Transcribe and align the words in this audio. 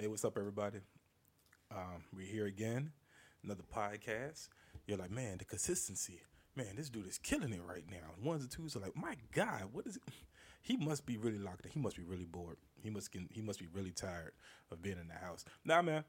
Hey, 0.00 0.06
what's 0.06 0.24
up, 0.24 0.38
everybody? 0.38 0.78
Um, 1.72 2.04
we're 2.14 2.24
here 2.24 2.46
again, 2.46 2.92
another 3.42 3.64
podcast. 3.74 4.46
You're 4.86 4.96
like, 4.96 5.10
man, 5.10 5.38
the 5.38 5.44
consistency. 5.44 6.20
Man, 6.54 6.76
this 6.76 6.88
dude 6.88 7.08
is 7.08 7.18
killing 7.18 7.52
it 7.52 7.60
right 7.68 7.82
now. 7.90 8.14
Ones 8.22 8.42
and 8.42 8.50
twos 8.50 8.76
are 8.76 8.78
like, 8.78 8.94
my 8.94 9.16
God, 9.32 9.64
what 9.72 9.88
is 9.88 9.96
it? 9.96 10.02
He 10.62 10.76
must 10.76 11.04
be 11.04 11.16
really 11.16 11.38
locked 11.38 11.64
in. 11.64 11.72
He 11.72 11.80
must 11.80 11.96
be 11.96 12.04
really 12.04 12.26
bored. 12.26 12.58
He 12.80 12.90
must 12.90 13.10
get, 13.10 13.22
he 13.32 13.42
must 13.42 13.58
be 13.58 13.66
really 13.72 13.90
tired 13.90 14.32
of 14.70 14.82
being 14.82 14.98
in 15.00 15.08
the 15.08 15.14
house. 15.14 15.44
Nah, 15.64 15.82
man, 15.82 16.04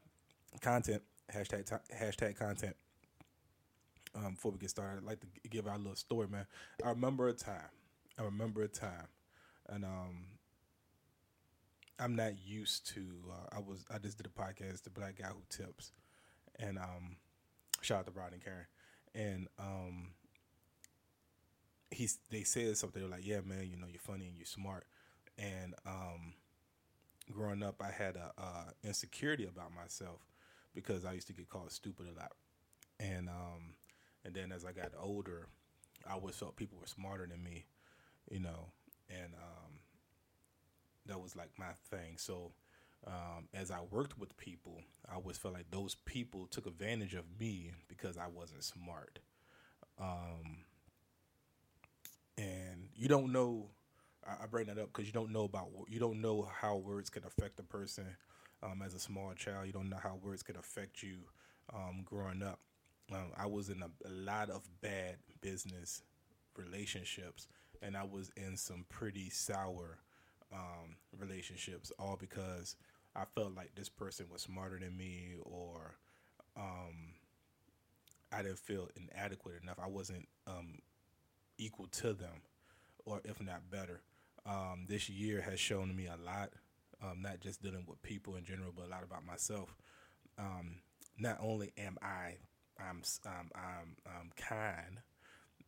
content 0.60 1.02
hashtag 1.34 1.66
ti- 1.66 1.94
hashtag 1.96 2.36
content. 2.36 2.76
Um, 4.14 4.34
before 4.34 4.52
we 4.52 4.58
get 4.58 4.70
started, 4.70 4.98
I'd 4.98 5.04
like 5.04 5.20
to 5.20 5.48
give 5.48 5.66
our 5.66 5.78
little 5.78 5.96
story, 5.96 6.28
man. 6.28 6.46
I 6.84 6.90
remember 6.90 7.26
a 7.26 7.32
time. 7.32 7.70
I 8.18 8.22
remember 8.22 8.62
a 8.62 8.68
time, 8.68 9.08
and 9.68 9.84
um, 9.84 10.24
I'm 12.00 12.16
not 12.16 12.32
used 12.44 12.86
to. 12.94 13.02
Uh, 13.30 13.56
I 13.56 13.58
was 13.60 13.84
I 13.94 13.98
just 13.98 14.16
did 14.16 14.26
a 14.26 14.30
podcast, 14.30 14.82
the 14.84 14.90
Black 14.90 15.18
Guy 15.18 15.28
Who 15.28 15.42
Tips, 15.50 15.92
and 16.58 16.78
um, 16.78 17.16
shout 17.82 18.00
out 18.00 18.06
to 18.06 18.12
Rod 18.12 18.32
and 18.32 18.42
Karen, 18.42 18.66
and 19.14 19.48
um, 19.58 20.08
he's 21.90 22.18
they 22.30 22.42
said 22.42 22.76
something 22.78 23.08
like, 23.10 23.26
yeah, 23.26 23.40
man, 23.44 23.68
you 23.70 23.76
know, 23.76 23.86
you're 23.90 24.00
funny 24.00 24.26
and 24.26 24.36
you're 24.36 24.46
smart, 24.46 24.86
and 25.38 25.74
um, 25.86 26.34
growing 27.30 27.62
up, 27.62 27.82
I 27.82 27.90
had 27.90 28.16
a 28.16 28.32
uh, 28.38 28.70
insecurity 28.82 29.44
about 29.46 29.74
myself 29.74 30.20
because 30.74 31.04
I 31.04 31.12
used 31.12 31.26
to 31.28 31.32
get 31.34 31.48
called 31.50 31.70
stupid 31.70 32.06
a 32.06 32.18
lot, 32.18 32.32
and 32.98 33.28
um, 33.28 33.74
and 34.24 34.34
then 34.34 34.52
as 34.52 34.64
I 34.64 34.72
got 34.72 34.92
older, 34.98 35.48
I 36.08 36.14
always 36.14 36.36
felt 36.36 36.56
people 36.56 36.78
were 36.80 36.86
smarter 36.86 37.26
than 37.26 37.42
me, 37.42 37.66
you 38.30 38.40
know, 38.40 38.72
and 39.10 39.34
um, 39.34 39.69
that 41.10 41.20
was 41.20 41.36
like 41.36 41.50
my 41.58 41.72
thing. 41.90 42.14
So 42.16 42.52
um, 43.06 43.48
as 43.54 43.70
I 43.70 43.78
worked 43.90 44.18
with 44.18 44.36
people, 44.36 44.80
I 45.10 45.16
always 45.16 45.36
felt 45.36 45.54
like 45.54 45.70
those 45.70 45.94
people 45.94 46.46
took 46.46 46.66
advantage 46.66 47.14
of 47.14 47.24
me 47.38 47.72
because 47.88 48.16
I 48.16 48.26
wasn't 48.28 48.64
smart. 48.64 49.18
Um, 50.00 50.64
and 52.38 52.88
you 52.94 53.08
don't 53.08 53.32
know. 53.32 53.66
I, 54.26 54.46
bring 54.46 54.66
that 54.66 54.78
up 54.78 54.88
because 54.92 55.06
you 55.06 55.12
don't 55.12 55.32
know 55.32 55.44
about 55.44 55.68
you 55.88 55.98
don't 55.98 56.20
know 56.20 56.46
how 56.60 56.76
words 56.76 57.08
can 57.08 57.24
affect 57.24 57.58
a 57.58 57.62
person. 57.62 58.04
Um, 58.62 58.82
as 58.84 58.92
a 58.92 58.98
small 58.98 59.32
child, 59.32 59.66
you 59.66 59.72
don't 59.72 59.88
know 59.88 59.98
how 60.02 60.18
words 60.22 60.42
can 60.42 60.56
affect 60.56 61.02
you 61.02 61.16
um, 61.74 62.02
growing 62.04 62.42
up. 62.42 62.58
Um, 63.10 63.32
I 63.36 63.46
was 63.46 63.70
in 63.70 63.82
a, 63.82 63.88
a 64.06 64.10
lot 64.10 64.50
of 64.50 64.68
bad 64.82 65.16
business 65.40 66.02
relationships, 66.56 67.48
and 67.80 67.96
I 67.96 68.04
was 68.04 68.30
in 68.36 68.58
some 68.58 68.84
pretty 68.90 69.30
sour 69.30 69.98
um, 70.52 70.96
relationships, 71.18 71.92
all 71.98 72.16
because 72.18 72.76
I 73.14 73.24
felt 73.34 73.54
like 73.54 73.74
this 73.74 73.88
person 73.88 74.26
was 74.30 74.42
smarter 74.42 74.78
than 74.78 74.96
me, 74.96 75.34
or 75.42 75.94
um, 76.56 77.14
I 78.32 78.42
didn't 78.42 78.58
feel 78.58 78.88
inadequate 78.96 79.62
enough. 79.62 79.78
I 79.82 79.88
wasn't 79.88 80.28
um, 80.46 80.78
equal 81.58 81.86
to 81.86 82.12
them, 82.12 82.42
or 83.04 83.20
if 83.24 83.40
not 83.42 83.70
better. 83.70 84.00
Um, 84.46 84.86
this 84.88 85.08
year 85.08 85.40
has 85.42 85.60
shown 85.60 85.94
me 85.94 86.06
a 86.06 86.16
lot, 86.24 86.50
um, 87.02 87.22
not 87.22 87.40
just 87.40 87.62
dealing 87.62 87.84
with 87.86 88.02
people 88.02 88.36
in 88.36 88.44
general, 88.44 88.72
but 88.74 88.86
a 88.86 88.90
lot 88.90 89.04
about 89.04 89.26
myself. 89.26 89.74
Um, 90.38 90.76
not 91.18 91.38
only 91.42 91.72
am 91.76 91.98
I 92.02 92.36
I'm, 92.80 93.02
um, 93.26 93.50
I'm, 93.54 93.96
I'm 94.06 94.30
kind, 94.36 95.00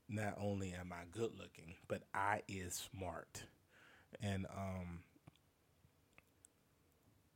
not 0.09 0.35
only 0.41 0.73
am 0.73 0.93
I 0.93 1.05
good 1.11 1.33
looking, 1.39 1.75
but 1.89 2.03
I 2.15 2.43
is 2.49 2.89
smart. 2.91 3.45
And 4.21 4.47
um, 4.47 5.01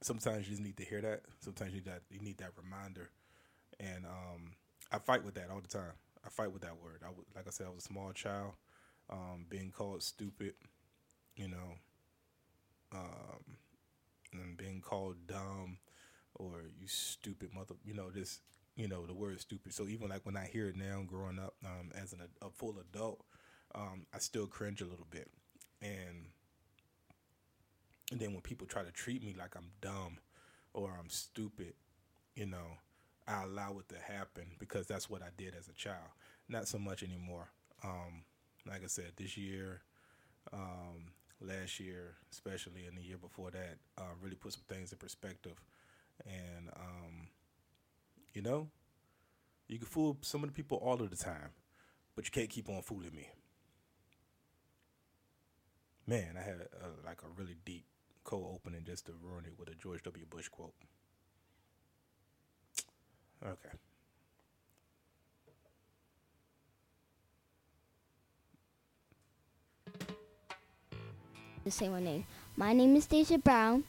sometimes 0.02 0.46
you 0.46 0.50
just 0.52 0.62
need 0.62 0.76
to 0.76 0.84
hear 0.84 1.00
that. 1.00 1.22
Sometimes 1.40 1.74
you 1.74 1.80
that 1.82 2.02
you 2.10 2.20
need 2.20 2.38
that 2.38 2.52
reminder. 2.56 3.10
And 3.80 4.04
um, 4.06 4.52
I 4.92 4.98
fight 4.98 5.24
with 5.24 5.34
that 5.34 5.50
all 5.50 5.60
the 5.60 5.68
time. 5.68 5.92
I 6.24 6.28
fight 6.28 6.52
with 6.52 6.62
that 6.62 6.82
word. 6.82 7.02
I 7.04 7.08
like 7.34 7.46
I 7.46 7.50
said, 7.50 7.66
I 7.66 7.70
was 7.70 7.84
a 7.84 7.88
small 7.88 8.12
child, 8.12 8.52
um, 9.10 9.46
being 9.48 9.70
called 9.70 10.02
stupid, 10.02 10.54
you 11.36 11.48
know, 11.48 11.74
um, 12.92 13.56
and 14.32 14.56
being 14.56 14.80
called 14.80 15.26
dumb 15.26 15.78
or 16.34 16.64
you 16.78 16.86
stupid 16.86 17.50
mother, 17.54 17.74
you 17.84 17.94
know, 17.94 18.10
this, 18.10 18.40
you 18.76 18.88
know, 18.88 19.06
the 19.06 19.14
word 19.14 19.40
stupid. 19.40 19.72
So 19.72 19.88
even 19.88 20.08
like 20.08 20.24
when 20.24 20.36
I 20.36 20.46
hear 20.46 20.68
it 20.68 20.76
now, 20.76 21.02
growing 21.06 21.38
up 21.38 21.54
um, 21.64 21.90
as 22.00 22.12
an, 22.12 22.20
a 22.42 22.50
full 22.50 22.76
adult, 22.78 23.24
um, 23.74 24.06
I 24.14 24.18
still 24.18 24.46
cringe 24.46 24.80
a 24.80 24.86
little 24.86 25.06
bit. 25.10 25.28
And 25.80 26.26
and 28.12 28.20
then 28.20 28.32
when 28.32 28.40
people 28.40 28.66
try 28.66 28.82
to 28.82 28.92
treat 28.92 29.22
me 29.22 29.34
like 29.36 29.56
I'm 29.56 29.70
dumb 29.80 30.18
or 30.72 30.96
I'm 30.98 31.08
stupid, 31.08 31.74
you 32.34 32.46
know, 32.46 32.78
I 33.26 33.42
allow 33.42 33.78
it 33.78 33.88
to 33.88 34.12
happen 34.12 34.44
because 34.58 34.86
that's 34.86 35.10
what 35.10 35.22
I 35.22 35.28
did 35.36 35.54
as 35.58 35.68
a 35.68 35.72
child. 35.72 36.10
Not 36.48 36.68
so 36.68 36.78
much 36.78 37.02
anymore. 37.02 37.48
Um, 37.82 38.22
like 38.68 38.84
I 38.84 38.86
said, 38.86 39.12
this 39.16 39.36
year, 39.36 39.80
um, 40.52 41.12
last 41.40 41.80
year, 41.80 42.14
especially, 42.30 42.86
and 42.86 42.96
the 42.96 43.02
year 43.02 43.18
before 43.18 43.50
that, 43.50 43.78
uh, 43.98 44.14
really 44.22 44.36
put 44.36 44.52
some 44.52 44.62
things 44.68 44.92
in 44.92 44.98
perspective. 44.98 45.60
And, 46.24 46.68
um, 46.76 47.28
you 48.32 48.42
know, 48.42 48.68
you 49.66 49.78
can 49.78 49.86
fool 49.86 50.16
some 50.20 50.44
of 50.44 50.48
the 50.48 50.54
people 50.54 50.78
all 50.78 51.02
of 51.02 51.10
the 51.10 51.16
time, 51.16 51.50
but 52.14 52.24
you 52.24 52.30
can't 52.30 52.48
keep 52.48 52.68
on 52.68 52.82
fooling 52.82 53.14
me. 53.14 53.28
Man, 56.06 56.36
I 56.38 56.42
had 56.42 56.60
a, 56.60 57.04
like 57.04 57.22
a 57.24 57.40
really 57.40 57.56
deep 57.64 57.84
cold 58.26 58.50
opening 58.56 58.82
just 58.84 59.06
to 59.06 59.12
ruin 59.22 59.44
it 59.46 59.52
with 59.56 59.68
a 59.68 59.74
George 59.74 60.02
W. 60.02 60.26
Bush 60.28 60.48
quote. 60.48 60.74
Okay. 63.44 63.70
to 71.64 71.70
say 71.72 71.88
my 71.88 72.00
name. 72.00 72.24
My 72.56 72.72
name 72.72 72.94
is 72.94 73.06
Deja 73.06 73.38
Brown, 73.38 73.82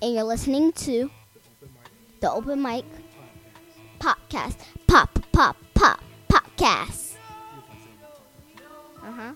and 0.00 0.14
you're 0.14 0.22
listening 0.22 0.70
to 0.72 1.10
the 2.20 2.30
Open 2.30 2.62
Mic 2.62 2.84
Podcast. 3.98 4.58
Pop, 4.86 5.10
pop, 5.32 5.56
pop, 5.74 6.00
podcast. 6.28 7.16
Uh 9.02 9.10
huh. 9.10 9.32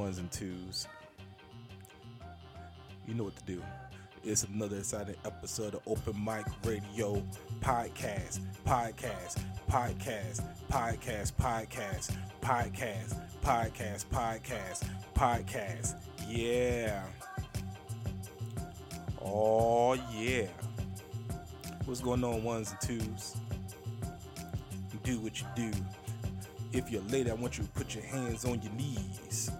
Ones 0.00 0.16
and 0.18 0.32
twos? 0.32 0.88
You 3.06 3.12
know 3.12 3.24
what 3.24 3.36
to 3.36 3.44
do. 3.44 3.62
It's 4.24 4.44
another 4.44 4.78
exciting 4.78 5.14
episode 5.26 5.74
of 5.74 5.82
Open 5.86 6.24
Mic 6.24 6.46
Radio 6.64 7.22
Podcast, 7.60 8.40
Podcast, 8.66 9.38
Podcast, 9.68 10.42
Podcast, 10.70 11.32
Podcast, 11.34 12.16
Podcast, 12.40 13.14
Podcast, 13.42 14.06
Podcast, 14.06 14.88
Podcast. 15.14 15.94
Yeah. 16.26 17.02
Oh, 19.22 19.92
yeah. 20.14 20.46
What's 21.84 22.00
going 22.00 22.24
on, 22.24 22.42
ones 22.42 22.70
and 22.70 22.80
twos? 22.80 23.36
Do 25.02 25.18
what 25.18 25.38
you 25.42 25.46
do. 25.54 25.70
If 26.72 26.90
you're 26.90 27.02
late, 27.02 27.28
I 27.28 27.34
want 27.34 27.58
you 27.58 27.64
to 27.64 27.70
put 27.72 27.94
your 27.94 28.04
hands 28.04 28.46
on 28.46 28.62
your 28.62 28.72
knees. 28.72 29.50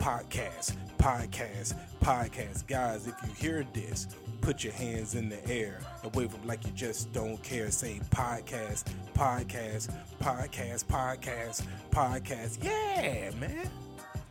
Podcast, 0.00 0.76
podcast, 0.96 1.74
podcast. 2.00 2.66
Guys, 2.66 3.06
if 3.06 3.14
you 3.22 3.34
hear 3.34 3.66
this, 3.74 4.08
put 4.40 4.64
your 4.64 4.72
hands 4.72 5.14
in 5.14 5.28
the 5.28 5.46
air 5.46 5.78
and 6.02 6.16
wave 6.16 6.32
them 6.32 6.40
like 6.46 6.64
you 6.64 6.72
just 6.72 7.12
don't 7.12 7.36
care. 7.42 7.70
Say 7.70 8.00
podcast, 8.08 8.84
podcast, 9.12 9.94
podcast, 10.18 10.84
podcast, 10.86 11.66
podcast. 11.90 12.64
Yeah, 12.64 13.30
man. 13.38 13.68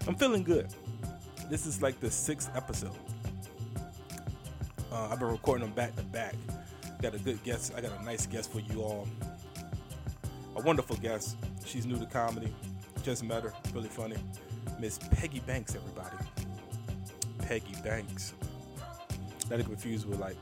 I'm 0.07 0.16
feeling 0.16 0.44
good. 0.44 0.69
This 1.51 1.68
is 1.68 1.83
like 1.83 2.00
the 2.00 2.10
sixth 2.10 2.50
episode. 2.56 2.98
Uh, 4.92 5.10
I've 5.12 5.19
been 5.19 5.30
recording 5.30 5.68
them 5.68 5.75
back 5.75 5.95
to 5.98 6.01
back. 6.01 6.33
Got 7.00 7.13
a 7.13 7.19
good 7.19 7.44
guest. 7.44 7.74
I 7.77 7.81
got 7.81 7.92
a 8.00 8.04
nice 8.04 8.25
guest 8.25 8.51
for 8.51 8.60
you 8.60 8.81
all. 8.81 9.07
A 10.56 10.62
wonderful 10.63 10.95
guest. 10.95 11.38
She's 11.63 11.86
new 11.86 12.00
to 12.00 12.07
comedy. 12.07 12.51
Just 13.04 13.24
met 13.24 13.44
her. 13.44 13.54
Really 13.71 13.88
funny. 13.88 14.18
Miss 14.79 14.97
Peggy 14.97 15.39
Banks, 15.41 15.75
everybody. 15.75 16.17
Peggy 17.39 17.75
Banks. 17.83 18.33
Not 19.49 19.57
to 19.57 19.63
confused 19.63 20.07
with 20.07 20.19
like 20.19 20.37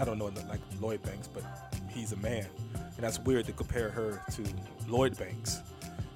I 0.00 0.04
don't 0.04 0.18
know 0.18 0.26
like 0.48 0.60
Lloyd 0.80 1.02
Banks, 1.02 1.28
but 1.28 1.42
he's 1.90 2.12
a 2.12 2.16
man, 2.16 2.46
and 2.74 2.98
that's 2.98 3.18
weird 3.20 3.46
to 3.46 3.52
compare 3.52 3.88
her 3.90 4.22
to 4.32 4.44
Lloyd 4.88 5.16
Banks. 5.18 5.60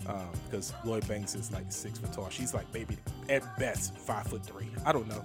um, 0.07 0.31
because 0.45 0.73
Lloyd 0.85 1.07
Banks 1.09 1.35
is 1.35 1.53
like 1.53 1.71
six 1.71 1.99
foot 1.99 2.13
tall. 2.13 2.29
She's 2.31 2.55
like 2.55 2.67
maybe 2.75 2.97
at 3.29 3.43
best 3.59 3.97
five 3.97 4.27
foot 4.27 4.45
three. 4.45 4.69
I 4.85 4.93
don't 4.93 5.09
know. 5.09 5.25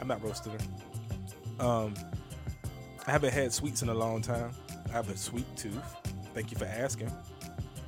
I'm 0.00 0.08
not 0.08 0.22
roasting 0.22 0.52
her. 0.52 1.64
Um, 1.66 1.94
I 3.06 3.10
haven't 3.10 3.32
had 3.32 3.52
sweets 3.52 3.82
in 3.82 3.88
a 3.88 3.94
long 3.94 4.22
time. 4.22 4.52
I 4.88 4.92
have 4.92 5.08
a 5.10 5.16
sweet 5.16 5.46
tooth. 5.56 5.96
Thank 6.34 6.50
you 6.52 6.58
for 6.58 6.66
asking. 6.66 7.10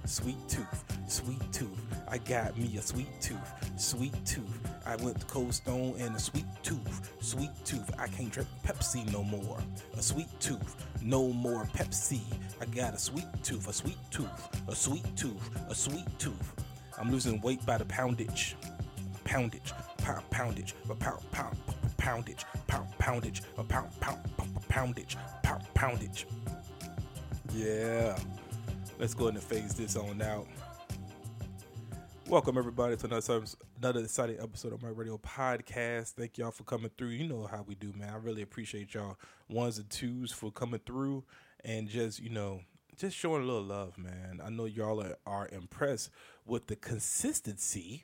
Sweet 0.04 0.36
tooth, 0.48 0.84
sweet 1.08 1.40
tooth. 1.52 1.80
I 2.08 2.18
got 2.18 2.56
me 2.58 2.76
a 2.76 2.82
sweet 2.82 3.08
tooth, 3.20 3.38
sweet 3.76 4.14
tooth. 4.24 4.60
I 4.86 4.96
went 4.96 5.20
to 5.20 5.26
Cold 5.26 5.54
Stone 5.54 5.96
and 5.98 6.14
a 6.14 6.18
sweet 6.18 6.44
tooth, 6.62 7.12
sweet 7.20 7.50
tooth. 7.64 7.90
I 7.98 8.06
can't 8.08 8.30
drink 8.30 8.48
Pepsi 8.64 9.10
no 9.12 9.24
more. 9.24 9.58
A 9.96 10.02
sweet 10.02 10.28
tooth, 10.38 10.86
no 11.02 11.28
more 11.28 11.64
Pepsi. 11.74 12.20
I 12.60 12.66
got 12.66 12.94
a 12.94 12.98
sweet 12.98 13.26
tooth, 13.42 13.68
a 13.68 13.72
sweet 13.72 13.98
tooth, 14.10 14.68
a 14.68 14.74
sweet 14.74 15.04
tooth, 15.16 15.50
a 15.68 15.74
sweet 15.74 16.06
tooth. 16.18 16.52
I'm 16.98 17.10
losing 17.10 17.40
weight 17.40 17.64
by 17.64 17.78
the 17.78 17.84
poundage, 17.86 18.56
poundage, 19.24 19.72
pound, 19.98 20.28
poundage, 20.30 20.74
a 20.90 20.94
pound, 20.94 21.20
pound, 21.32 21.56
poundage, 21.96 22.44
pound, 22.66 22.88
poundage, 22.98 23.42
a 23.58 23.64
pound, 23.64 23.88
pound, 24.00 24.20
poundage, 24.68 25.16
pound, 25.42 25.64
poundage. 25.74 26.26
Yeah. 27.54 28.18
Let's 28.98 29.14
go 29.14 29.24
ahead 29.24 29.34
and 29.34 29.42
phase 29.42 29.74
this 29.74 29.96
on 29.96 30.22
out. 30.22 30.46
Welcome 32.34 32.58
everybody 32.58 32.96
to 32.96 33.06
another 33.06 33.44
another 33.81 34.00
exciting 34.00 34.40
episode 34.40 34.72
of 34.72 34.82
my 34.82 34.88
radio 34.88 35.16
podcast. 35.19 36.14
Thank 36.14 36.36
y'all 36.36 36.50
for 36.50 36.64
coming 36.64 36.90
through. 36.98 37.10
You 37.10 37.28
know 37.28 37.46
how 37.48 37.62
we 37.64 37.76
do, 37.76 37.92
man. 37.96 38.12
I 38.12 38.16
really 38.16 38.42
appreciate 38.42 38.92
y'all 38.92 39.16
ones 39.48 39.78
and 39.78 39.88
twos 39.88 40.32
for 40.32 40.50
coming 40.50 40.81
through 40.84 41.22
and 41.64 41.88
just 41.88 42.19
you 42.19 42.31
know 42.31 42.62
just 42.96 43.16
showing 43.16 43.44
a 43.44 43.46
little 43.46 43.62
love, 43.62 43.96
man. 43.96 44.40
I 44.44 44.50
know 44.50 44.64
y'all 44.64 45.00
are, 45.00 45.16
are 45.25 45.48
impressed 45.52 46.10
with 46.44 46.66
the 46.66 46.75
consistency 46.75 48.02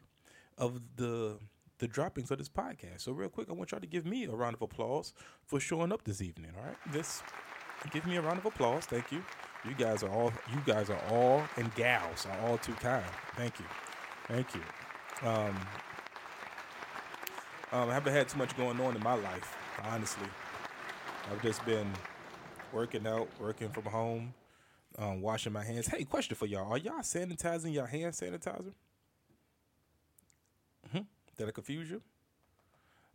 of 0.56 0.80
the 0.94 1.40
the 1.78 1.88
droppings 1.88 2.30
of 2.30 2.38
this 2.38 2.48
podcast. 2.48 3.00
So 3.00 3.10
real 3.10 3.30
quick, 3.30 3.48
I 3.50 3.52
want 3.52 3.72
y'all 3.72 3.80
to 3.80 3.86
give 3.88 4.06
me 4.06 4.26
a 4.26 4.30
round 4.30 4.54
of 4.54 4.62
applause 4.62 5.12
for 5.44 5.58
showing 5.58 5.90
up 5.90 6.04
this 6.04 6.22
evening. 6.22 6.52
All 6.56 6.66
right, 6.66 6.76
just 6.92 7.24
give 7.92 8.06
me 8.06 8.14
a 8.14 8.22
round 8.22 8.38
of 8.38 8.46
applause. 8.46 8.84
Thank 8.84 9.10
you. 9.10 9.24
You 9.68 9.74
guys 9.74 10.04
are 10.04 10.10
all 10.10 10.32
you 10.52 10.60
guys 10.64 10.88
are 10.88 11.02
all 11.10 11.42
and 11.56 11.74
gals 11.74 12.26
are 12.26 12.46
all 12.46 12.58
too 12.58 12.74
kind. 12.74 13.04
Thank 13.34 13.58
you. 13.58 13.66
Thank 14.30 14.54
you. 14.54 14.62
Um, 15.22 15.56
um, 17.72 17.90
I 17.90 17.94
haven't 17.94 18.12
had 18.12 18.28
too 18.28 18.38
much 18.38 18.56
going 18.56 18.80
on 18.80 18.94
in 18.94 19.02
my 19.02 19.14
life, 19.14 19.56
honestly. 19.82 20.28
I've 21.30 21.42
just 21.42 21.64
been 21.66 21.90
working 22.72 23.06
out, 23.06 23.28
working 23.40 23.70
from 23.70 23.84
home, 23.84 24.34
um, 24.98 25.20
washing 25.20 25.52
my 25.52 25.64
hands. 25.64 25.88
Hey, 25.88 26.04
question 26.04 26.36
for 26.36 26.46
y'all: 26.46 26.70
Are 26.72 26.78
y'all 26.78 27.00
sanitizing 27.00 27.72
your 27.74 27.86
hand 27.86 28.14
sanitizer? 28.14 28.72
Mm-hmm. 30.88 31.00
Did 31.36 31.48
I 31.48 31.50
confuse 31.50 31.90
you? 31.90 32.00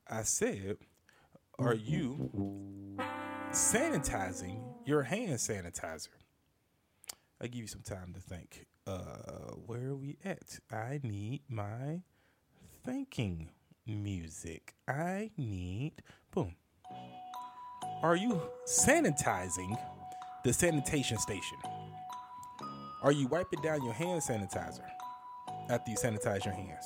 I 0.08 0.24
said, 0.24 0.78
are 1.58 1.74
you 1.74 2.30
sanitizing 3.52 4.60
your 4.86 5.04
hand 5.04 5.40
sanitizer? 5.40 6.10
I 7.42 7.48
give 7.48 7.62
you 7.62 7.68
some 7.68 7.82
time 7.82 8.14
to 8.14 8.20
think. 8.20 8.66
Uh, 8.88 9.56
where 9.66 9.88
are 9.88 9.96
we 9.96 10.16
at? 10.24 10.60
I 10.72 11.00
need 11.02 11.42
my 11.50 12.02
thinking 12.86 13.50
music. 13.88 14.76
I 14.88 15.32
need 15.38 16.04
boom. 16.32 16.56
Are 18.04 18.16
you 18.16 18.40
sanitizing 18.68 19.76
the 20.44 20.54
sanitation 20.54 21.18
station? 21.18 21.58
Are 23.02 23.12
you 23.12 23.28
wiping 23.28 23.62
down 23.64 23.84
your 23.84 23.94
hand 23.94 24.22
sanitizer 24.22 24.86
after 25.68 25.90
you 25.90 25.98
sanitize 25.98 26.46
your 26.46 26.54
hands? 26.54 26.86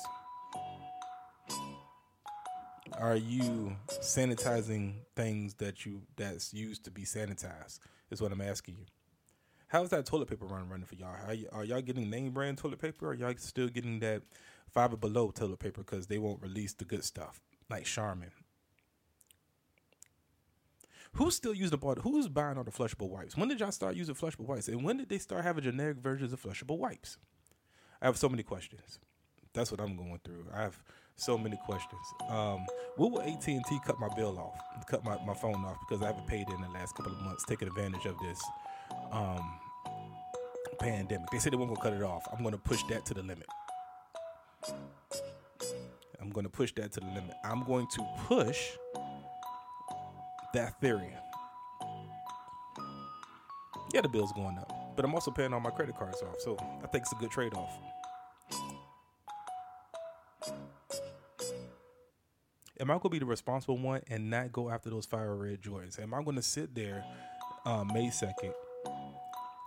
Are 2.98 3.16
you 3.16 3.76
sanitizing 3.90 4.94
things 5.16 5.52
that 5.54 5.84
you 5.84 6.00
that's 6.16 6.54
used 6.54 6.84
to 6.84 6.90
be 6.90 7.02
sanitized? 7.02 7.78
Is 8.10 8.22
what 8.22 8.32
I'm 8.32 8.40
asking 8.40 8.76
you. 8.78 8.86
How's 9.70 9.90
that 9.90 10.04
toilet 10.04 10.28
paper 10.28 10.46
run 10.46 10.68
running 10.68 10.84
for 10.84 10.96
y'all? 10.96 11.14
Are, 11.14 11.28
y- 11.28 11.44
are 11.52 11.64
y'all 11.64 11.80
getting 11.80 12.10
name 12.10 12.32
brand 12.32 12.58
toilet 12.58 12.80
paper? 12.80 13.06
Or 13.06 13.10
are 13.10 13.14
y'all 13.14 13.34
still 13.36 13.68
getting 13.68 14.00
that 14.00 14.22
five 14.68 14.92
or 14.92 14.96
below 14.96 15.30
toilet 15.30 15.60
paper 15.60 15.82
because 15.82 16.08
they 16.08 16.18
won't 16.18 16.42
release 16.42 16.72
the 16.72 16.84
good 16.84 17.04
stuff 17.04 17.40
like 17.70 17.84
Charmin? 17.84 18.32
Who's 21.12 21.36
still 21.36 21.54
using 21.54 21.78
the 21.78 22.00
Who's 22.02 22.28
buying 22.28 22.58
all 22.58 22.64
the 22.64 22.72
flushable 22.72 23.10
wipes? 23.10 23.36
When 23.36 23.48
did 23.48 23.60
y'all 23.60 23.70
start 23.70 23.94
using 23.94 24.16
flushable 24.16 24.46
wipes? 24.46 24.66
And 24.66 24.82
when 24.82 24.96
did 24.96 25.08
they 25.08 25.18
start 25.18 25.44
having 25.44 25.62
generic 25.62 25.98
versions 25.98 26.32
of 26.32 26.42
flushable 26.42 26.78
wipes? 26.78 27.16
I 28.02 28.06
have 28.06 28.16
so 28.16 28.28
many 28.28 28.42
questions. 28.42 28.98
That's 29.52 29.70
what 29.70 29.80
I'm 29.80 29.96
going 29.96 30.18
through. 30.24 30.46
I 30.52 30.62
have 30.62 30.82
so 31.14 31.38
many 31.38 31.58
questions. 31.64 32.00
Um, 32.28 32.66
will 32.96 33.20
AT 33.20 33.46
and 33.46 33.64
T 33.66 33.78
cut 33.86 34.00
my 34.00 34.08
bill 34.16 34.36
off? 34.36 34.60
Cut 34.88 35.04
my, 35.04 35.16
my 35.24 35.34
phone 35.34 35.64
off 35.64 35.76
because 35.88 36.02
I 36.02 36.06
haven't 36.06 36.26
paid 36.26 36.48
in 36.48 36.60
the 36.60 36.68
last 36.70 36.96
couple 36.96 37.12
of 37.12 37.20
months, 37.22 37.44
taking 37.44 37.68
advantage 37.68 38.06
of 38.06 38.18
this 38.18 38.40
um, 39.12 39.58
pandemic. 40.78 41.28
They 41.30 41.38
said 41.38 41.52
they 41.52 41.56
weren't 41.56 41.74
gonna 41.74 41.82
cut 41.82 41.92
it 41.92 42.02
off. 42.02 42.26
I'm 42.32 42.42
gonna 42.42 42.58
push 42.58 42.82
that 42.88 43.04
to 43.06 43.14
the 43.14 43.22
limit. 43.22 43.46
I'm 46.20 46.30
gonna 46.30 46.48
push 46.48 46.72
that 46.74 46.92
to 46.92 47.00
the 47.00 47.06
limit. 47.06 47.34
I'm 47.44 47.64
going 47.64 47.86
to 47.88 48.06
push 48.26 48.58
that 50.54 50.80
theory. 50.80 51.14
Yeah, 53.92 54.02
the 54.02 54.08
bill's 54.08 54.32
going 54.32 54.56
up, 54.56 54.72
but 54.94 55.04
I'm 55.04 55.14
also 55.14 55.30
paying 55.30 55.52
all 55.52 55.60
my 55.60 55.70
credit 55.70 55.96
cards 55.96 56.22
off, 56.22 56.40
so 56.40 56.56
I 56.82 56.86
think 56.86 57.02
it's 57.02 57.12
a 57.12 57.16
good 57.16 57.30
trade 57.30 57.54
off. 57.54 57.72
Am 62.78 62.90
I 62.90 62.94
gonna 62.94 63.10
be 63.10 63.18
the 63.18 63.26
responsible 63.26 63.76
one 63.76 64.00
and 64.08 64.30
not 64.30 64.52
go 64.52 64.70
after 64.70 64.88
those 64.88 65.04
fire 65.04 65.34
red 65.34 65.60
Jordans? 65.60 66.00
Am 66.00 66.14
I 66.14 66.22
gonna 66.22 66.40
sit 66.40 66.74
there 66.74 67.04
um, 67.66 67.90
May 67.92 68.10
second 68.10 68.54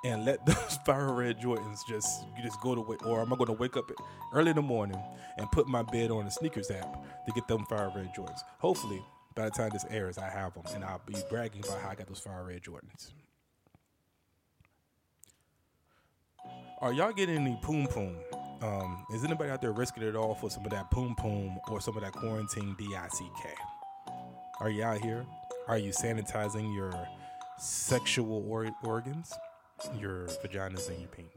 and 0.03 0.25
let 0.25 0.45
those 0.45 0.77
fire 0.85 1.13
red 1.13 1.39
Jordans 1.39 1.79
just 1.88 2.25
just 2.41 2.59
go 2.61 2.75
to 2.75 2.81
wait, 2.81 3.00
or 3.05 3.21
am 3.21 3.33
I 3.33 3.35
going 3.35 3.47
to 3.47 3.53
wake 3.53 3.77
up 3.77 3.89
early 4.33 4.50
in 4.50 4.55
the 4.55 4.61
morning 4.61 5.01
and 5.38 5.50
put 5.51 5.67
my 5.67 5.81
bed 5.83 6.11
on 6.11 6.25
the 6.25 6.31
sneakers 6.31 6.69
app 6.71 7.03
to 7.25 7.31
get 7.33 7.47
them 7.47 7.65
fire 7.65 7.91
red 7.95 8.13
Jordans? 8.15 8.39
Hopefully, 8.59 9.01
by 9.35 9.45
the 9.45 9.51
time 9.51 9.69
this 9.71 9.85
airs, 9.89 10.17
I 10.17 10.29
have 10.29 10.53
them, 10.53 10.63
and 10.73 10.83
I'll 10.83 11.01
be 11.05 11.15
bragging 11.29 11.63
about 11.65 11.81
how 11.81 11.89
I 11.89 11.95
got 11.95 12.07
those 12.07 12.19
fire 12.19 12.45
red 12.45 12.61
Jordans. 12.61 13.11
Are 16.81 16.91
y'all 16.91 17.13
getting 17.13 17.38
any 17.38 17.57
poom 17.61 17.88
poom? 17.88 18.17
Um, 18.61 19.05
is 19.13 19.23
anybody 19.23 19.50
out 19.51 19.61
there 19.61 19.71
risking 19.71 20.03
it 20.03 20.15
all 20.15 20.35
for 20.35 20.50
some 20.50 20.65
of 20.65 20.72
that 20.72 20.91
poom 20.91 21.15
poom 21.15 21.57
or 21.69 21.79
some 21.81 21.95
of 21.95 22.03
that 22.03 22.13
quarantine 22.13 22.75
DICK? 22.77 23.57
Are 24.60 24.69
you 24.69 24.83
out 24.83 25.00
here? 25.01 25.25
Are 25.67 25.77
you 25.77 25.91
sanitizing 25.91 26.75
your 26.75 26.93
sexual 27.57 28.45
or- 28.50 28.69
organs? 28.83 29.33
Your 30.00 30.28
vaginas 30.44 30.90
and 30.90 31.00
your 31.00 31.10
penis. 31.10 31.32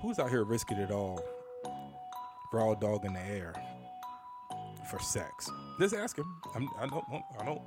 Who's 0.00 0.18
out 0.18 0.30
here 0.30 0.44
risking 0.44 0.78
it 0.78 0.90
all 0.90 1.22
all 2.52 2.74
dog 2.76 3.04
in 3.04 3.14
the 3.14 3.20
air 3.20 3.54
for 4.88 4.98
sex? 5.00 5.50
Just 5.80 5.94
asking. 5.94 6.24
I'm, 6.54 6.68
I 6.78 6.86
don't. 6.86 7.04
I 7.40 7.44
don't. 7.44 7.62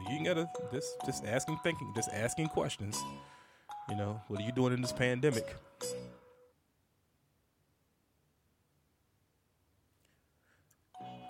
You 0.00 0.16
can 0.16 0.24
get 0.24 0.38
a 0.38 0.48
just 0.72 0.96
just 1.04 1.24
asking, 1.24 1.58
thinking, 1.62 1.92
just 1.94 2.10
asking 2.12 2.48
questions. 2.48 3.02
You 3.88 3.96
know, 3.96 4.20
what 4.28 4.40
are 4.40 4.42
you 4.42 4.52
doing 4.52 4.72
in 4.72 4.80
this 4.80 4.92
pandemic? 4.92 5.54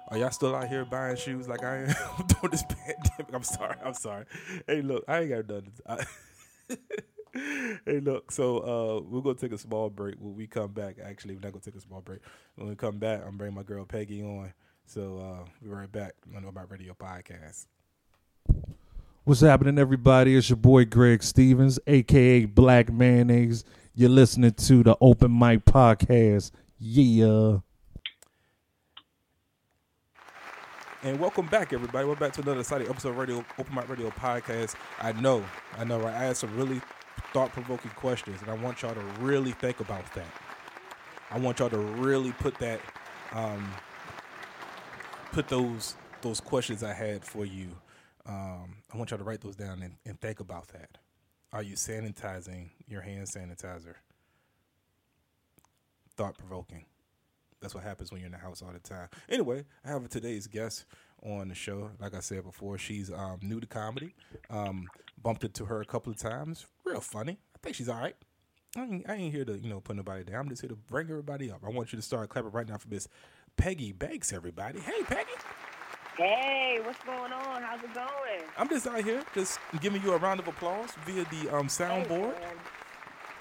Are 0.08 0.18
y'all 0.18 0.30
still 0.30 0.54
out 0.54 0.68
here 0.68 0.84
buying 0.84 1.16
shoes 1.16 1.48
like 1.48 1.64
I 1.64 1.78
am 1.78 1.86
during 2.28 2.52
this 2.52 2.62
pandemic? 2.62 3.34
I'm 3.34 3.42
sorry. 3.42 3.76
I'm 3.84 3.94
sorry. 3.94 4.24
Hey, 4.66 4.80
look, 4.80 5.04
I 5.08 5.20
ain't 5.20 5.30
got 5.30 5.48
nothing. 5.48 5.72
I, 5.84 6.04
hey, 7.84 8.00
look. 8.00 8.30
So 8.30 8.58
uh, 8.58 9.00
we're 9.00 9.20
gonna 9.20 9.34
take 9.34 9.52
a 9.52 9.58
small 9.58 9.90
break. 9.90 10.14
When 10.20 10.36
we 10.36 10.46
come 10.46 10.72
back, 10.72 10.96
actually, 11.04 11.34
we're 11.34 11.40
not 11.40 11.52
gonna 11.52 11.64
take 11.64 11.74
a 11.74 11.80
small 11.80 12.02
break. 12.02 12.20
When 12.54 12.68
we 12.68 12.76
come 12.76 12.98
back, 12.98 13.22
I'm 13.26 13.36
bringing 13.36 13.56
my 13.56 13.64
girl 13.64 13.84
Peggy 13.84 14.22
on. 14.22 14.52
So 14.86 15.18
uh, 15.18 15.48
we'll 15.60 15.70
be 15.70 15.76
right 15.76 15.90
back 15.90 16.14
on 16.36 16.42
the 16.42 16.48
About 16.48 16.70
Radio 16.70 16.94
podcast. 16.94 17.66
What's 19.24 19.40
happening, 19.40 19.76
everybody? 19.76 20.36
It's 20.36 20.48
your 20.48 20.56
boy 20.56 20.84
Greg 20.84 21.24
Stevens, 21.24 21.80
aka 21.88 22.44
Black 22.44 22.92
Mayonnaise. 22.92 23.64
You're 23.92 24.10
listening 24.10 24.52
to 24.52 24.84
the 24.84 24.96
Open 25.00 25.36
Mic 25.36 25.64
Podcast. 25.64 26.52
Yeah. 26.78 27.58
And 31.06 31.20
welcome 31.20 31.46
back, 31.46 31.72
everybody. 31.72 32.04
We're 32.04 32.16
back 32.16 32.32
to 32.32 32.40
another 32.40 32.58
exciting 32.58 32.88
episode 32.88 33.10
of 33.10 33.18
Radio 33.18 33.44
Open 33.60 33.72
Mic 33.76 33.88
Radio 33.88 34.10
Podcast. 34.10 34.74
I 34.98 35.12
know, 35.12 35.44
I 35.78 35.84
know, 35.84 36.00
right? 36.00 36.12
I 36.12 36.24
had 36.24 36.36
some 36.36 36.52
really 36.56 36.80
thought-provoking 37.32 37.92
questions, 37.92 38.42
and 38.42 38.50
I 38.50 38.54
want 38.54 38.82
y'all 38.82 38.92
to 38.92 39.04
really 39.20 39.52
think 39.52 39.78
about 39.78 40.12
that. 40.14 40.26
I 41.30 41.38
want 41.38 41.60
y'all 41.60 41.70
to 41.70 41.78
really 41.78 42.32
put 42.32 42.58
that, 42.58 42.80
um, 43.30 43.72
put 45.30 45.46
those 45.46 45.94
those 46.22 46.40
questions 46.40 46.82
I 46.82 46.92
had 46.92 47.24
for 47.24 47.46
you. 47.46 47.68
Um, 48.28 48.78
I 48.92 48.96
want 48.96 49.12
y'all 49.12 49.18
to 49.18 49.24
write 49.24 49.42
those 49.42 49.54
down 49.54 49.82
and, 49.82 49.94
and 50.06 50.20
think 50.20 50.40
about 50.40 50.66
that. 50.72 50.98
Are 51.52 51.62
you 51.62 51.76
sanitizing 51.76 52.70
your 52.88 53.02
hand 53.02 53.28
sanitizer? 53.28 53.94
Thought 56.16 56.36
provoking. 56.36 56.84
That's 57.60 57.74
what 57.74 57.84
happens 57.84 58.12
when 58.12 58.20
you're 58.20 58.26
in 58.26 58.32
the 58.32 58.38
house 58.38 58.62
all 58.62 58.72
the 58.72 58.78
time. 58.78 59.08
Anyway, 59.28 59.64
I 59.84 59.88
have 59.88 60.08
today's 60.08 60.46
guest 60.46 60.84
on 61.22 61.48
the 61.48 61.54
show. 61.54 61.90
Like 61.98 62.14
I 62.14 62.20
said 62.20 62.44
before, 62.44 62.78
she's 62.78 63.10
um, 63.10 63.38
new 63.42 63.60
to 63.60 63.66
comedy. 63.66 64.14
Um, 64.50 64.88
bumped 65.22 65.44
into 65.44 65.64
her 65.64 65.80
a 65.80 65.84
couple 65.84 66.12
of 66.12 66.18
times. 66.18 66.66
Real 66.84 67.00
funny. 67.00 67.38
I 67.54 67.58
think 67.62 67.76
she's 67.76 67.88
all 67.88 67.98
right. 67.98 68.16
I 68.76 68.82
ain't, 68.82 69.08
I 69.08 69.14
ain't 69.14 69.34
here 69.34 69.44
to 69.44 69.58
you 69.58 69.70
know 69.70 69.80
put 69.80 69.96
nobody 69.96 70.24
down. 70.24 70.40
I'm 70.40 70.48
just 70.50 70.60
here 70.60 70.68
to 70.68 70.76
bring 70.76 71.08
everybody 71.08 71.50
up. 71.50 71.60
I 71.64 71.70
want 71.70 71.92
you 71.92 71.96
to 71.96 72.02
start 72.02 72.28
clapping 72.28 72.50
right 72.50 72.68
now 72.68 72.76
for 72.76 72.88
Miss 72.88 73.08
Peggy 73.56 73.92
Banks, 73.92 74.32
everybody. 74.32 74.80
Hey, 74.80 75.02
Peggy. 75.04 75.30
Hey, 76.18 76.80
what's 76.82 77.02
going 77.04 77.32
on? 77.32 77.62
How's 77.62 77.82
it 77.82 77.92
going? 77.94 78.42
I'm 78.56 78.68
just 78.68 78.86
out 78.86 79.02
here, 79.02 79.22
just 79.34 79.58
giving 79.80 80.02
you 80.02 80.12
a 80.12 80.18
round 80.18 80.40
of 80.40 80.48
applause 80.48 80.90
via 81.04 81.24
the 81.24 81.54
um, 81.54 81.68
soundboard. 81.68 82.34
Hey. 82.38 82.56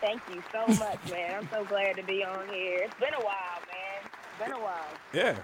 Thank 0.01 0.21
you 0.33 0.43
so 0.51 0.67
much, 0.75 0.99
man. 1.09 1.35
I'm 1.35 1.49
so 1.51 1.63
glad 1.65 1.95
to 1.95 2.03
be 2.03 2.23
on 2.23 2.47
here. 2.49 2.79
It's 2.83 2.93
been 2.99 3.13
a 3.13 3.23
while, 3.23 3.61
been 4.39 4.51
a 4.51 4.59
while. 4.59 4.85
Yeah. 5.13 5.37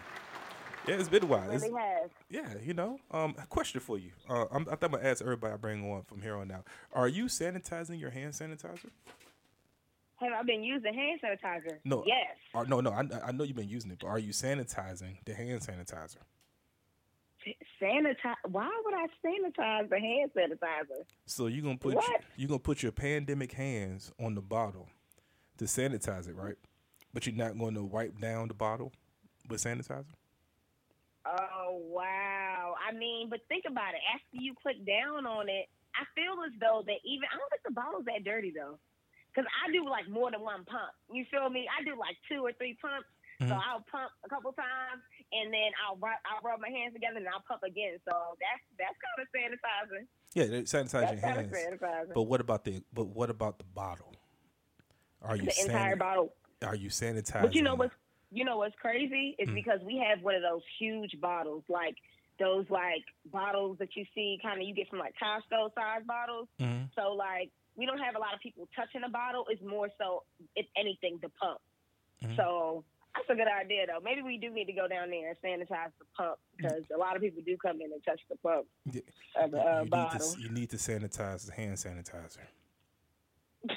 Yeah, 0.88 0.96
it's 0.96 1.10
been 1.10 1.24
a 1.24 1.28
while. 1.28 1.44
It 1.44 1.62
really 1.62 1.68
It's- 1.68 2.02
has. 2.02 2.10
yeah, 2.30 2.54
you 2.64 2.74
know. 2.74 3.00
Um, 3.12 3.34
question 3.50 3.80
for 3.82 4.00
you. 4.00 4.12
Uh, 4.28 4.46
I'm, 4.52 4.68
I 4.68 4.72
I'm 4.74 4.92
gonna 4.92 5.04
ask 5.04 5.22
everybody 5.22 5.54
I 5.54 5.58
bring 5.58 5.90
on 5.92 6.02
from 6.04 6.22
here 6.22 6.36
on 6.36 6.52
out. 6.52 6.66
Are 6.94 7.08
you 7.08 7.26
sanitizing 7.26 8.00
your 8.00 8.10
hand 8.10 8.34
sanitizer? 8.34 8.90
Have 10.16 10.34
I 10.34 10.44
been 10.44 10.64
using 10.64 10.94
hand 10.94 11.20
sanitizer? 11.24 11.78
No. 11.86 12.04
Yes. 12.06 12.36
Or, 12.54 12.66
no, 12.66 12.82
no. 12.82 12.92
I, 12.92 13.04
I 13.28 13.32
know 13.32 13.44
you've 13.44 13.56
been 13.56 13.70
using 13.70 13.92
it, 13.92 14.00
but 14.02 14.08
are 14.08 14.20
you 14.20 14.32
sanitizing 14.34 15.18
the 15.26 15.34
hand 15.36 15.62
sanitizer? 15.62 16.18
Sanitize. 17.82 18.36
Why 18.50 18.70
would 18.86 18.94
I 18.94 19.08
sanitize 19.26 19.90
the 19.90 20.00
hand 20.00 20.32
sanitizer? 20.36 21.04
So 21.26 21.48
you're 21.48 21.64
gonna 21.64 21.78
put 21.78 21.98
you 22.38 22.48
gonna 22.48 22.60
put 22.60 22.84
your 22.84 22.92
pandemic 22.92 23.52
hands 23.54 24.12
on 24.20 24.36
the 24.36 24.42
bottle 24.42 24.90
to 25.58 25.66
sanitize 25.66 26.28
it, 26.28 26.36
right? 26.36 26.56
But 27.14 27.26
you're 27.28 27.36
not 27.36 27.58
going 27.58 27.76
to 27.76 27.84
wipe 27.84 28.18
down 28.20 28.48
the 28.48 28.54
bottle 28.54 28.92
with 29.50 29.62
sanitizer. 29.64 30.06
Oh 31.26 31.78
wow! 31.86 32.74
I 32.82 32.94
mean, 32.94 33.30
but 33.30 33.42
think 33.48 33.66
about 33.70 33.94
it. 33.94 34.02
After 34.16 34.42
you 34.42 34.56
put 34.64 34.84
down 34.86 35.26
on 35.28 35.50
it, 35.50 35.70
I 35.94 36.04
feel 36.16 36.34
as 36.46 36.52
though 36.60 36.82
that 36.88 36.98
even 37.06 37.30
I 37.30 37.38
don't 37.38 37.50
think 37.52 37.62
the 37.64 37.78
bottle's 37.78 38.06
that 38.06 38.24
dirty 38.26 38.50
though, 38.50 38.80
because 39.30 39.46
I 39.62 39.70
do 39.72 39.86
like 39.86 40.10
more 40.10 40.32
than 40.32 40.42
one 40.42 40.66
pump. 40.66 40.90
You 41.14 41.26
feel 41.30 41.50
me? 41.50 41.68
I 41.70 41.84
do 41.84 41.94
like 42.00 42.18
two 42.28 42.42
or 42.42 42.54
three 42.54 42.76
pumps. 42.82 43.06
So 43.40 43.54
Mhm. 43.54 43.62
I'll 43.66 43.82
pump 43.90 44.12
a 44.24 44.30
couple 44.30 44.54
times, 44.54 45.02
and 45.32 45.52
then 45.54 45.72
I'll 45.86 45.98
rub, 45.98 46.14
I'll 46.26 46.42
rub 46.42 46.60
my 46.60 46.70
hands 46.70 46.94
together, 46.94 47.18
and 47.18 47.28
I'll 47.28 47.42
pump 47.48 47.64
again. 47.64 47.98
So 48.06 48.14
that's 48.42 48.64
that's 48.78 48.98
kind 48.98 49.18
of 49.22 49.28
sanitizing. 49.34 50.06
Yeah, 50.34 50.46
sanitize 50.66 51.12
your 51.12 51.22
hands. 51.22 51.54
sanitizing. 51.54 52.14
But 52.14 52.24
what 52.24 52.42
about 52.42 52.66
the 52.66 52.84
but 52.94 53.06
what 53.08 53.30
about 53.30 53.58
the 53.60 53.64
bottle? 53.66 54.16
Are 55.22 55.36
you 55.36 55.46
the 55.46 55.62
entire 55.62 55.96
bottle. 55.96 56.34
Are 56.66 56.76
you 56.76 56.90
sanitizing? 56.90 57.42
But 57.42 57.56
you 57.56 57.62
know 57.64 57.76
what's 57.76 57.94
you 58.32 58.46
know 58.46 58.58
what's 58.58 58.76
crazy 58.76 59.36
is 59.40 59.50
Mm. 59.50 59.56
because 59.56 59.82
we 59.82 59.98
have 59.98 60.22
one 60.24 60.36
of 60.36 60.42
those 60.42 60.62
huge 60.80 61.20
bottles, 61.20 61.64
like 61.68 61.96
those 62.40 62.66
like 62.70 63.04
bottles 63.26 63.78
that 63.80 63.96
you 63.96 64.06
see 64.16 64.40
kind 64.42 64.62
of 64.62 64.68
you 64.68 64.74
get 64.74 64.88
from 64.90 65.00
like 65.00 65.14
Costco 65.22 65.74
size 65.76 66.04
bottles. 66.06 66.48
Mhm. 66.60 66.90
So 66.96 67.14
like 67.14 67.52
we 67.76 67.86
don't 67.86 68.00
have 68.00 68.16
a 68.16 68.20
lot 68.20 68.34
of 68.34 68.40
people 68.42 68.68
touching 68.76 69.02
the 69.02 69.10
bottle. 69.10 69.46
It's 69.50 69.62
more 69.62 69.90
so 69.98 70.24
if 70.56 70.66
anything 70.78 71.18
the 71.22 71.30
pump. 71.30 71.60
Mhm. 72.24 72.36
So 72.38 72.86
that's 73.16 73.30
a 73.30 73.36
good 73.36 73.48
idea 73.50 73.88
though. 73.88 74.00
Maybe 74.02 74.22
we 74.22 74.38
do 74.38 74.50
need 74.50 74.66
to 74.66 74.74
go 74.74 74.88
down 74.88 75.10
there 75.10 75.30
and 75.30 75.38
sanitize 75.42 75.92
the 76.00 76.06
pump 76.16 76.40
because 76.56 76.84
a 76.96 76.98
lot 76.98 77.16
of 77.18 77.22
people 77.22 77.42
do 77.46 77.58
come 77.58 77.82
in 77.82 77.92
and 77.92 78.04
touch 78.06 78.22
the 78.30 78.38
pump 78.38 78.66
Yeah. 78.86 79.02
of 79.36 79.52
the 79.52 79.60
uh, 79.60 79.78
you, 79.80 79.82
need 79.84 79.90
bottle. 79.90 80.20
to, 80.34 80.40
you 80.42 80.50
need 80.50 80.70
to 80.70 80.78
sanitize 80.78 81.46
the 81.48 81.54
hand 81.54 81.74
sanitizer. 81.76 82.46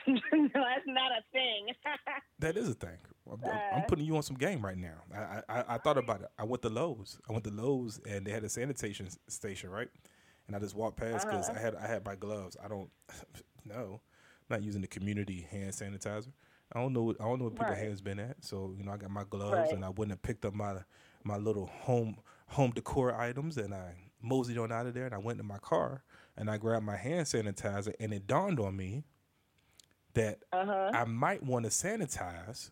No, 0.06 0.18
that's 0.54 0.86
not 0.86 1.12
a 1.12 1.22
thing. 1.32 1.68
That 2.40 2.56
is 2.56 2.68
a 2.68 2.74
thing. 2.74 2.98
I'm, 3.30 3.40
I'm 3.44 3.82
Uh. 3.82 3.84
putting 3.86 4.04
you 4.04 4.16
on 4.16 4.22
some 4.22 4.36
game 4.36 4.62
right 4.64 4.76
now. 4.76 4.96
I, 5.14 5.40
I 5.48 5.64
I 5.74 5.78
thought 5.78 5.96
about 5.98 6.20
it. 6.22 6.28
I 6.38 6.44
went 6.44 6.62
to 6.62 6.68
Lowe's. 6.68 7.18
I 7.28 7.32
went 7.32 7.44
to 7.44 7.50
Lowe's 7.50 8.00
and 8.08 8.26
they 8.26 8.32
had 8.32 8.44
a 8.44 8.48
sanitation 8.48 9.08
station, 9.28 9.70
right? 9.70 9.88
And 10.46 10.54
I 10.56 10.58
just 10.58 10.74
walked 10.74 10.98
past 10.98 11.26
because 11.26 11.48
Uh-huh. 11.48 11.58
I 11.58 11.62
had 11.62 11.74
I 11.76 11.86
had 11.86 12.04
my 12.04 12.16
gloves. 12.16 12.56
I 12.62 12.68
don't 12.68 12.90
no, 13.64 14.00
I'm 14.02 14.50
not 14.50 14.62
using 14.62 14.82
the 14.82 14.88
community 14.88 15.46
hand 15.50 15.72
sanitizer. 15.72 16.32
I 16.72 16.80
don't 16.80 16.92
know. 16.92 17.02
what- 17.04 17.20
I 17.20 17.24
don't 17.24 17.38
know 17.38 17.44
where 17.44 17.52
people's 17.52 17.70
Right. 17.70 17.78
hands 17.78 18.00
been 18.02 18.18
at. 18.18 18.44
So 18.44 18.74
you 18.76 18.84
know, 18.84 18.92
I 18.92 18.96
got 18.98 19.10
my 19.10 19.24
gloves 19.24 19.54
Right. 19.54 19.72
and 19.72 19.84
I 19.84 19.90
went 19.90 20.10
and 20.10 20.20
picked 20.20 20.44
up 20.44 20.54
my 20.54 20.82
my 21.22 21.36
little 21.38 21.66
home 21.66 22.16
home 22.48 22.72
decor 22.72 23.14
items 23.18 23.56
and 23.56 23.72
I 23.74 23.94
moseyed 24.20 24.58
on 24.58 24.72
out 24.72 24.86
of 24.86 24.92
there 24.94 25.06
and 25.06 25.14
I 25.14 25.18
went 25.18 25.38
to 25.38 25.44
my 25.44 25.58
car 25.58 26.02
and 26.36 26.50
I 26.50 26.58
grabbed 26.58 26.84
my 26.84 26.96
hand 26.96 27.26
sanitizer 27.26 27.94
and 28.00 28.12
it 28.12 28.26
dawned 28.26 28.58
on 28.60 28.76
me 28.76 29.04
that 30.14 30.40
uh 30.52 30.64
huh. 30.64 30.90
I 30.94 31.04
might 31.04 31.42
want 31.42 31.64
to 31.64 31.70
sanitize 31.70 32.70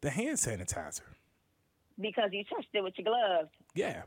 the 0.00 0.10
hand 0.10 0.36
sanitizer. 0.36 1.02
Because 2.00 2.30
you 2.32 2.44
touched 2.44 2.68
it 2.74 2.82
with 2.82 2.94
your 2.96 3.06
gloves. 3.06 3.50
Yeah. 3.74 4.02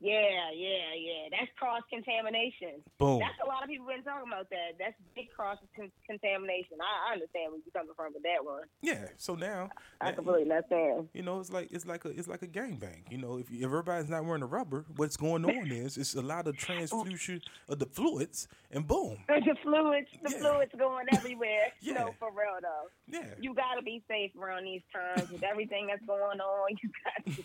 Yeah, 0.00 0.50
yeah, 0.54 0.96
yeah. 0.96 1.28
That's 1.30 1.50
cross 1.58 1.82
contamination. 1.90 2.80
Boom. 2.96 3.20
That's 3.20 3.36
a 3.44 3.46
lot 3.46 3.62
of 3.62 3.68
people 3.68 3.86
been 3.86 4.02
talking 4.02 4.32
about 4.32 4.48
that. 4.48 4.78
That's 4.78 4.94
big 5.14 5.30
cross 5.30 5.58
con- 5.76 5.92
contamination. 6.06 6.78
I, 6.80 7.10
I 7.10 7.12
understand 7.12 7.52
where 7.52 7.60
you're 7.60 7.72
coming 7.76 7.92
from 7.94 8.14
with 8.14 8.22
that 8.22 8.42
one. 8.42 8.64
Yeah. 8.80 9.08
So 9.18 9.34
now, 9.34 9.68
I 10.00 10.10
now, 10.10 10.16
completely 10.16 10.50
understand. 10.50 11.08
you 11.12 11.22
know, 11.22 11.38
it's 11.38 11.52
like 11.52 11.68
it's 11.70 11.84
like 11.84 12.06
a 12.06 12.08
it's 12.08 12.28
like 12.28 12.40
a 12.40 12.46
gangbang. 12.46 13.04
You 13.10 13.18
know, 13.18 13.36
if, 13.38 13.50
you, 13.50 13.58
if 13.58 13.64
everybody's 13.64 14.08
not 14.08 14.24
wearing 14.24 14.42
a 14.42 14.46
rubber, 14.46 14.86
what's 14.96 15.18
going 15.18 15.44
on 15.44 15.70
is 15.70 15.98
it's 15.98 16.14
a 16.14 16.22
lot 16.22 16.46
of 16.48 16.54
oh. 16.56 16.58
transfusion 16.58 17.42
of 17.68 17.78
the 17.78 17.86
fluids, 17.86 18.48
and 18.70 18.86
boom. 18.86 19.18
The 19.28 19.56
fluids, 19.62 20.08
the 20.22 20.30
Yeah. 20.30 20.38
fluids 20.38 20.72
going 20.78 21.06
everywhere. 21.12 21.72
Yeah. 21.82 21.94
No, 21.94 22.14
for 22.18 22.30
real 22.30 22.56
though. 22.62 22.88
Yeah. 23.06 23.34
You 23.38 23.54
gotta 23.54 23.82
be 23.82 24.02
safe 24.08 24.32
around 24.40 24.64
these 24.64 24.82
times 24.94 25.30
with 25.30 25.42
everything 25.42 25.88
that's 25.88 26.04
going 26.06 26.40
on. 26.40 26.70
You 26.82 26.88
got 27.04 27.34
to, 27.36 27.42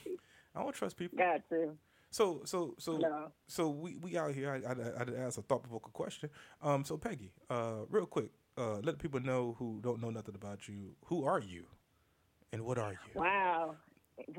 I 0.56 0.62
don't 0.64 0.74
trust 0.74 0.96
people. 0.96 1.18
got 1.18 1.42
to. 1.50 1.76
So 2.16 2.44
so 2.46 2.76
so 2.80 2.96
No. 2.96 3.28
so 3.46 3.68
we 3.68 3.98
we 3.98 4.18
out 4.18 4.34
here. 4.34 4.50
I 4.50 4.60
I, 4.72 5.02
I 5.02 5.04
did 5.04 5.18
ask 5.20 5.38
a 5.38 5.42
thought 5.42 5.64
provoking 5.64 5.92
question. 5.92 6.30
Um. 6.62 6.86
So 6.86 6.96
Peggy, 6.96 7.34
uh, 7.50 7.84
real 7.90 8.06
quick, 8.06 8.32
uh, 8.58 8.78
let 8.88 9.00
people 9.00 9.20
know 9.20 9.54
who 9.60 9.82
don't 9.84 10.00
know 10.00 10.12
nothing 10.12 10.34
about 10.34 10.66
you. 10.70 10.96
Who 11.08 11.26
are 11.26 11.42
you, 11.42 11.66
and 12.54 12.62
what 12.64 12.78
are 12.78 12.94
you? 12.94 13.12
Wow. 13.22 13.76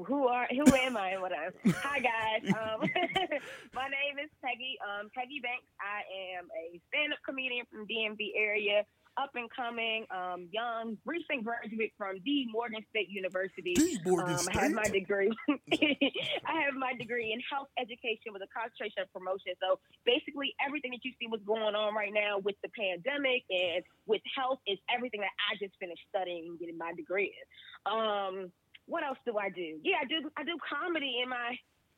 Who 0.06 0.26
are 0.26 0.46
who 0.48 0.64
am 0.74 0.96
I 0.96 1.10
and 1.10 1.20
what 1.20 1.32
am 1.32 1.52
Hi 1.84 1.98
guys. 2.00 2.42
Um, 2.60 2.80
my 3.80 3.88
name 3.92 4.16
is 4.24 4.30
Peggy. 4.42 4.78
Um, 4.80 5.10
Peggy 5.14 5.40
Banks. 5.44 5.68
I 5.76 6.00
am 6.32 6.48
a 6.56 6.80
stand-up 6.88 7.18
comedian 7.28 7.66
from 7.70 7.84
DMV 7.86 8.32
area, 8.40 8.86
up 9.16 9.30
and 9.34 9.48
coming, 9.50 10.06
um, 10.10 10.48
young, 10.52 10.96
recent 11.04 11.44
graduate 11.44 11.92
from 11.96 12.16
the 12.24 12.46
Morgan 12.52 12.84
State 12.90 13.08
University. 13.08 13.74
The 13.74 13.98
Morgan 14.04 14.34
um, 14.34 14.46
I 14.52 14.64
have 14.64 14.72
my 14.72 14.88
degree. 14.88 15.32
I 15.48 16.60
have 16.62 16.74
my 16.76 16.92
degree 16.94 17.32
in 17.32 17.40
health 17.50 17.68
education 17.78 18.32
with 18.32 18.42
a 18.42 18.50
concentration 18.52 19.02
of 19.02 19.12
promotion. 19.12 19.52
So 19.60 19.78
basically, 20.04 20.54
everything 20.64 20.92
that 20.92 21.04
you 21.04 21.12
see 21.18 21.26
what's 21.28 21.44
going 21.44 21.74
on 21.74 21.94
right 21.94 22.12
now 22.12 22.38
with 22.38 22.56
the 22.62 22.68
pandemic 22.76 23.44
and 23.50 23.82
with 24.06 24.22
health 24.36 24.60
is 24.66 24.78
everything 24.92 25.20
that 25.20 25.34
I 25.48 25.56
just 25.56 25.74
finished 25.80 26.02
studying 26.08 26.52
and 26.52 26.58
getting 26.58 26.78
my 26.78 26.92
degree 26.92 27.32
in. 27.32 27.46
Um, 27.88 28.52
what 28.86 29.02
else 29.02 29.18
do 29.26 29.36
I 29.38 29.50
do? 29.50 29.80
Yeah, 29.82 29.96
I 30.02 30.06
do. 30.06 30.30
I 30.36 30.44
do 30.44 30.56
comedy 30.62 31.20
in 31.22 31.28
my 31.28 31.56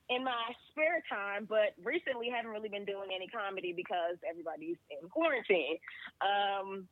in 0.09 0.25
my 0.25 0.53
spare 0.71 1.05
time, 1.11 1.45
but 1.49 1.77
recently 1.85 2.31
haven't 2.33 2.51
really 2.51 2.69
been 2.69 2.87
doing 2.87 3.13
any 3.15 3.29
comedy 3.29 3.75
because 3.77 4.17
everybody's 4.29 4.81
in 4.89 5.09
quarantine. 5.09 5.77
Um, 6.25 6.89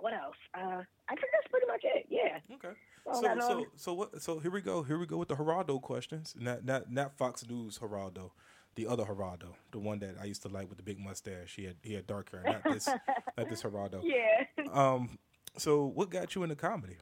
what 0.00 0.12
else? 0.12 0.36
Uh, 0.54 0.82
I 1.08 1.14
think 1.14 1.28
that's 1.32 1.48
pretty 1.50 1.66
much 1.66 1.80
it. 1.84 2.06
Yeah. 2.08 2.38
Okay. 2.56 2.76
Well, 3.04 3.20
So 3.22 3.40
so 3.40 3.66
so 3.76 3.94
what? 3.94 4.22
So 4.22 4.38
here 4.38 4.50
we 4.50 4.60
go. 4.60 4.82
Here 4.82 4.98
we 4.98 5.06
go 5.06 5.16
with 5.16 5.28
the 5.28 5.36
Geraldo 5.36 5.80
questions. 5.80 6.34
Not 6.38 6.64
not 6.64 6.90
not 6.90 7.16
Fox 7.16 7.46
News 7.48 7.78
Geraldo, 7.78 8.30
the 8.74 8.86
other 8.86 9.04
Geraldo, 9.04 9.54
the 9.72 9.78
one 9.78 9.98
that 10.00 10.16
I 10.20 10.24
used 10.24 10.42
to 10.42 10.48
like 10.48 10.68
with 10.68 10.76
the 10.78 10.84
big 10.84 10.98
mustache. 10.98 11.54
He 11.56 11.64
had 11.64 11.76
he 11.82 11.94
had 11.94 12.06
dark 12.06 12.30
hair. 12.30 12.42
Not 12.44 12.72
this 12.72 12.86
not 13.38 13.48
this 13.48 13.62
Geraldo. 13.62 14.02
Yeah. 14.04 14.44
Um. 14.72 15.18
So 15.56 15.86
what 15.86 16.10
got 16.10 16.34
you 16.34 16.42
into 16.42 16.56
comedy? 16.56 16.96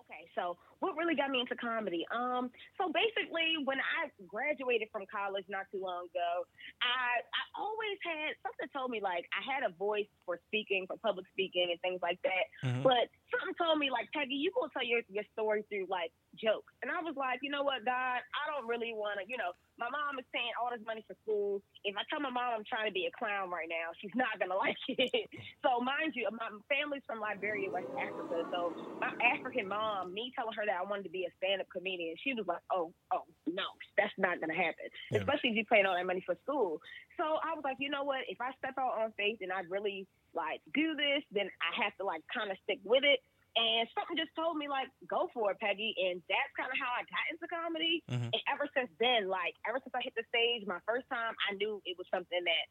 Okay, 0.00 0.28
so 0.34 0.56
what 0.80 0.96
really 0.96 1.14
got 1.14 1.30
me 1.30 1.40
into 1.40 1.56
comedy? 1.56 2.06
Um, 2.14 2.50
so 2.78 2.92
basically, 2.92 3.56
when 3.64 3.78
I 3.78 4.10
graduated 4.26 4.88
from 4.92 5.04
college 5.10 5.44
not 5.48 5.66
too 5.72 5.80
long 5.80 6.06
ago, 6.12 6.44
I 6.82 7.20
I 7.22 7.42
always 7.60 7.98
had 8.04 8.36
something 8.42 8.68
told 8.72 8.90
me 8.90 9.00
like 9.00 9.24
I 9.32 9.42
had 9.42 9.62
a 9.64 9.72
voice 9.74 10.08
for 10.24 10.38
speaking, 10.48 10.86
for 10.86 10.96
public 10.98 11.26
speaking, 11.32 11.68
and 11.70 11.80
things 11.80 12.00
like 12.02 12.20
that. 12.22 12.44
Mhm. 12.68 12.82
But 12.82 13.08
something 13.30 13.54
told 13.58 13.78
me 13.78 13.90
like 13.90 14.08
Peggy, 14.14 14.38
you 14.38 14.50
gonna 14.54 14.72
tell 14.72 14.86
your 14.86 15.02
your 15.08 15.26
story 15.32 15.64
through 15.68 15.86
like 15.88 16.12
jokes, 16.38 16.72
and 16.82 16.90
I 16.90 17.00
was 17.02 17.16
like, 17.16 17.40
you 17.42 17.50
know 17.50 17.62
what, 17.62 17.84
God, 17.84 18.20
I 18.22 18.42
don't 18.50 18.68
really 18.68 18.92
want 18.94 19.18
to. 19.20 19.24
You 19.26 19.36
know, 19.36 19.56
my 19.78 19.90
mom 19.90 20.18
is 20.18 20.28
paying 20.32 20.52
all 20.56 20.72
this 20.72 20.84
money 20.84 21.04
for 21.04 21.16
school. 21.24 21.60
If 21.84 21.96
I 21.96 22.04
tell 22.08 22.20
my 22.20 22.32
mom 22.32 22.62
I'm 22.62 22.66
trying 22.66 22.88
to 22.88 22.94
be 22.94 23.08
a 23.08 23.14
clown 23.14 23.50
right 23.50 23.68
now, 23.68 23.92
she's 24.00 24.14
not 24.14 24.38
gonna 24.38 24.56
like 24.66 24.78
it. 24.88 25.28
so 25.60 25.82
mind 25.82 26.14
you, 26.14 26.28
my 26.32 26.48
family's 26.70 27.04
from 27.06 27.20
Liberia, 27.20 27.70
West 27.70 27.90
Africa. 27.96 28.46
So 28.52 28.72
my 29.00 29.12
African 29.20 29.68
mom, 29.68 30.14
me 30.14 30.32
telling 30.32 30.54
her 30.56 30.64
that 30.66 30.78
I 30.80 30.84
wanted 30.86 31.08
to 31.08 31.14
be 31.14 31.28
a 31.28 31.32
stand-up 31.42 31.68
comedian, 31.72 32.16
she 32.22 32.32
was 32.32 32.46
like, 32.46 32.62
oh, 32.72 32.92
oh, 33.12 33.26
no, 33.46 33.66
that's 33.98 34.14
not 34.16 34.40
gonna 34.40 34.56
happen. 34.56 34.88
Yeah. 35.10 35.20
Especially 35.22 35.52
if 35.52 35.56
you're 35.60 35.70
paying 35.70 35.86
all 35.86 35.96
that 35.96 36.06
money 36.06 36.22
for 36.24 36.36
school. 36.42 36.80
So 37.16 37.40
I 37.40 37.56
was 37.56 37.64
like, 37.64 37.76
you 37.80 37.90
know 37.90 38.04
what? 38.04 38.24
If 38.28 38.40
I 38.40 38.52
step 38.58 38.76
out 38.78 39.00
on 39.00 39.12
faith 39.16 39.38
and 39.40 39.52
I 39.52 39.64
really 39.68 40.06
like 40.36 40.60
do 40.76 40.94
this, 40.94 41.24
then 41.32 41.48
I 41.64 41.72
have 41.82 41.96
to 41.98 42.04
like 42.04 42.22
kind 42.28 42.52
of 42.52 42.56
stick 42.62 42.78
with 42.84 43.02
it. 43.02 43.18
And 43.56 43.88
something 43.96 44.20
just 44.20 44.36
told 44.36 44.60
me 44.60 44.68
like, 44.68 44.92
go 45.08 45.32
for 45.32 45.50
it, 45.50 45.56
Peggy. 45.64 45.96
And 45.96 46.20
that's 46.28 46.52
kind 46.60 46.68
of 46.68 46.76
how 46.76 46.92
I 46.92 47.08
got 47.08 47.24
into 47.32 47.48
comedy. 47.48 48.04
Mhm. 48.04 48.28
And 48.36 48.42
ever 48.52 48.68
since 48.76 48.92
then, 49.00 49.32
like 49.32 49.56
ever 49.64 49.80
since 49.80 49.96
I 49.96 50.04
hit 50.04 50.12
the 50.14 50.28
stage 50.28 50.68
my 50.68 50.78
first 50.84 51.08
time, 51.08 51.32
I 51.48 51.56
knew 51.56 51.80
it 51.88 51.96
was 51.96 52.06
something 52.12 52.44
that 52.44 52.64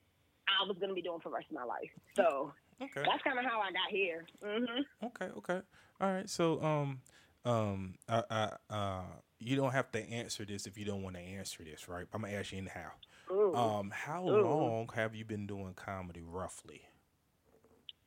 I 0.47 0.61
was 0.69 0.77
gonna 0.79 0.93
be 0.93 1.01
doing 1.01 1.19
for 1.25 1.29
the 1.33 1.41
rest 1.41 1.49
of 1.49 1.57
my 1.57 1.65
life. 1.65 1.89
So 2.15 2.53
Okay. 2.81 3.01
that's 3.03 3.23
kind 3.23 3.39
of 3.39 3.45
how 3.45 3.59
I 3.61 3.71
got 3.73 3.89
here. 3.89 4.25
hmm 4.43 4.85
Okay, 5.09 5.29
okay. 5.37 5.61
All 5.99 6.11
right. 6.13 6.29
So 6.29 6.61
um 6.61 7.01
um 7.45 7.95
I, 8.07 8.23
I 8.29 8.43
uh 8.69 9.03
you 9.39 9.55
don't 9.55 9.71
have 9.71 9.91
to 9.91 9.99
answer 9.99 10.45
this 10.45 10.65
if 10.67 10.77
you 10.77 10.85
don't 10.85 11.01
want 11.01 11.15
to 11.15 11.21
answer 11.21 11.63
this, 11.63 11.89
right? 11.89 12.05
I'm 12.13 12.21
gonna 12.21 12.33
ask 12.33 12.51
you 12.51 12.59
anyhow. 12.59 12.91
Ooh. 13.31 13.55
Um 13.55 13.91
how 13.91 14.23
Ooh. 14.29 14.43
long 14.43 14.89
have 14.93 15.15
you 15.15 15.25
been 15.25 15.47
doing 15.47 15.73
comedy 15.73 16.21
roughly? 16.21 16.83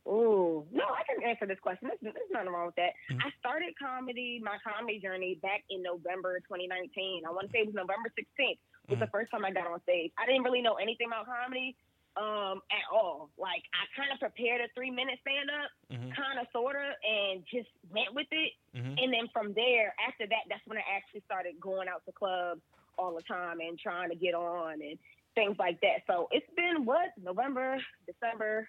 Ooh, 0.09 0.65
no, 0.73 0.85
I 0.89 1.05
can 1.05 1.23
answer 1.23 1.45
this 1.45 1.61
question. 1.61 1.89
There's, 1.89 2.15
there's 2.15 2.33
nothing 2.33 2.49
wrong 2.49 2.67
with 2.67 2.77
that. 2.77 2.95
Mhm. 3.13 3.21
I 3.25 3.31
started 3.39 3.75
comedy, 3.79 4.41
my 4.43 4.57
comedy 4.65 4.99
journey 4.99 5.35
back 5.43 5.65
in 5.69 5.83
November 5.83 6.41
2019. 6.41 7.27
I 7.27 7.31
want 7.31 7.47
to 7.47 7.53
say 7.53 7.61
it 7.61 7.67
was 7.67 7.75
November 7.75 8.09
16th 8.17 8.59
was 8.89 8.99
the 8.99 9.07
first 9.13 9.31
time 9.31 9.45
I 9.45 9.51
got 9.53 9.67
on 9.67 9.83
stage. 9.83 10.13
I 10.17 10.25
didn't 10.25 10.45
really 10.45 10.63
know 10.63 10.77
anything 10.81 11.09
about 11.09 11.27
comedy 11.27 11.77
um, 12.17 12.63
at 12.73 12.89
all. 12.91 13.29
Like 13.37 13.63
I 13.77 13.85
kind 13.95 14.11
of 14.11 14.19
prepared 14.19 14.63
a 14.63 14.69
three 14.75 14.91
minute 14.91 15.21
stand 15.21 15.51
up, 15.51 15.71
Mhm. 15.93 16.17
kind 16.17 16.39
of, 16.41 16.47
sort 16.53 16.75
of, 16.77 16.97
and 17.05 17.45
just 17.47 17.69
went 17.91 18.15
with 18.15 18.27
it. 18.33 18.55
Mhm. 18.75 18.97
And 19.03 19.13
then 19.13 19.29
from 19.29 19.53
there, 19.53 19.95
after 20.01 20.27
that, 20.27 20.49
that's 20.49 20.67
when 20.67 20.79
I 20.79 20.85
actually 20.97 21.21
started 21.21 21.61
going 21.61 21.87
out 21.87 22.03
to 22.07 22.13
clubs 22.13 22.63
all 22.97 23.15
the 23.15 23.23
time 23.23 23.61
and 23.61 23.79
trying 23.79 24.09
to 24.09 24.17
get 24.17 24.35
on 24.35 24.81
and 24.81 24.99
things 25.35 25.57
like 25.59 25.79
that. 25.83 26.03
So 26.07 26.29
it's 26.33 26.49
been 26.57 26.87
what 26.87 27.13
November, 27.19 27.79
December, 28.07 28.69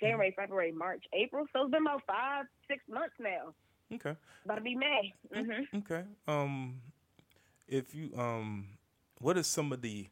January, 0.00 0.32
February, 0.36 0.72
March, 0.72 1.04
April. 1.12 1.46
So 1.52 1.62
it's 1.62 1.70
been 1.70 1.82
about 1.82 2.02
five, 2.06 2.46
six 2.68 2.82
months 2.88 3.14
now. 3.18 3.54
Okay. 3.94 4.16
About 4.44 4.56
to 4.56 4.60
be 4.60 4.74
May. 4.74 5.14
hmm 5.34 5.78
Okay. 5.78 6.04
Um 6.26 6.80
if 7.66 7.94
you 7.94 8.10
um 8.16 8.66
what 9.20 9.36
are 9.36 9.42
some 9.42 9.72
of 9.72 9.82
the 9.82 10.08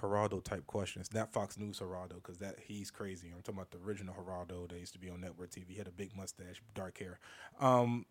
Geraldo 0.00 0.42
type 0.42 0.66
questions? 0.66 1.12
Not 1.12 1.32
Fox 1.32 1.58
News 1.58 1.80
Geraldo, 1.80 2.14
because 2.14 2.38
that 2.38 2.56
he's 2.66 2.90
crazy. 2.90 3.28
I'm 3.34 3.42
talking 3.42 3.58
about 3.58 3.70
the 3.70 3.78
original 3.78 4.14
Geraldo 4.14 4.68
that 4.68 4.78
used 4.78 4.94
to 4.94 4.98
be 4.98 5.10
on 5.10 5.20
network 5.20 5.50
TV. 5.50 5.68
He 5.70 5.78
had 5.78 5.88
a 5.88 5.92
big 5.92 6.16
mustache, 6.16 6.62
dark 6.74 6.98
hair. 6.98 7.18
Um, 7.60 8.06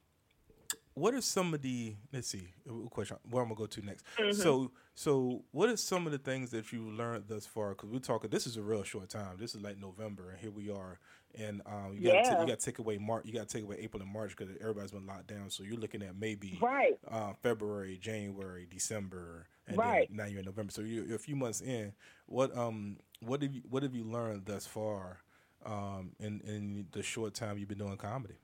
what 0.95 1.13
are 1.13 1.21
some 1.21 1.53
of 1.53 1.61
the 1.61 1.95
let's 2.11 2.27
see 2.27 2.49
what 2.65 2.89
question 2.91 3.17
where 3.29 3.41
I'm 3.43 3.49
gonna 3.49 3.57
go 3.59 3.65
to 3.67 3.81
next. 3.85 4.05
So 4.29 4.71
so 4.95 5.43
what 5.51 5.69
are 5.69 5.77
some 5.77 6.05
of 6.05 6.11
the 6.11 6.17
things 6.17 6.51
that 6.51 6.71
you 6.73 6.89
learned 6.89 7.25
thus 7.27 7.45
far? 7.45 7.69
Because 7.69 7.89
we're 7.89 7.99
talking 7.99 8.29
this 8.29 8.45
is 8.47 8.57
a 8.57 8.61
real 8.61 8.83
short 8.83 9.09
time. 9.09 9.37
This 9.39 9.55
is 9.55 9.61
like 9.61 9.77
November, 9.79 10.31
and 10.31 10.39
here 10.39 10.51
we 10.51 10.69
are. 10.69 10.99
And 11.35 11.61
um, 11.65 11.93
you 11.95 12.01
got 12.11 12.29
Yeah. 12.29 12.41
you 12.41 12.47
got 12.47 12.59
to 12.59 12.65
take 12.65 12.79
away 12.79 12.97
March. 12.97 13.25
You 13.25 13.33
got 13.33 13.47
to 13.47 13.53
take 13.57 13.63
away 13.63 13.77
April 13.79 14.01
and 14.01 14.11
March 14.11 14.35
because 14.35 14.53
everybody's 14.59 14.91
been 14.91 15.05
locked 15.05 15.27
down. 15.27 15.49
So 15.49 15.63
you're 15.63 15.77
looking 15.79 16.01
at 16.01 16.15
maybe 16.17 16.57
Right. 16.61 16.97
uh, 17.09 17.33
February, 17.41 17.97
January, 17.97 18.67
December, 18.69 19.47
and 19.67 19.77
Right. 19.77 20.07
then 20.09 20.17
now 20.17 20.25
you're 20.25 20.39
in 20.39 20.45
November. 20.45 20.71
So 20.71 20.81
you're, 20.81 21.05
you're 21.05 21.15
a 21.15 21.19
few 21.19 21.35
months 21.35 21.61
in. 21.61 21.93
What 22.25 22.55
um 22.57 22.97
what 23.21 23.41
have 23.43 23.53
you 23.53 23.61
what 23.69 23.83
have 23.83 23.93
you 23.95 24.03
learned 24.03 24.45
thus 24.45 24.65
far 24.65 25.19
um 25.65 26.11
in 26.19 26.41
in 26.41 26.87
the 26.91 27.03
short 27.03 27.33
time 27.35 27.57
you've 27.57 27.69
been 27.69 27.77
doing 27.77 27.97
comedy? 27.97 28.35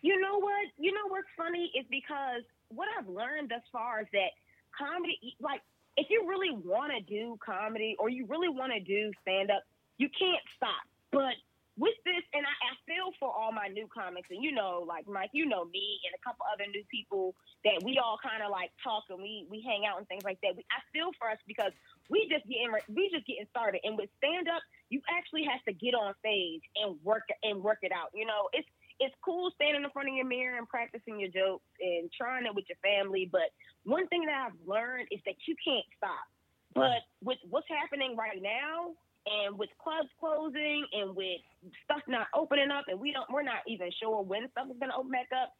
You 0.00 0.20
know 0.20 0.38
what? 0.38 0.66
You 0.78 0.92
know 0.92 1.08
what's 1.08 1.28
funny 1.36 1.70
is 1.78 1.86
because 1.90 2.42
what 2.68 2.88
I've 2.98 3.08
learned 3.08 3.50
thus 3.50 3.64
far 3.72 4.02
is 4.02 4.08
that 4.12 4.30
comedy, 4.76 5.18
like, 5.40 5.60
if 5.96 6.06
you 6.10 6.26
really 6.28 6.54
want 6.54 6.92
to 6.94 7.02
do 7.02 7.36
comedy 7.44 7.96
or 7.98 8.08
you 8.08 8.26
really 8.26 8.48
want 8.48 8.72
to 8.72 8.80
do 8.80 9.10
stand 9.22 9.50
up, 9.50 9.62
you 9.98 10.08
can't 10.14 10.42
stop. 10.54 10.86
But 11.10 11.34
with 11.78 11.94
this, 12.02 12.22
and 12.34 12.42
I, 12.42 12.50
I 12.50 12.72
feel 12.86 13.14
for 13.22 13.30
all 13.30 13.50
my 13.54 13.66
new 13.70 13.86
comics, 13.90 14.30
and 14.30 14.42
you 14.42 14.50
know, 14.50 14.82
like 14.86 15.06
Mike, 15.06 15.30
you 15.32 15.46
know 15.46 15.66
me 15.66 16.02
and 16.06 16.14
a 16.14 16.22
couple 16.22 16.42
other 16.46 16.66
new 16.70 16.82
people 16.90 17.34
that 17.62 17.82
we 17.82 17.98
all 18.02 18.18
kind 18.18 18.42
of 18.42 18.50
like 18.50 18.70
talk 18.82 19.06
and 19.10 19.22
we 19.22 19.46
we 19.46 19.62
hang 19.62 19.86
out 19.86 19.98
and 19.98 20.06
things 20.06 20.26
like 20.26 20.38
that. 20.42 20.58
We, 20.58 20.66
I 20.74 20.82
feel 20.90 21.14
for 21.18 21.30
us 21.30 21.38
because 21.46 21.70
we 22.10 22.26
just 22.30 22.46
getting 22.50 22.70
we 22.90 23.10
just 23.14 23.26
getting 23.26 23.46
started, 23.50 23.82
and 23.86 23.94
with 23.94 24.10
stand 24.18 24.50
up, 24.50 24.62
you 24.90 25.02
actually 25.06 25.46
have 25.46 25.62
to 25.70 25.74
get 25.74 25.94
on 25.94 26.14
stage 26.18 26.66
and 26.82 26.98
work 27.06 27.26
and 27.42 27.62
work 27.62 27.82
it 27.86 27.94
out. 27.94 28.10
You 28.10 28.26
know, 28.26 28.50
it's 28.54 28.68
it's 29.00 29.14
cool 29.24 29.50
standing 29.54 29.84
in 29.84 29.90
front 29.90 30.08
of 30.08 30.14
your 30.14 30.26
mirror 30.26 30.58
and 30.58 30.68
practicing 30.68 31.20
your 31.20 31.30
jokes 31.30 31.68
and 31.80 32.10
trying 32.12 32.46
it 32.46 32.54
with 32.54 32.64
your 32.68 32.78
family. 32.82 33.28
But 33.30 33.54
one 33.84 34.06
thing 34.08 34.26
that 34.26 34.50
I've 34.50 34.58
learned 34.66 35.08
is 35.10 35.20
that 35.26 35.36
you 35.46 35.54
can't 35.62 35.86
stop. 35.96 36.26
But 36.74 37.02
with 37.22 37.38
what's 37.48 37.66
happening 37.68 38.16
right 38.16 38.42
now, 38.42 38.94
and 39.26 39.58
with 39.58 39.68
clubs 39.82 40.08
closing, 40.20 40.86
and 40.92 41.14
with 41.14 41.40
stuff 41.84 42.02
not 42.08 42.28
opening 42.34 42.70
up, 42.70 42.84
and 42.88 42.98
we 42.98 43.12
don't, 43.12 43.28
we're 43.30 43.42
not 43.42 43.62
even 43.66 43.90
sure 44.00 44.22
when 44.22 44.48
stuff 44.50 44.66
is 44.70 44.78
going 44.78 44.90
to 44.90 44.96
open 44.96 45.10
back 45.10 45.28
up. 45.34 45.52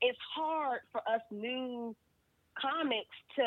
It's 0.00 0.18
hard 0.34 0.80
for 0.90 1.00
us 1.06 1.20
new 1.30 1.94
comics 2.58 3.16
to 3.38 3.46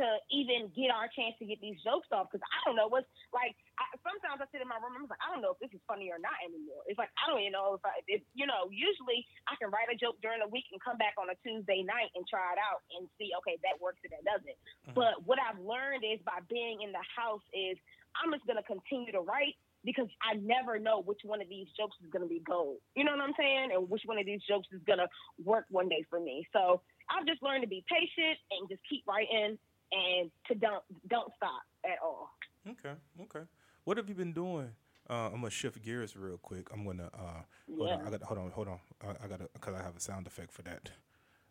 to 0.00 0.06
even 0.32 0.72
get 0.72 0.88
our 0.88 1.08
chance 1.12 1.36
to 1.40 1.44
get 1.44 1.60
these 1.60 1.76
jokes 1.84 2.08
off 2.12 2.32
because 2.32 2.44
I 2.44 2.58
don't 2.64 2.76
know 2.76 2.88
what's 2.88 3.08
like. 3.32 3.56
I, 3.76 3.84
sometimes 4.00 4.40
I 4.40 4.48
sit 4.48 4.64
in 4.64 4.68
my 4.72 4.80
room 4.80 4.96
and 4.96 5.04
I'm 5.04 5.10
like, 5.12 5.20
I 5.20 5.28
don't 5.28 5.44
know 5.44 5.52
if 5.52 5.60
this 5.60 5.68
is 5.76 5.84
funny 5.84 6.08
or 6.08 6.16
not 6.16 6.32
anymore. 6.40 6.80
It's 6.88 6.96
like 6.96 7.12
I 7.20 7.28
don't 7.28 7.44
even 7.44 7.52
know 7.52 7.76
if 7.76 7.84
I, 7.84 8.00
if, 8.08 8.24
you 8.32 8.48
know. 8.48 8.72
Usually 8.72 9.28
I 9.48 9.54
can 9.60 9.68
write 9.68 9.92
a 9.92 9.96
joke 9.96 10.16
during 10.24 10.40
the 10.40 10.48
week 10.48 10.64
and 10.72 10.80
come 10.80 10.96
back 10.96 11.20
on 11.20 11.28
a 11.28 11.36
Tuesday 11.44 11.84
night 11.84 12.08
and 12.16 12.24
try 12.24 12.56
it 12.56 12.60
out 12.60 12.80
and 12.96 13.04
see, 13.20 13.36
okay, 13.44 13.60
that 13.60 13.76
works 13.76 14.00
or 14.00 14.08
that 14.16 14.24
doesn't. 14.24 14.56
Mm-hmm. 14.56 14.96
But 14.96 15.20
what 15.28 15.36
I've 15.36 15.60
learned 15.60 16.08
is 16.08 16.20
by 16.24 16.40
being 16.48 16.80
in 16.80 16.96
the 16.96 17.04
house 17.04 17.44
is 17.52 17.76
I'm 18.16 18.32
just 18.32 18.48
gonna 18.48 18.64
continue 18.64 19.12
to 19.12 19.20
write 19.20 19.60
because 19.84 20.08
I 20.24 20.40
never 20.40 20.78
know 20.80 21.04
which 21.04 21.20
one 21.22 21.40
of 21.40 21.48
these 21.48 21.68
jokes 21.76 21.96
is 22.02 22.10
gonna 22.10 22.26
be 22.26 22.40
gold. 22.40 22.80
You 22.96 23.04
know 23.04 23.12
what 23.12 23.20
I'm 23.20 23.36
saying? 23.38 23.70
And 23.76 23.88
which 23.88 24.02
one 24.04 24.18
of 24.18 24.26
these 24.26 24.40
jokes 24.48 24.68
is 24.72 24.80
gonna 24.86 25.08
work 25.44 25.66
one 25.70 25.88
day 25.88 26.04
for 26.08 26.18
me. 26.18 26.48
So 26.52 26.80
I've 27.10 27.26
just 27.26 27.42
learned 27.42 27.62
to 27.62 27.68
be 27.68 27.84
patient 27.88 28.38
and 28.50 28.68
just 28.68 28.82
keep 28.88 29.06
writing 29.06 29.58
and 29.92 30.30
to 30.48 30.54
don't 30.54 30.82
don't 31.08 31.32
stop 31.36 31.62
at 31.84 31.98
all. 32.02 32.30
Okay, 32.68 32.94
okay. 33.22 33.46
What 33.84 33.96
have 33.96 34.08
you 34.08 34.14
been 34.14 34.32
doing? 34.32 34.70
Uh, 35.08 35.26
I'm 35.26 35.40
gonna 35.40 35.50
shift 35.50 35.82
gears 35.84 36.16
real 36.16 36.38
quick. 36.38 36.68
I'm 36.72 36.84
gonna 36.84 37.10
uh, 37.14 37.42
hold 37.76 37.90
on. 37.90 38.00
Yeah. 38.00 38.06
I 38.06 38.10
got 38.10 38.22
hold 38.22 38.38
on, 38.40 38.50
hold 38.50 38.68
on. 38.68 38.80
I, 39.02 39.24
I 39.24 39.28
got 39.28 39.38
to 39.38 39.48
because 39.52 39.74
I 39.74 39.82
have 39.82 39.96
a 39.96 40.00
sound 40.00 40.26
effect 40.26 40.52
for 40.52 40.62
that. 40.62 40.90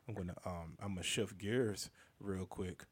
I'm 0.08 0.14
gonna 0.14 0.36
um, 0.46 0.78
I'm 0.82 0.90
gonna 0.90 1.04
shift 1.04 1.38
gears 1.38 1.90
real 2.20 2.46
quick. 2.46 2.86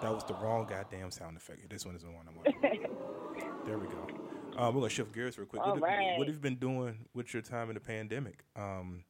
That 0.00 0.14
was 0.14 0.22
the 0.24 0.34
wrong 0.34 0.66
goddamn 0.70 1.10
sound 1.10 1.36
effect. 1.36 1.68
This 1.68 1.84
one 1.84 1.96
is 1.96 2.02
the 2.02 2.08
one 2.08 2.26
I'm 2.28 2.36
want. 2.36 2.54
there 3.66 3.78
we 3.78 3.88
go. 3.88 4.06
Uh, 4.56 4.70
we're 4.70 4.80
gonna 4.80 4.88
shift 4.88 5.12
gears 5.12 5.36
real 5.38 5.46
quick. 5.46 5.60
All 5.60 5.74
what, 5.74 5.90
have, 5.90 5.98
right. 5.98 6.18
what 6.18 6.28
have 6.28 6.36
you 6.36 6.40
been 6.40 6.54
doing 6.54 7.06
with 7.14 7.34
your 7.34 7.42
time 7.42 7.68
in 7.68 7.74
the 7.74 7.80
pandemic? 7.80 8.44
Um, 8.54 9.02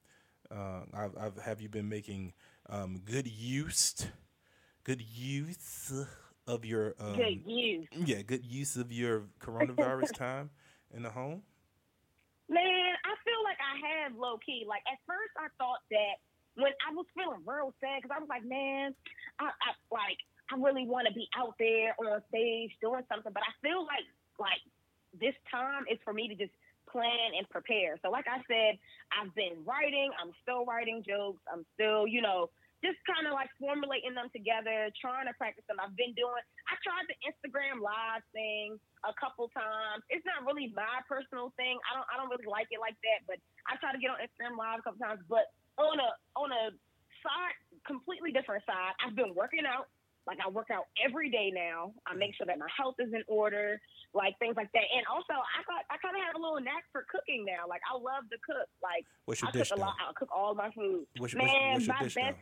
uh, 0.50 0.80
I've, 0.94 1.16
I've 1.16 1.38
have 1.42 1.60
you 1.60 1.68
been 1.68 1.88
making 1.88 2.32
um, 2.68 3.00
good 3.04 3.26
use, 3.26 4.06
good 4.84 5.02
use 5.02 5.92
of 6.46 6.64
your 6.64 6.94
um, 6.98 7.16
Good 7.16 7.42
use. 7.46 7.88
yeah, 7.92 8.22
good 8.22 8.44
use 8.44 8.76
of 8.76 8.90
your 8.90 9.24
coronavirus 9.40 10.12
time 10.14 10.50
in 10.94 11.02
the 11.02 11.10
home. 11.10 11.42
Man, 12.48 12.64
I 13.04 13.12
feel 13.24 13.44
like 13.44 13.58
I 13.60 14.04
have 14.04 14.16
low 14.16 14.38
key. 14.44 14.64
Like 14.66 14.80
at 14.90 14.98
first, 15.06 15.32
I 15.36 15.48
thought 15.58 15.84
that 15.90 16.16
when 16.56 16.72
I 16.80 16.94
was 16.94 17.04
feeling 17.14 17.44
real 17.44 17.74
sad 17.80 18.00
because 18.02 18.16
I 18.16 18.18
was 18.18 18.28
like, 18.28 18.44
man, 18.44 18.94
I, 19.38 19.52
I 19.52 19.70
like 19.92 20.18
I 20.50 20.56
really 20.56 20.88
want 20.88 21.06
to 21.06 21.12
be 21.12 21.28
out 21.36 21.54
there 21.58 21.92
on 22.00 22.22
stage 22.28 22.72
doing 22.80 23.04
something, 23.12 23.32
but 23.32 23.42
I 23.44 23.52
feel 23.60 23.84
like 23.84 24.08
like 24.40 24.64
this 25.20 25.34
time 25.50 25.84
is 25.90 25.98
for 26.04 26.12
me 26.12 26.28
to 26.28 26.34
just 26.34 26.52
plan 26.90 27.36
and 27.36 27.48
prepare. 27.48 27.96
So 28.02 28.10
like 28.10 28.26
I 28.26 28.40
said, 28.48 28.78
I've 29.12 29.34
been 29.34 29.64
writing. 29.64 30.10
I'm 30.20 30.32
still 30.42 30.64
writing 30.64 31.04
jokes. 31.06 31.42
I'm 31.48 31.64
still, 31.74 32.06
you 32.06 32.20
know, 32.20 32.50
just 32.78 32.98
kind 33.10 33.26
of 33.26 33.34
like 33.34 33.50
formulating 33.58 34.14
them 34.14 34.30
together, 34.30 34.90
trying 35.02 35.26
to 35.26 35.34
practice 35.34 35.66
them. 35.66 35.82
I've 35.82 35.98
been 35.98 36.14
doing. 36.14 36.42
I 36.70 36.78
tried 36.78 37.10
the 37.10 37.18
Instagram 37.26 37.82
live 37.82 38.22
thing 38.30 38.78
a 39.02 39.10
couple 39.18 39.50
times. 39.50 40.06
It's 40.10 40.22
not 40.22 40.46
really 40.46 40.70
my 40.70 41.02
personal 41.10 41.50
thing. 41.58 41.74
I 41.90 41.98
don't. 41.98 42.06
I 42.06 42.14
don't 42.18 42.30
really 42.30 42.46
like 42.46 42.70
it 42.70 42.78
like 42.78 42.94
that. 43.02 43.26
But 43.26 43.42
I 43.66 43.74
try 43.82 43.90
to 43.90 43.98
get 43.98 44.14
on 44.14 44.22
Instagram 44.22 44.54
live 44.54 44.78
a 44.78 44.84
couple 44.86 45.02
times. 45.02 45.22
But 45.26 45.50
on 45.74 45.98
a 45.98 46.10
on 46.38 46.54
a 46.54 46.70
side, 47.22 47.56
completely 47.82 48.30
different 48.30 48.62
side, 48.62 48.94
I've 49.02 49.18
been 49.18 49.34
working 49.34 49.66
out. 49.66 49.90
Like 50.28 50.38
I 50.44 50.46
work 50.52 50.68
out 50.68 50.92
every 51.00 51.32
day 51.32 51.48
now. 51.48 51.96
I 52.04 52.12
make 52.12 52.36
sure 52.36 52.44
that 52.44 52.60
my 52.60 52.68
health 52.68 53.00
is 53.00 53.08
in 53.16 53.24
order, 53.32 53.80
like 54.12 54.36
things 54.36 54.60
like 54.60 54.68
that. 54.76 54.84
And 54.84 55.02
also, 55.08 55.32
I 55.32 55.64
got 55.64 55.88
I 55.88 55.96
kind 55.98 56.14
of 56.14 56.22
little 56.48 56.64
knack 56.64 56.84
for 56.92 57.04
cooking 57.10 57.44
now. 57.44 57.68
Like 57.68 57.80
I 57.88 57.94
love 57.94 58.24
to 58.30 58.38
cook. 58.44 58.68
Like 58.82 59.04
What's 59.24 59.42
your 59.42 59.48
I 59.48 59.52
dish 59.52 59.68
cook 59.70 59.78
a 59.78 59.80
lot. 59.80 59.94
I 60.00 60.12
cook 60.16 60.28
all 60.34 60.54
my 60.54 60.70
food. 60.70 61.04
What's 61.18 61.32
your, 61.34 61.42
what's, 61.42 61.52
Man, 61.52 61.72
what's 61.74 61.86
your 61.86 61.94
my 61.94 62.02
dish 62.02 62.14
best? 62.14 62.36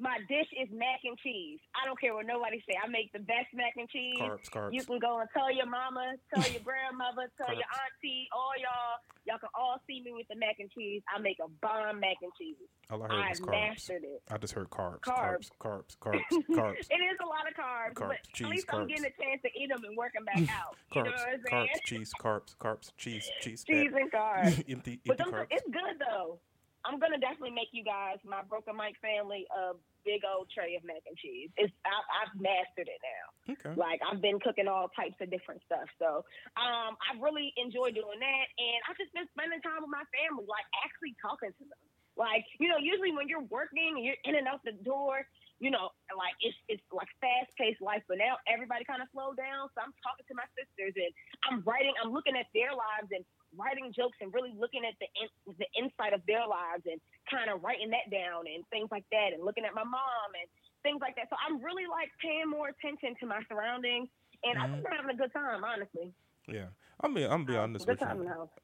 My 0.00 0.18
dish 0.28 0.50
is 0.58 0.68
mac 0.74 1.00
and 1.04 1.16
cheese. 1.22 1.60
I 1.74 1.86
don't 1.86 1.98
care 2.00 2.14
what 2.14 2.26
nobody 2.26 2.58
say. 2.68 2.74
I 2.82 2.88
make 2.88 3.12
the 3.12 3.20
best 3.20 3.46
mac 3.54 3.74
and 3.76 3.88
cheese. 3.88 4.18
Carbs, 4.18 4.50
carbs. 4.50 4.72
You 4.72 4.82
can 4.84 4.98
go 4.98 5.20
and 5.20 5.28
tell 5.32 5.54
your 5.54 5.66
mama, 5.66 6.14
tell 6.34 6.42
your 6.50 6.62
grandmother, 6.66 7.30
tell 7.38 7.54
your 7.54 7.68
auntie, 7.70 8.26
all 8.34 8.52
y'all. 8.58 8.98
Y'all 9.26 9.38
can 9.38 9.48
all 9.54 9.80
see 9.86 10.02
me 10.04 10.12
with 10.12 10.26
the 10.28 10.36
mac 10.36 10.56
and 10.58 10.70
cheese. 10.72 11.00
I 11.08 11.18
make 11.18 11.38
a 11.40 11.48
bomb 11.62 12.00
mac 12.00 12.16
and 12.20 12.32
cheese. 12.38 12.56
All 12.90 13.02
I 13.04 13.08
heard 13.08 13.24
I've 13.24 13.38
carbs. 13.40 13.50
mastered 13.50 14.02
it. 14.04 14.20
I 14.30 14.36
just 14.36 14.52
heard 14.52 14.68
carbs, 14.68 15.00
Carbs. 15.00 15.48
carbs, 15.62 15.96
carbs, 15.96 16.20
carbs, 16.32 16.44
carbs, 16.52 16.86
it 16.90 17.00
is 17.00 17.16
a 17.22 17.26
lot 17.26 17.48
of 17.48 17.54
carbs, 17.56 17.94
Carbs, 17.94 18.08
but 18.08 18.16
cheese, 18.34 18.44
at 18.44 18.50
least 18.50 18.66
I'm 18.70 18.86
getting 18.86 19.06
a 19.06 19.14
chance 19.22 19.40
to 19.42 19.48
eat 19.58 19.70
them 19.70 19.82
and 19.84 19.96
work 19.96 20.12
them 20.12 20.24
back 20.26 20.42
out. 20.60 20.76
you 20.94 21.02
know 21.04 21.10
carbs, 21.10 21.40
carbs, 21.50 21.80
cheese, 21.86 22.12
carbs, 22.20 22.54
carbs, 22.60 22.90
cheese, 22.98 23.30
cheese, 23.40 23.64
Cheese 23.64 23.92
and 23.94 24.12
carbs. 24.12 24.46
empty, 24.68 24.72
empty 24.72 25.00
But 25.06 25.18
carbs. 25.18 25.46
it's 25.50 25.64
good 25.70 25.96
though. 26.00 26.38
I'm 26.84 27.00
gonna 27.00 27.18
definitely 27.18 27.56
make 27.56 27.72
you 27.72 27.82
guys, 27.82 28.20
my 28.28 28.44
Broken 28.44 28.76
Mike 28.76 29.00
family, 29.00 29.48
a 29.48 29.72
big 30.04 30.20
old 30.22 30.52
tray 30.52 30.76
of 30.76 30.84
mac 30.84 31.00
and 31.08 31.16
cheese. 31.16 31.48
It's 31.56 31.72
I, 31.88 31.96
I've 32.22 32.34
mastered 32.36 32.92
it 32.92 33.00
now. 33.00 33.24
Okay. 33.56 33.72
Like 33.72 34.04
I've 34.04 34.20
been 34.20 34.36
cooking 34.38 34.68
all 34.68 34.92
types 34.92 35.16
of 35.24 35.32
different 35.32 35.64
stuff. 35.64 35.88
So 35.96 36.28
um, 36.60 36.92
I 37.00 37.16
really 37.16 37.56
enjoy 37.56 37.90
doing 37.96 38.20
that, 38.20 38.46
and 38.60 38.78
I've 38.84 39.00
just 39.00 39.16
been 39.16 39.28
spending 39.32 39.64
time 39.64 39.80
with 39.80 39.92
my 39.92 40.04
family, 40.12 40.44
like 40.44 40.68
actually 40.84 41.16
talking 41.24 41.56
to 41.56 41.64
them. 41.64 41.84
Like 42.14 42.44
you 42.60 42.68
know, 42.68 42.78
usually 42.78 43.10
when 43.16 43.26
you're 43.26 43.48
working 43.48 43.96
and 43.98 44.04
you're 44.04 44.20
in 44.28 44.36
and 44.36 44.46
out 44.46 44.60
the 44.62 44.76
door, 44.84 45.26
you 45.58 45.72
know, 45.72 45.88
like 46.12 46.36
it's 46.44 46.56
it's 46.68 46.84
like 46.92 47.08
fast 47.18 47.50
paced 47.56 47.80
life. 47.80 48.04
But 48.06 48.20
now 48.20 48.36
everybody 48.44 48.84
kind 48.84 49.00
of 49.00 49.08
slowed 49.10 49.40
down, 49.40 49.72
so 49.72 49.82
I'm 49.82 49.96
talking 50.04 50.28
to 50.28 50.34
my 50.36 50.46
sisters 50.52 50.94
and 50.94 51.10
I'm 51.48 51.58
writing, 51.64 51.96
I'm 51.98 52.12
looking 52.12 52.36
at 52.36 52.46
their 52.54 52.76
lives 52.76 53.10
and 53.10 53.24
writing 53.56 53.92
jokes 53.94 54.18
and 54.20 54.32
really 54.34 54.52
looking 54.56 54.84
at 54.84 54.94
the 55.00 55.08
in, 55.18 55.28
the 55.58 55.68
inside 55.78 56.12
of 56.12 56.22
their 56.26 56.46
lives 56.46 56.84
and 56.86 57.00
kind 57.30 57.50
of 57.50 57.62
writing 57.62 57.90
that 57.90 58.10
down 58.10 58.46
and 58.46 58.62
things 58.70 58.88
like 58.90 59.06
that 59.10 59.32
and 59.32 59.42
looking 59.44 59.64
at 59.64 59.74
my 59.74 59.84
mom 59.84 60.28
and 60.36 60.48
things 60.82 61.00
like 61.00 61.16
that. 61.16 61.26
So 61.30 61.36
I'm 61.40 61.62
really 61.62 61.86
like 61.86 62.10
paying 62.20 62.48
more 62.50 62.68
attention 62.68 63.14
to 63.20 63.26
my 63.26 63.40
surroundings 63.48 64.08
and 64.44 64.54
I 64.58 64.68
think 64.68 64.84
we're 64.84 64.96
having 64.96 65.14
a 65.14 65.18
good 65.18 65.32
time, 65.32 65.64
honestly. 65.64 66.12
Yeah, 66.48 66.66
I 67.00 67.08
mean, 67.08 67.24
I'm 67.24 67.30
gonna 67.30 67.44
be 67.44 67.56
honest 67.56 67.86
good 67.86 67.98
with 68.00 68.00
you. 68.02 68.06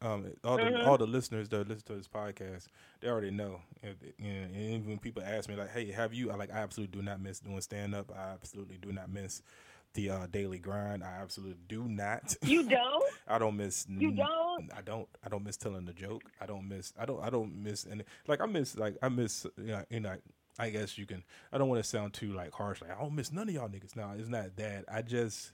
Um, 0.03 0.33
all 0.45 0.59
the 0.59 0.65
Mhm. 0.67 0.85
all 0.87 0.99
the 0.99 1.07
listeners 1.07 1.49
that 1.49 1.69
listen 1.69 1.87
to 1.87 1.95
this 1.97 2.09
podcast, 2.09 2.67
they 3.01 3.09
already 3.09 3.31
know. 3.31 3.63
And, 3.83 3.97
you 4.19 4.31
and 4.31 4.55
even 4.57 4.89
when 4.89 4.99
people 4.99 5.23
ask 5.23 5.49
me 5.49 5.57
like, 5.57 5.71
"Hey, 5.71 5.91
have 5.91 6.13
you?" 6.13 6.31
I 6.31 6.35
like, 6.37 6.51
I 6.53 6.59
absolutely 6.59 6.99
do 6.99 7.03
not 7.03 7.21
miss 7.21 7.41
doing 7.41 7.61
stand 7.61 7.95
up. 7.95 8.11
I 8.15 8.33
absolutely 8.33 8.77
do 8.79 8.93
not 8.93 9.11
miss 9.11 9.43
the 9.95 10.11
uh, 10.11 10.27
daily 10.31 10.59
grind. 10.59 11.03
I 11.03 11.19
absolutely 11.21 11.59
do 11.69 11.85
not. 11.89 12.37
You 12.43 12.69
don't? 12.69 13.05
I 13.29 13.39
don't 13.39 13.57
miss. 13.57 13.87
You 13.89 14.13
don't? 14.13 14.71
I 14.77 14.81
don't. 14.85 15.09
I 15.25 15.29
don't 15.29 15.45
miss 15.45 15.57
telling 15.57 15.85
the 15.85 15.93
joke. 15.93 16.23
I 16.41 16.47
don't 16.47 16.69
miss. 16.69 16.93
I 16.99 17.07
don't. 17.07 17.23
I 17.23 17.31
don't 17.31 17.63
miss 17.63 17.87
any. 17.91 18.05
Like 18.27 18.41
I 18.41 18.47
miss. 18.47 18.77
Like 18.77 18.97
I 19.03 19.09
miss. 19.09 19.47
You 19.57 19.65
know. 19.67 19.85
You 19.91 20.01
know 20.01 20.17
I 20.59 20.69
guess 20.69 20.99
you 20.99 21.07
can. 21.07 21.25
I 21.53 21.59
don't 21.59 21.69
want 21.69 21.83
to 21.83 21.89
sound 21.89 22.13
too 22.13 22.33
like 22.35 22.53
harsh. 22.53 22.83
Like 22.83 22.91
I 22.91 23.01
don't 23.01 23.15
miss 23.15 23.33
none 23.33 23.49
of 23.49 23.55
y'all 23.55 23.69
niggas. 23.69 23.97
No, 23.97 24.11
it's 24.19 24.29
not 24.29 24.57
that. 24.57 24.85
I 24.93 25.01
just 25.03 25.53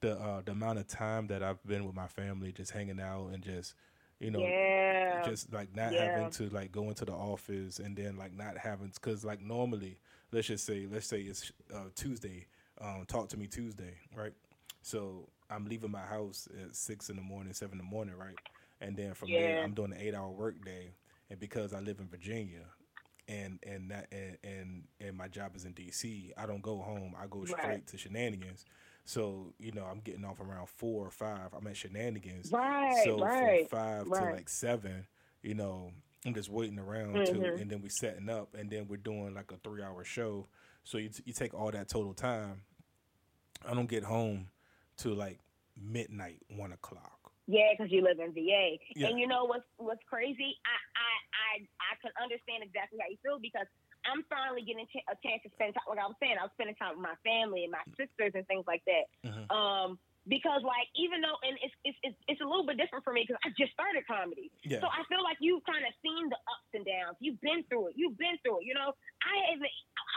the 0.00 0.12
uh 0.12 0.40
the 0.44 0.52
amount 0.52 0.78
of 0.78 0.86
time 0.86 1.26
that 1.26 1.42
I've 1.42 1.62
been 1.66 1.84
with 1.84 1.94
my 1.94 2.06
family, 2.06 2.52
just 2.52 2.70
hanging 2.70 3.00
out 3.00 3.28
and 3.32 3.42
just 3.42 3.74
you 4.20 4.30
know 4.30 4.40
yeah. 4.40 5.22
just 5.24 5.52
like 5.52 5.74
not 5.76 5.92
Yeah. 5.92 6.04
having 6.16 6.30
to 6.30 6.48
like 6.48 6.72
go 6.72 6.84
into 6.84 7.04
the 7.04 7.12
office 7.12 7.78
and 7.78 7.94
then 7.96 8.16
like 8.16 8.34
not 8.34 8.56
having 8.56 8.90
because 8.94 9.24
like 9.24 9.42
normally 9.42 9.98
let's 10.32 10.46
just 10.46 10.64
say 10.64 10.86
let's 10.90 11.06
say 11.06 11.20
it's 11.20 11.52
uh, 11.74 11.84
Tuesday, 11.94 12.46
um, 12.80 13.04
talk 13.06 13.28
to 13.30 13.36
me 13.36 13.46
Tuesday, 13.46 13.94
right? 14.14 14.32
So 14.82 15.28
I'm 15.50 15.64
leaving 15.66 15.90
my 15.90 16.04
house 16.06 16.48
at 16.62 16.74
six 16.76 17.08
in 17.10 17.16
the 17.16 17.22
morning, 17.22 17.52
seven 17.52 17.72
in 17.72 17.84
the 17.84 17.90
morning, 17.90 18.14
right? 18.16 18.36
And 18.80 18.96
then 18.96 19.14
from 19.14 19.32
there 19.32 19.58
I'm 19.64 19.72
doing 19.72 19.92
an 19.92 19.98
eight 20.00 20.14
hour 20.14 20.30
work 20.30 20.64
day, 20.64 20.92
and 21.30 21.38
because 21.40 21.72
I 21.74 21.80
live 21.80 21.98
in 22.00 22.08
Virginia. 22.08 22.64
And 23.30 23.58
and 23.66 23.90
that 23.90 24.06
and, 24.10 24.38
and 24.42 24.82
and 25.02 25.14
my 25.14 25.28
job 25.28 25.54
is 25.54 25.66
in 25.66 25.72
D.C. 25.72 26.32
I 26.38 26.46
don't 26.46 26.62
go 26.62 26.78
home. 26.78 27.14
I 27.20 27.26
go 27.26 27.44
straight 27.44 27.62
Right. 27.62 27.86
to 27.88 27.98
shenanigans. 27.98 28.64
So 29.04 29.52
you 29.58 29.70
know 29.72 29.84
I'm 29.84 30.00
getting 30.00 30.24
off 30.24 30.40
around 30.40 30.66
four 30.70 31.06
or 31.06 31.10
five. 31.10 31.50
I'm 31.52 31.66
at 31.66 31.76
shenanigans. 31.76 32.50
right, 32.50 33.02
So 33.04 33.18
right. 33.18 33.68
from 33.68 33.78
five 33.78 34.04
to 34.04 34.10
like 34.32 34.48
seven, 34.48 35.06
you 35.42 35.54
know, 35.54 35.90
I'm 36.24 36.32
just 36.32 36.48
waiting 36.48 36.78
around 36.78 37.26
too, 37.26 37.32
Mhm. 37.40 37.60
and 37.60 37.70
then 37.70 37.82
we 37.82 37.90
setting 37.90 38.30
up, 38.30 38.54
and 38.54 38.70
then 38.70 38.88
we're 38.88 38.96
doing 38.96 39.34
like 39.34 39.52
a 39.52 39.58
three 39.58 39.82
hour 39.82 40.04
show. 40.04 40.46
So 40.84 40.96
you 40.96 41.10
you 41.26 41.34
take 41.34 41.52
all 41.52 41.70
that 41.70 41.88
total 41.90 42.14
time. 42.14 42.62
I 43.66 43.74
don't 43.74 43.88
get 43.88 44.04
home 44.04 44.48
till 44.96 45.14
like 45.14 45.38
midnight, 45.80 46.40
one 46.48 46.72
o'clock. 46.72 47.32
Yeah, 47.46 47.72
because 47.72 47.90
you 47.90 48.02
live 48.02 48.20
in 48.20 48.32
VA, 48.34 48.76
Yeah. 48.94 49.08
and 49.08 49.18
you 49.18 49.26
know 49.26 49.44
what's 49.44 49.64
what's 49.78 50.02
crazy? 50.04 50.52
I 50.68 50.76
I 50.96 51.12
I 51.32 51.50
I 51.80 51.92
can 52.02 52.12
understand 52.22 52.62
exactly 52.62 52.98
how 53.00 53.08
you 53.08 53.16
feel 53.24 53.38
because 53.40 53.66
I'm 54.04 54.22
finally 54.28 54.62
getting 54.62 54.84
a 54.84 55.16
chance 55.24 55.42
to 55.44 55.50
spend 55.56 55.74
time. 55.74 55.84
Like 55.88 55.98
I 55.98 56.06
was 56.06 56.16
saying, 56.20 56.36
I 56.38 56.44
was 56.44 56.52
spending 56.54 56.76
time 56.76 56.96
with 57.00 57.04
my 57.04 57.16
family 57.24 57.64
and 57.64 57.72
my 57.72 57.82
sisters 57.96 58.32
and 58.36 58.46
things 58.46 58.64
like 58.68 58.84
that. 58.86 59.04
Mhm. 59.24 59.50
Um, 59.50 59.98
because 60.28 60.60
like 60.60 60.86
even 60.92 61.24
though 61.24 61.40
and 61.40 61.56
it's 61.64 61.74
it's 61.82 61.98
it's, 62.04 62.18
it's 62.28 62.42
a 62.44 62.48
little 62.48 62.68
bit 62.68 62.76
different 62.76 63.02
for 63.02 63.16
me 63.16 63.24
because 63.24 63.40
I 63.40 63.48
just 63.56 63.72
started 63.72 64.04
comedy, 64.04 64.52
Yeah, 64.62 64.84
so 64.84 64.92
I 64.92 65.02
feel 65.08 65.24
like 65.24 65.40
you've 65.40 65.64
kind 65.64 65.82
of 65.82 65.92
seen 66.04 66.28
the 66.28 66.36
ups 66.36 66.70
and 66.76 66.84
downs. 66.84 67.16
You've 67.18 67.40
been 67.40 67.64
through 67.66 67.90
it. 67.90 67.94
You've 67.96 68.20
been 68.20 68.36
through 68.44 68.62
it. 68.62 68.64
You 68.68 68.76
know, 68.76 68.92
I 69.24 69.56
even 69.56 69.66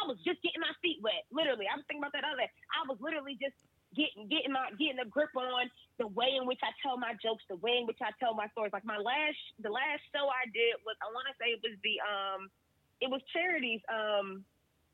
I 0.04 0.12
was 0.12 0.19
just 0.28 0.43
getting 0.43 0.60
my 0.60 0.76
feet 0.84 1.00
wet. 1.00 1.24
Literally, 1.32 1.65
I 1.71 1.80
was 1.80 1.88
thinking 1.88 2.04
about 2.04 2.13
that 2.13 2.28
other. 2.28 2.45
I 2.45 2.84
was 2.91 3.00
literally 3.00 3.39
just 3.39 3.56
getting 3.95 4.28
getting 4.28 4.52
my 4.52 4.67
getting 4.76 5.00
a 5.00 5.08
grip 5.08 5.32
on 5.39 5.71
the 5.95 6.08
way 6.12 6.36
in 6.36 6.43
which 6.43 6.60
I 6.60 6.76
tell 6.84 7.00
my 7.00 7.15
jokes, 7.24 7.47
the 7.47 7.60
way 7.63 7.80
in 7.80 7.88
which 7.88 8.00
I 8.04 8.12
tell 8.19 8.36
my 8.36 8.52
stories. 8.52 8.76
Like 8.76 8.86
my 8.86 9.00
last 9.00 9.39
the 9.63 9.71
last 9.71 10.04
show 10.12 10.28
I 10.28 10.43
did 10.52 10.76
was 10.84 11.00
I 11.00 11.08
want 11.15 11.32
to 11.32 11.36
say 11.39 11.56
it 11.56 11.63
was 11.63 11.76
the 11.88 11.95
um 12.04 12.52
it 13.00 13.08
was 13.08 13.24
charities 13.32 13.80
um 13.88 14.43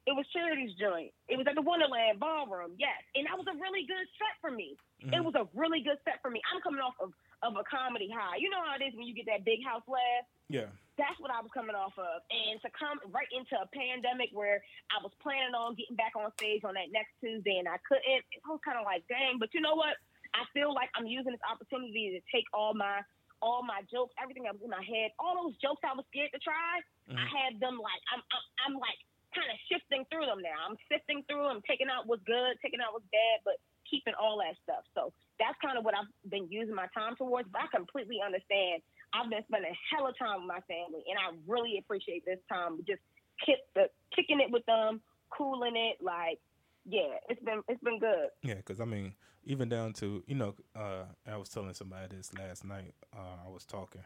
it 0.08 0.16
was 0.16 0.24
Charity's 0.32 0.72
joint. 0.80 1.12
It 1.28 1.36
was 1.36 1.46
at 1.52 1.56
the 1.60 1.62
Wonderland 1.62 2.16
Ballroom, 2.24 2.72
yes, 2.80 2.96
and 3.14 3.28
that 3.28 3.36
was 3.36 3.46
a 3.52 3.56
really 3.60 3.84
good 3.84 4.08
set 4.16 4.40
for 4.40 4.50
me. 4.50 4.80
It 5.04 5.12
Mhm. 5.12 5.26
was 5.28 5.36
a 5.36 5.46
really 5.54 5.82
good 5.84 6.00
set 6.08 6.22
for 6.24 6.32
me. 6.32 6.42
I'm 6.52 6.62
coming 6.62 6.80
off 6.82 6.96
of 7.00 7.14
of 7.44 7.56
a 7.56 7.64
comedy 7.66 8.10
high. 8.10 8.38
You 8.38 8.50
know 8.50 8.64
how 8.66 8.74
it 8.74 8.82
is 8.82 8.96
when 8.96 9.06
you 9.06 9.14
get 9.14 9.28
that 9.28 9.44
big 9.46 9.64
house 9.64 9.84
laugh 9.88 10.26
yeah, 10.50 10.66
that's 10.98 11.20
what 11.20 11.30
I 11.30 11.40
was 11.40 11.52
coming 11.52 11.76
off 11.76 11.94
of. 12.00 12.24
And 12.32 12.60
to 12.64 12.70
come 12.72 12.98
right 13.14 13.28
into 13.32 13.54
a 13.62 13.68
pandemic 13.68 14.32
where 14.32 14.64
I 14.90 15.04
was 15.04 15.14
planning 15.22 15.54
on 15.54 15.76
getting 15.76 15.96
back 15.96 16.16
on 16.16 16.32
stage 16.34 16.64
on 16.64 16.74
that 16.74 16.90
next 16.92 17.14
Tuesday 17.22 17.60
and 17.60 17.68
I 17.70 17.78
couldn't, 17.86 18.26
it 18.32 18.42
was 18.48 18.60
kind 18.66 18.80
of 18.80 18.86
like, 18.86 19.06
dang. 19.08 19.38
But 19.38 19.54
you 19.54 19.62
know 19.62 19.76
what? 19.76 19.98
I 20.34 20.46
feel 20.52 20.74
like 20.74 20.90
I'm 20.96 21.06
using 21.06 21.32
this 21.34 21.42
opportunity 21.46 22.10
to 22.18 22.22
take 22.36 22.46
all 22.54 22.74
my 22.74 23.04
all 23.40 23.62
my 23.62 23.84
jokes, 23.84 24.16
everything 24.18 24.44
that 24.50 24.54
was 24.54 24.64
in 24.64 24.72
my 24.72 24.82
head, 24.82 25.12
all 25.20 25.44
those 25.46 25.56
jokes 25.58 25.84
I 25.84 25.94
was 25.94 26.08
scared 26.08 26.32
to 26.34 26.40
try. 26.40 26.82
I 27.12 27.14
Mhm. 27.14 27.28
had 27.28 27.60
them 27.60 27.78
like 27.78 28.02
I'm 28.12 28.24
I'm, 28.32 28.42
I'm 28.66 28.74
like 28.80 28.98
kind 29.38 29.54
of 29.54 29.58
shifting 29.70 30.02
through 30.10 30.26
them 30.26 30.42
now. 30.42 30.58
I'm 30.66 30.78
sifting 30.90 31.22
through 31.30 31.46
them, 31.46 31.62
taking 31.70 31.88
out 31.94 32.10
what's 32.10 32.26
good, 32.26 32.58
taking 32.66 32.82
out 32.82 32.98
what's 32.98 33.06
bad, 33.14 33.46
but 33.46 33.62
keeping 33.86 34.18
all 34.18 34.42
that 34.42 34.58
stuff. 34.66 34.84
So 34.98 35.14
that's 35.38 35.56
kind 35.62 35.78
of 35.78 35.86
what 35.86 35.94
I've 35.94 36.10
been 36.26 36.50
using 36.50 36.74
my 36.74 36.90
time 36.98 37.14
towards. 37.16 37.48
But 37.54 37.62
I 37.62 37.68
completely 37.70 38.18
understand. 38.26 38.82
I've 39.14 39.30
been 39.30 39.46
spending 39.46 39.72
a 39.72 39.78
hella 39.94 40.12
time 40.18 40.44
with 40.44 40.50
my 40.50 40.62
family, 40.66 41.06
and 41.06 41.16
I 41.16 41.38
really 41.46 41.78
appreciate 41.78 42.26
this 42.26 42.42
time. 42.50 42.82
Just 42.90 43.06
kick 43.46 43.62
the 43.78 43.88
kicking 44.12 44.42
it 44.42 44.50
with 44.50 44.66
them, 44.66 45.00
cooling 45.30 45.78
it. 45.78 46.02
Like, 46.02 46.42
yeah, 46.90 47.22
it's 47.30 47.42
been 47.46 47.62
it's 47.70 47.84
been 47.86 48.02
good. 48.02 48.34
yeah. 48.44 48.60
Because 48.60 48.82
I 48.82 48.86
mean, 48.86 49.14
even 49.46 49.70
down 49.70 49.94
to 50.02 50.24
you 50.28 50.36
know, 50.36 50.56
uh, 50.76 51.06
I 51.30 51.38
was 51.38 51.50
telling 51.50 51.74
somebody 51.74 52.16
this 52.16 52.34
last 52.34 52.66
night. 52.66 52.94
Uh, 53.16 53.46
I 53.46 53.50
was 53.50 53.64
talking. 53.64 54.04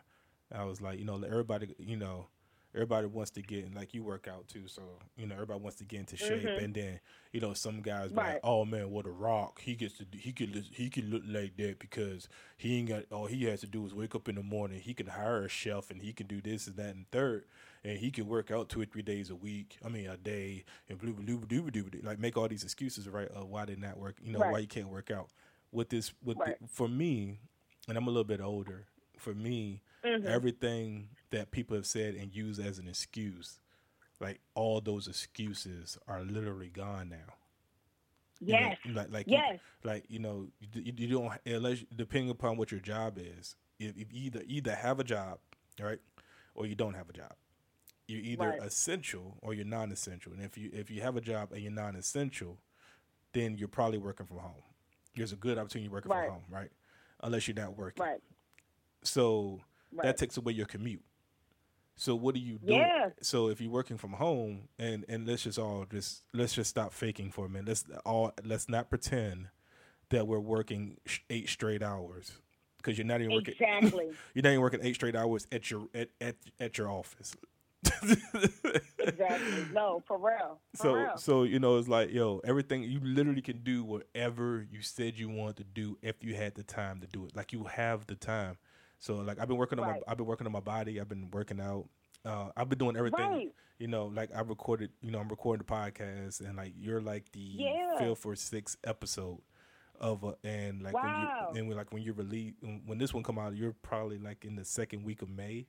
I 0.53 0.65
was 0.65 0.81
like, 0.81 0.99
you 0.99 1.05
know, 1.05 1.15
everybody, 1.23 1.73
you 1.79 1.95
know, 1.95 2.27
everybody 2.73 3.07
wants 3.07 3.31
to 3.31 3.41
get 3.41 3.65
in, 3.65 3.73
like 3.73 3.93
you 3.93 4.03
work 4.03 4.27
out 4.27 4.47
too, 4.47 4.67
so 4.67 4.81
you 5.17 5.25
know 5.27 5.35
everybody 5.35 5.59
wants 5.59 5.77
to 5.77 5.83
get 5.85 5.99
into 6.01 6.17
shape, 6.17 6.45
Mhm. 6.45 6.63
and 6.63 6.73
then 6.73 6.99
you 7.31 7.39
know 7.41 7.53
some 7.53 7.81
guys 7.81 8.11
be 8.11 8.17
like, 8.17 8.25
Right. 8.27 8.39
oh 8.43 8.65
man, 8.65 8.89
what 8.91 9.05
a 9.05 9.09
rock! 9.11 9.61
He 9.61 9.75
gets 9.75 9.97
to 9.97 10.05
he 10.17 10.31
could 10.33 10.65
he 10.71 10.89
could 10.89 11.09
look 11.09 11.23
like 11.27 11.55
that 11.57 11.79
because 11.79 12.27
he 12.57 12.77
ain't 12.79 12.89
got 12.89 13.03
all 13.11 13.25
he 13.27 13.43
has 13.45 13.61
to 13.61 13.67
do 13.67 13.85
is 13.85 13.93
wake 13.93 14.15
up 14.15 14.27
in 14.29 14.35
the 14.35 14.43
morning. 14.43 14.79
He 14.79 14.93
can 14.93 15.07
hire 15.07 15.43
a 15.43 15.49
chef 15.49 15.91
and 15.91 16.01
he 16.01 16.13
can 16.13 16.27
do 16.27 16.41
this 16.41 16.67
and 16.67 16.75
that 16.77 16.95
and 16.95 17.09
third, 17.11 17.45
and 17.83 17.97
he 17.97 18.11
can 18.11 18.27
work 18.27 18.51
out 18.51 18.69
two 18.69 18.81
or 18.81 18.85
three 18.85 19.01
days 19.01 19.29
a 19.29 19.35
week. 19.35 19.77
I 19.83 19.89
mean 19.89 20.07
a 20.07 20.17
day 20.17 20.63
and 20.89 20.97
blue 20.99 21.13
blue 21.13 21.37
blue 21.39 21.61
blue 21.71 21.83
blue 21.83 22.01
like 22.03 22.19
make 22.19 22.37
all 22.37 22.47
these 22.47 22.63
excuses 22.63 23.07
right 23.09 23.27
of 23.29 23.47
why 23.47 23.65
they 23.65 23.75
not 23.75 23.97
work. 23.97 24.15
You 24.23 24.33
know 24.33 24.39
Right. 24.39 24.51
why 24.51 24.59
you 24.59 24.67
can't 24.67 24.89
work 24.89 25.11
out. 25.11 25.29
With 25.71 25.89
this 25.89 26.13
with 26.23 26.37
Right. 26.37 26.57
the, 26.59 26.67
for 26.67 26.87
me, 26.89 27.39
and 27.87 27.97
I'm 27.97 28.07
a 28.07 28.11
little 28.11 28.23
bit 28.25 28.41
older. 28.41 28.85
For 29.17 29.33
me, 29.33 29.81
Mhm. 30.03 30.25
everything 30.25 31.09
that 31.29 31.51
people 31.51 31.75
have 31.75 31.85
said 31.85 32.15
and 32.15 32.33
used 32.35 32.59
as 32.59 32.79
an 32.79 32.87
excuse, 32.87 33.59
like 34.19 34.39
all 34.55 34.81
those 34.81 35.07
excuses 35.07 35.97
are 36.07 36.21
literally 36.23 36.69
gone 36.69 37.09
now. 37.09 37.35
You 38.39 38.53
know, 38.53 38.59
Yes, 38.59 38.77
like 38.87 39.11
like 39.11 39.27
you- 39.27 39.33
yes, 39.33 39.59
like 39.83 40.05
you 40.09 40.19
know 40.19 40.47
you, 40.59 40.93
you 40.97 41.07
don't 41.07 41.31
unless 41.45 41.83
depending 41.95 42.31
upon 42.31 42.57
what 42.57 42.71
your 42.71 42.79
job 42.81 43.17
is. 43.19 43.55
If, 43.77 43.95
if 43.97 44.11
you 44.11 44.23
either 44.25 44.41
either 44.47 44.75
have 44.75 44.99
a 44.99 45.03
job, 45.03 45.39
right, 45.79 45.99
or 46.55 46.65
you 46.65 46.73
don't 46.75 46.95
have 46.95 47.09
a 47.09 47.13
job. 47.13 47.33
You're 48.07 48.21
either 48.21 48.49
Right. 48.49 48.61
essential 48.63 49.37
or 49.41 49.53
you're 49.53 49.63
non-essential. 49.65 50.33
And 50.33 50.41
if 50.41 50.57
you 50.57 50.71
if 50.73 50.89
you 50.89 51.01
have 51.01 51.15
a 51.15 51.21
job 51.21 51.51
and 51.51 51.61
you're 51.61 51.71
non-essential, 51.71 52.59
then 53.33 53.57
you're 53.57 53.67
probably 53.67 53.99
working 53.99 54.25
from 54.25 54.37
home. 54.39 54.63
There's 55.15 55.31
a 55.33 55.35
good 55.37 55.57
opportunity 55.59 55.87
working 55.89 56.11
Right. 56.11 56.25
from 56.25 56.41
home, 56.41 56.45
right? 56.49 56.71
Unless 57.21 57.47
you're 57.47 57.55
not 57.55 57.77
working. 57.77 58.03
Right. 58.03 58.21
So 59.03 59.61
Right. 59.93 60.03
that 60.03 60.17
takes 60.17 60.37
away 60.37 60.53
your 60.53 60.65
commute. 60.65 61.03
So 61.95 62.15
what 62.15 62.33
do 62.35 62.41
you 62.41 62.57
do? 62.57 62.73
Yeah. 62.73 63.09
So 63.21 63.49
if 63.49 63.61
you're 63.61 63.71
working 63.71 63.97
from 63.97 64.13
home, 64.13 64.69
and 64.79 65.05
and 65.07 65.27
let's 65.27 65.43
just 65.43 65.59
all 65.59 65.85
just 65.89 66.23
let's 66.33 66.53
just 66.53 66.69
stop 66.69 66.93
faking 66.93 67.31
for 67.31 67.45
a 67.45 67.49
minute. 67.49 67.67
Let's 67.67 67.85
all 68.05 68.33
let's 68.43 68.67
not 68.69 68.89
pretend 68.89 69.49
that 70.09 70.27
we're 70.27 70.39
working 70.39 70.97
eight 71.29 71.47
straight 71.49 71.83
hours 71.83 72.31
because 72.77 72.97
you're 72.97 73.05
not 73.05 73.21
even 73.21 73.33
working. 73.35 73.53
Exactly. 73.59 74.09
You're 74.33 74.43
not 74.43 74.49
even 74.49 74.61
working 74.61 74.79
eight 74.83 74.95
straight 74.95 75.15
hours 75.15 75.45
at 75.51 75.69
your 75.69 75.87
at 75.93 76.09
at, 76.19 76.35
at 76.59 76.77
your 76.77 76.89
office. 76.89 77.35
exactly. 78.99 79.65
No, 79.73 80.01
for 80.07 80.17
real. 80.17 80.59
For 80.75 80.83
So 80.83 80.93
real. 80.95 81.17
so 81.17 81.43
you 81.43 81.59
know 81.59 81.77
it's 81.77 81.87
like 81.87 82.11
yo 82.11 82.41
everything 82.43 82.83
you 82.83 82.99
literally 83.03 83.41
can 83.41 83.63
do 83.63 83.83
whatever 83.83 84.65
you 84.71 84.81
said 84.81 85.17
you 85.17 85.29
wanted 85.29 85.57
to 85.57 85.63
do 85.63 85.97
if 86.01 86.23
you 86.23 86.35
had 86.35 86.55
the 86.55 86.63
time 86.63 86.99
to 87.01 87.07
do 87.07 87.25
it 87.25 87.35
like 87.35 87.53
you 87.53 87.65
have 87.65 88.07
the 88.07 88.15
time. 88.15 88.57
So 89.01 89.15
like 89.17 89.39
I've 89.39 89.47
been 89.49 89.57
working 89.57 89.79
on 89.79 89.87
Right. 89.87 90.01
my 90.07 90.11
I've 90.11 90.17
been 90.17 90.25
working 90.27 90.47
on 90.47 90.53
my 90.53 90.59
body. 90.61 91.01
I've 91.01 91.09
been 91.09 91.29
working 91.31 91.59
out. 91.59 91.89
Uh, 92.23 92.49
I've 92.55 92.69
been 92.69 92.77
doing 92.79 92.95
everything. 92.95 93.29
Right. 93.29 93.51
You 93.79 93.87
know, 93.87 94.05
like 94.05 94.29
I 94.33 94.41
recorded. 94.41 94.91
You 95.01 95.09
know, 95.11 95.19
I'm 95.19 95.27
recording 95.27 95.65
the 95.67 95.73
podcast, 95.73 96.39
and 96.39 96.55
like 96.55 96.73
you're 96.77 97.01
like 97.01 97.31
the 97.33 97.39
Yeah. 97.39 97.97
feel 97.97 98.15
for 98.15 98.35
six 98.35 98.77
episode 98.83 99.39
of 99.99 100.23
a, 100.23 100.35
and 100.43 100.83
like 100.83 100.93
Wow. 100.93 101.01
when 101.03 101.19
you 101.55 101.59
and 101.59 101.67
when, 101.67 101.77
like 101.77 101.91
when 101.91 102.03
you're 102.03 102.13
released 102.13 102.55
when, 102.85 102.97
this 102.99 103.11
one 103.13 103.23
come 103.23 103.39
out, 103.39 103.55
you're 103.55 103.73
probably 103.81 104.19
like 104.19 104.45
in 104.45 104.55
the 104.55 104.63
second 104.65 105.03
week 105.03 105.21
of 105.23 105.29
May. 105.29 105.65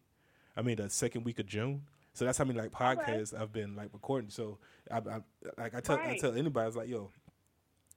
I 0.55 0.61
mean, 0.63 0.77
the 0.77 0.91
second 0.91 1.25
week 1.25 1.39
of 1.39 1.47
June. 1.47 1.83
So 2.13 2.27
that's 2.27 2.37
how 2.37 2.45
many 2.45 2.59
like 2.61 2.71
podcasts 2.71 3.33
I've 3.39 3.53
been 3.55 3.75
like 3.75 3.89
recording. 3.95 4.29
So 4.29 4.59
I, 4.91 4.99
I 4.99 5.21
like 5.57 5.75
I 5.75 5.81
tell 5.81 5.97
I 5.97 6.19
tell 6.19 6.35
anybody, 6.35 6.65
I 6.65 6.67
was 6.67 6.77
like, 6.77 6.89
yo, 6.91 7.11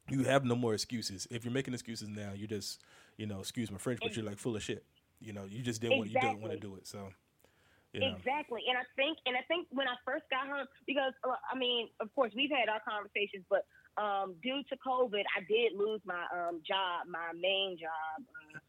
you 0.10 0.24
have 0.24 0.45
no 0.45 0.56
more 0.56 0.74
excuses. 0.74 1.28
If 1.30 1.43
you're 1.43 1.54
making 1.54 1.74
excuses 1.74 2.08
now, 2.08 2.32
you 2.34 2.48
just 2.48 2.82
you 3.17 3.26
know, 3.26 3.39
excuse 3.41 3.69
my 3.69 3.78
French, 3.78 4.00
but 4.02 4.15
you're 4.15 4.24
like 4.26 4.38
full 4.38 4.56
of 4.56 4.63
shit. 4.63 4.86
You 5.19 5.34
know, 5.34 5.45
you 5.45 5.62
just 5.62 5.82
didn't 5.82 5.97
want 5.97 6.10
you 6.12 6.19
didn't 6.19 6.41
want 6.41 6.54
to 6.54 6.60
do 6.60 6.75
it. 6.75 6.88
So 6.88 7.10
you 7.93 8.01
know. 8.01 8.15
Exactly, 8.19 8.62
and 8.67 8.78
I 8.78 8.84
think, 8.99 9.17
and 9.25 9.39
I 9.39 9.43
think 9.47 9.67
when 9.71 9.88
I 9.88 9.95
first 10.04 10.28
got 10.28 10.51
home, 10.51 10.67
because 10.86 11.15
uh, 11.23 11.39
I 11.47 11.56
mean, 11.56 11.88
of 12.04 12.13
course, 12.13 12.36
we've 12.36 12.51
had 12.51 12.67
our 12.67 12.84
conversations, 12.84 13.47
but 13.47 13.63
um, 13.95 14.36
due 14.43 14.60
to 14.67 14.75
COVID, 14.84 15.23
I 15.32 15.47
did 15.47 15.71
lose 15.80 16.04
my 16.04 16.28
um, 16.36 16.60
job, 16.67 17.08
my 17.08 17.32
main 17.32 17.80
job, 17.80 18.19
uh, 18.28 18.60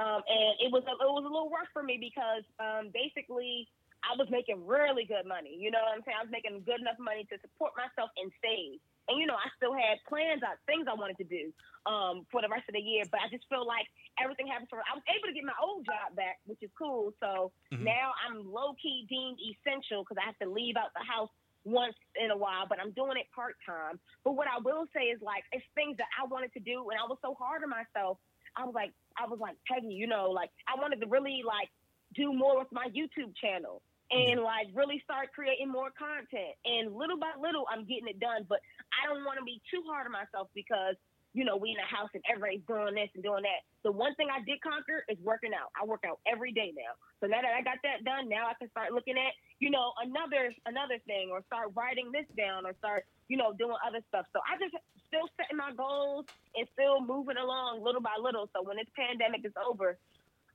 um, 0.00 0.20
and 0.24 0.56
it 0.64 0.72
was 0.72 0.80
a, 0.88 0.96
it 0.96 1.12
was 1.12 1.28
a 1.28 1.32
little 1.32 1.52
rough 1.52 1.68
for 1.76 1.84
me 1.84 2.00
because 2.00 2.40
um, 2.56 2.88
basically 2.88 3.68
I 4.00 4.16
was 4.16 4.32
making 4.32 4.64
really 4.64 5.04
good 5.04 5.28
money. 5.28 5.52
You 5.52 5.68
know 5.68 5.84
what 5.84 6.00
I'm 6.00 6.02
saying? 6.08 6.16
I 6.16 6.24
was 6.24 6.32
making 6.32 6.56
good 6.64 6.80
enough 6.80 6.96
money 6.96 7.28
to 7.28 7.36
support 7.44 7.76
myself 7.76 8.08
and 8.16 8.32
save. 8.40 8.80
And 9.10 9.18
you 9.18 9.26
know, 9.26 9.34
I 9.34 9.50
still 9.58 9.74
had 9.74 9.98
plans, 10.06 10.46
out 10.46 10.62
things 10.70 10.86
I 10.86 10.94
wanted 10.94 11.18
to 11.18 11.26
do 11.26 11.50
um, 11.84 12.22
for 12.30 12.40
the 12.40 12.48
rest 12.48 12.70
of 12.70 12.78
the 12.78 12.80
year. 12.80 13.02
But 13.10 13.26
I 13.26 13.28
just 13.28 13.42
feel 13.50 13.66
like 13.66 13.90
everything 14.22 14.46
happens 14.46 14.70
for. 14.70 14.78
I 14.86 14.94
was 14.94 15.02
able 15.10 15.26
to 15.26 15.34
get 15.34 15.42
my 15.42 15.58
old 15.58 15.82
job 15.84 16.14
back, 16.14 16.38
which 16.46 16.62
is 16.62 16.70
cool. 16.78 17.12
So 17.18 17.50
Mhm. 17.74 17.90
now 17.90 18.14
I'm 18.22 18.46
low 18.46 18.74
key 18.78 19.04
deemed 19.10 19.42
essential 19.42 20.06
because 20.06 20.16
I 20.22 20.24
have 20.30 20.38
to 20.38 20.48
leave 20.48 20.76
out 20.78 20.94
the 20.94 21.02
house 21.02 21.28
once 21.64 21.96
in 22.14 22.30
a 22.30 22.36
while, 22.36 22.64
but 22.70 22.78
I'm 22.80 22.92
doing 22.92 23.18
it 23.18 23.26
part 23.34 23.56
time. 23.66 23.98
But 24.22 24.32
what 24.32 24.46
I 24.46 24.58
will 24.62 24.86
say 24.94 25.10
is 25.10 25.20
like 25.20 25.44
it's 25.52 25.66
things 25.74 25.98
that 25.98 26.08
I 26.14 26.24
wanted 26.24 26.52
to 26.54 26.60
do, 26.60 26.88
and 26.90 26.96
I 26.98 27.04
was 27.04 27.18
so 27.20 27.34
hard 27.34 27.62
on 27.66 27.68
myself. 27.68 28.18
I 28.54 28.64
was 28.64 28.74
like, 28.74 28.92
I 29.18 29.26
was 29.26 29.38
like 29.40 29.56
Peggy, 29.66 29.92
you 29.92 30.06
know, 30.06 30.30
like 30.30 30.50
I 30.66 30.78
wanted 30.80 31.00
to 31.02 31.06
really 31.08 31.42
like 31.44 31.68
do 32.14 32.32
more 32.32 32.58
with 32.58 32.70
my 32.72 32.86
YouTube 32.88 33.34
channel 33.36 33.82
and 34.10 34.42
like 34.42 34.66
really 34.74 35.00
start 35.04 35.30
creating 35.34 35.70
more 35.70 35.90
content. 35.94 36.58
And 36.66 36.94
little 36.94 37.18
by 37.18 37.32
little, 37.38 37.64
I'm 37.70 37.86
getting 37.86 38.08
it 38.08 38.18
done. 38.18 38.46
But 38.48 38.58
I 38.90 39.06
don't 39.06 39.24
want 39.24 39.38
to 39.38 39.44
be 39.46 39.62
too 39.70 39.82
hard 39.86 40.06
on 40.06 40.12
myself 40.12 40.48
because 40.54 40.98
you 41.30 41.46
know 41.46 41.54
we 41.54 41.70
in 41.70 41.78
the 41.78 41.86
house 41.86 42.10
and 42.10 42.22
everybody's 42.26 42.66
doing 42.66 42.98
this 42.98 43.10
and 43.14 43.22
doing 43.22 43.46
that. 43.46 43.62
The 43.86 43.94
one 43.94 44.14
thing 44.18 44.26
I 44.34 44.42
did 44.42 44.58
conquer 44.66 45.06
is 45.06 45.16
working 45.22 45.54
out. 45.54 45.70
I 45.78 45.86
work 45.86 46.02
out 46.02 46.18
every 46.26 46.50
day 46.50 46.74
now. 46.74 46.98
So 47.22 47.30
now 47.30 47.38
that 47.38 47.54
I 47.54 47.62
got 47.62 47.78
that 47.86 48.02
done, 48.02 48.26
now 48.26 48.50
I 48.50 48.58
can 48.58 48.66
start 48.74 48.90
looking 48.90 49.14
at 49.14 49.32
you 49.62 49.70
know 49.70 49.94
another 50.02 50.50
another 50.66 50.98
thing 51.06 51.30
or 51.30 51.46
start 51.46 51.70
writing 51.78 52.10
this 52.10 52.26
down 52.34 52.66
or 52.66 52.74
start 52.82 53.06
you 53.30 53.38
know 53.38 53.54
doing 53.54 53.78
other 53.86 54.02
stuff. 54.10 54.26
So 54.34 54.42
I 54.42 54.58
just 54.58 54.74
still 55.06 55.30
setting 55.38 55.58
my 55.58 55.70
goals 55.70 56.26
and 56.58 56.66
still 56.74 56.98
moving 56.98 57.38
along 57.38 57.82
little 57.82 58.02
by 58.02 58.18
little. 58.18 58.50
So 58.54 58.62
when 58.62 58.78
this 58.78 58.90
pandemic 58.94 59.46
is 59.46 59.54
over, 59.58 59.98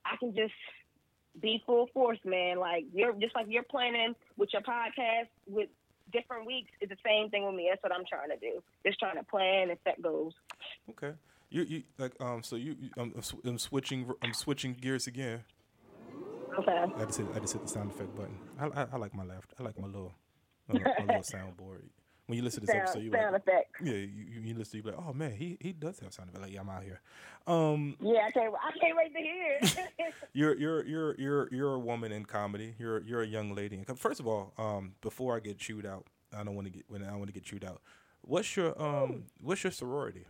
I 0.04 0.16
can 0.16 0.36
just 0.36 0.56
be 1.40 1.62
full 1.66 1.88
force, 1.92 2.18
man. 2.24 2.58
Like 2.58 2.84
you're 2.92 3.12
just 3.14 3.34
like 3.34 3.46
you're 3.48 3.62
planning 3.62 4.14
with 4.36 4.50
your 4.52 4.62
podcast 4.62 5.28
with 5.46 5.68
different 6.12 6.46
weeks 6.46 6.70
is 6.80 6.88
the 6.88 6.96
same 7.04 7.30
thing 7.30 7.44
with 7.44 7.54
me. 7.54 7.68
That's 7.70 7.82
what 7.82 7.92
I'm 7.92 8.04
trying 8.08 8.30
to 8.30 8.36
do. 8.36 8.62
Just 8.84 8.98
trying 8.98 9.16
to 9.16 9.24
plan 9.24 9.70
and 9.70 9.78
set 9.84 10.00
goals. 10.02 10.34
Okay. 10.90 11.12
You 11.50 11.62
you 11.62 11.82
like 11.98 12.12
um 12.20 12.42
so 12.42 12.56
you, 12.56 12.76
you 12.80 12.90
I'm, 12.96 13.14
I'm 13.44 13.58
switching 13.58 14.10
I'm 14.22 14.34
switching 14.34 14.74
gears 14.74 15.06
again. 15.06 15.44
Okay. 16.58 16.84
I 16.96 17.04
just 17.04 17.18
hit 17.18 17.26
I 17.34 17.38
just 17.38 17.52
hit 17.52 17.62
the 17.62 17.68
sound 17.68 17.90
effect 17.90 18.14
button. 18.16 18.38
I 18.58 18.66
I, 18.66 18.86
I 18.92 18.96
like 18.96 19.14
my 19.14 19.24
left. 19.24 19.52
I 19.58 19.62
like 19.62 19.78
my 19.78 19.86
little 19.86 20.14
my, 20.68 20.80
my 20.80 21.04
little 21.04 21.22
soundboard. 21.32 21.82
When 22.26 22.36
you 22.36 22.42
listen 22.42 22.60
to 22.62 22.66
this 22.66 22.74
episode, 22.74 23.02
you 23.04 23.12
sound 23.12 23.34
like, 23.34 23.42
effects. 23.42 23.80
yeah, 23.80 23.92
you, 23.92 24.40
you 24.42 24.54
listen, 24.56 24.78
you 24.78 24.82
be 24.82 24.90
like, 24.90 24.98
oh 24.98 25.12
man, 25.12 25.32
he 25.32 25.56
he 25.60 25.72
does 25.72 26.00
have 26.00 26.12
sound 26.12 26.28
effect. 26.28 26.42
Like 26.42 26.52
yeah, 26.52 26.60
I'm 26.60 26.68
out 26.68 26.82
here. 26.82 27.00
Um, 27.46 27.96
Yeah, 28.00 28.26
I 28.26 28.30
can't. 28.32 28.52
I 28.52 28.78
can't 28.80 28.96
wait 28.96 29.14
to 29.14 29.20
hear. 29.20 29.58
it. 29.62 30.14
you're 30.32 30.56
you're 30.56 30.84
you're 30.84 31.14
you're 31.18 31.48
you're 31.52 31.74
a 31.74 31.78
woman 31.78 32.10
in 32.10 32.24
comedy. 32.24 32.74
You're 32.78 33.00
you're 33.02 33.22
a 33.22 33.26
young 33.26 33.54
lady. 33.54 33.84
And 33.86 33.98
first 33.98 34.18
of 34.18 34.26
all, 34.26 34.52
um, 34.58 34.94
before 35.02 35.36
I 35.36 35.40
get 35.40 35.58
chewed 35.58 35.86
out, 35.86 36.06
I 36.36 36.42
don't 36.42 36.56
want 36.56 36.66
to 36.66 36.72
get 36.72 36.84
when 36.88 37.04
I 37.04 37.14
want 37.14 37.28
to 37.28 37.32
get 37.32 37.44
chewed 37.44 37.64
out. 37.64 37.80
What's 38.22 38.56
your 38.56 38.74
um 38.80 39.26
what's 39.40 39.62
your 39.62 39.70
sorority? 39.70 40.26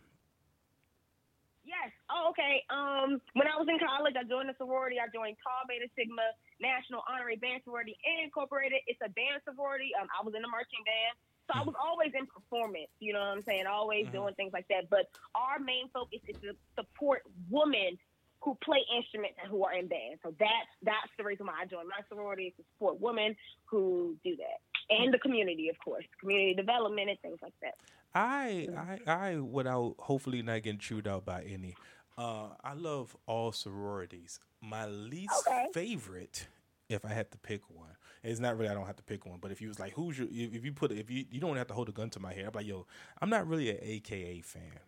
Yes. 1.64 1.90
Oh, 2.06 2.30
okay. 2.30 2.62
Um, 2.70 3.18
when 3.34 3.50
I 3.50 3.58
was 3.58 3.66
in 3.66 3.80
college, 3.82 4.14
I 4.14 4.22
joined 4.22 4.46
a 4.50 4.56
sorority. 4.56 5.02
I 5.02 5.10
joined 5.10 5.34
Tau 5.42 5.66
Beta 5.66 5.90
Sigma 5.98 6.22
National 6.62 7.02
Honorary 7.10 7.34
Band 7.36 7.66
Sorority 7.66 7.98
Incorporated. 8.22 8.86
It's 8.86 9.02
a 9.02 9.10
band 9.10 9.42
sorority. 9.42 9.90
Um, 9.98 10.06
I 10.14 10.22
was 10.22 10.38
in 10.38 10.46
the 10.46 10.52
marching 10.52 10.78
band. 10.86 11.18
So 11.46 11.54
I 11.54 11.64
was 11.64 11.74
always 11.80 12.10
in 12.18 12.26
performance, 12.26 12.90
you 12.98 13.12
know 13.12 13.20
what 13.20 13.38
I'm 13.38 13.42
saying? 13.42 13.66
Always 13.66 14.06
Mhm. 14.06 14.12
doing 14.12 14.34
things 14.34 14.52
like 14.52 14.66
that. 14.68 14.90
But 14.90 15.06
our 15.34 15.58
main 15.58 15.88
focus 15.90 16.20
is 16.26 16.36
to 16.40 16.56
support 16.74 17.22
women 17.48 17.98
who 18.42 18.54
play 18.56 18.84
instruments 18.94 19.38
and 19.40 19.50
who 19.50 19.64
are 19.64 19.72
in 19.72 19.86
bands. 19.88 20.20
So 20.22 20.34
that's 20.38 20.68
that's 20.82 21.10
the 21.16 21.24
reason 21.24 21.46
why 21.46 21.62
I 21.62 21.66
joined 21.66 21.88
my 21.88 22.02
sorority 22.08 22.48
is 22.48 22.54
to 22.56 22.64
support 22.74 23.00
women 23.00 23.36
who 23.64 24.16
do 24.24 24.36
that. 24.36 24.60
And 24.90 25.12
the 25.12 25.18
community, 25.18 25.68
of 25.68 25.78
course. 25.78 26.04
Community 26.20 26.54
development 26.54 27.10
and 27.10 27.20
things 27.20 27.38
like 27.42 27.54
that. 27.62 27.74
I 28.14 28.68
I 29.06 29.10
I 29.10 29.36
without 29.36 29.96
hopefully 29.98 30.42
not 30.42 30.62
getting 30.62 30.78
chewed 30.78 31.06
out 31.08 31.24
by 31.24 31.42
any. 31.42 31.76
Uh, 32.18 32.50
I 32.64 32.72
love 32.74 33.16
all 33.26 33.52
sororities. 33.52 34.40
My 34.60 34.86
least 34.86 35.46
Okay. 35.46 35.66
favorite, 35.72 36.48
if 36.88 37.04
I 37.04 37.10
had 37.10 37.30
to 37.32 37.38
pick 37.38 37.68
one, 37.68 37.96
it's 38.26 38.40
not 38.40 38.56
really 38.56 38.70
I 38.70 38.74
don't 38.74 38.86
have 38.86 38.96
to 38.96 39.02
pick 39.02 39.26
one, 39.26 39.38
but 39.40 39.50
if 39.52 39.60
you 39.60 39.68
was 39.68 39.78
like, 39.78 39.92
who's 39.94 40.18
your 40.18 40.28
if, 40.30 40.64
you 40.64 40.72
put 40.72 40.92
if 40.92 41.10
you 41.10 41.24
you 41.30 41.40
don't 41.40 41.56
have 41.56 41.68
to 41.68 41.74
hold 41.74 41.88
a 41.88 41.92
gun 41.92 42.10
to 42.10 42.20
my 42.20 42.32
head, 42.32 42.46
I'm 42.46 42.52
like, 42.54 42.66
yo, 42.66 42.86
I'm 43.20 43.30
not 43.30 43.46
really 43.46 43.70
an 43.70 43.78
AKA 43.80 44.40
fan. 44.42 44.80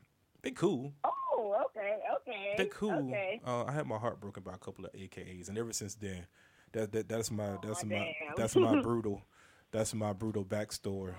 They 0.42 0.51
cool, 0.53 0.92
Oh, 1.05 1.57
okay, 1.66 1.98
okay. 2.20 2.55
they 2.57 2.66
cool. 2.66 3.09
Okay. 3.09 3.40
Uh, 3.46 3.64
I 3.64 3.72
had 3.72 3.87
my 3.87 3.98
heart 3.98 4.20
broken 4.20 4.42
by 4.42 4.55
a 4.55 4.59
couple 4.59 4.85
of 4.85 4.92
AKAs, 4.92 5.48
and 5.48 5.59
ever 5.59 5.72
since 5.72 5.94
then, 5.94 6.27
that, 6.72 6.92
that 6.92 7.09
that's 7.09 7.31
my 7.31 7.57
that's 7.62 7.85
my 7.85 7.96
damn. 7.96 8.35
that's 8.37 8.55
my 8.57 8.77
brutal 8.83 9.22
that's 9.70 9.94
my 9.94 10.12
brutal 10.12 10.44
backstory. 10.44 11.14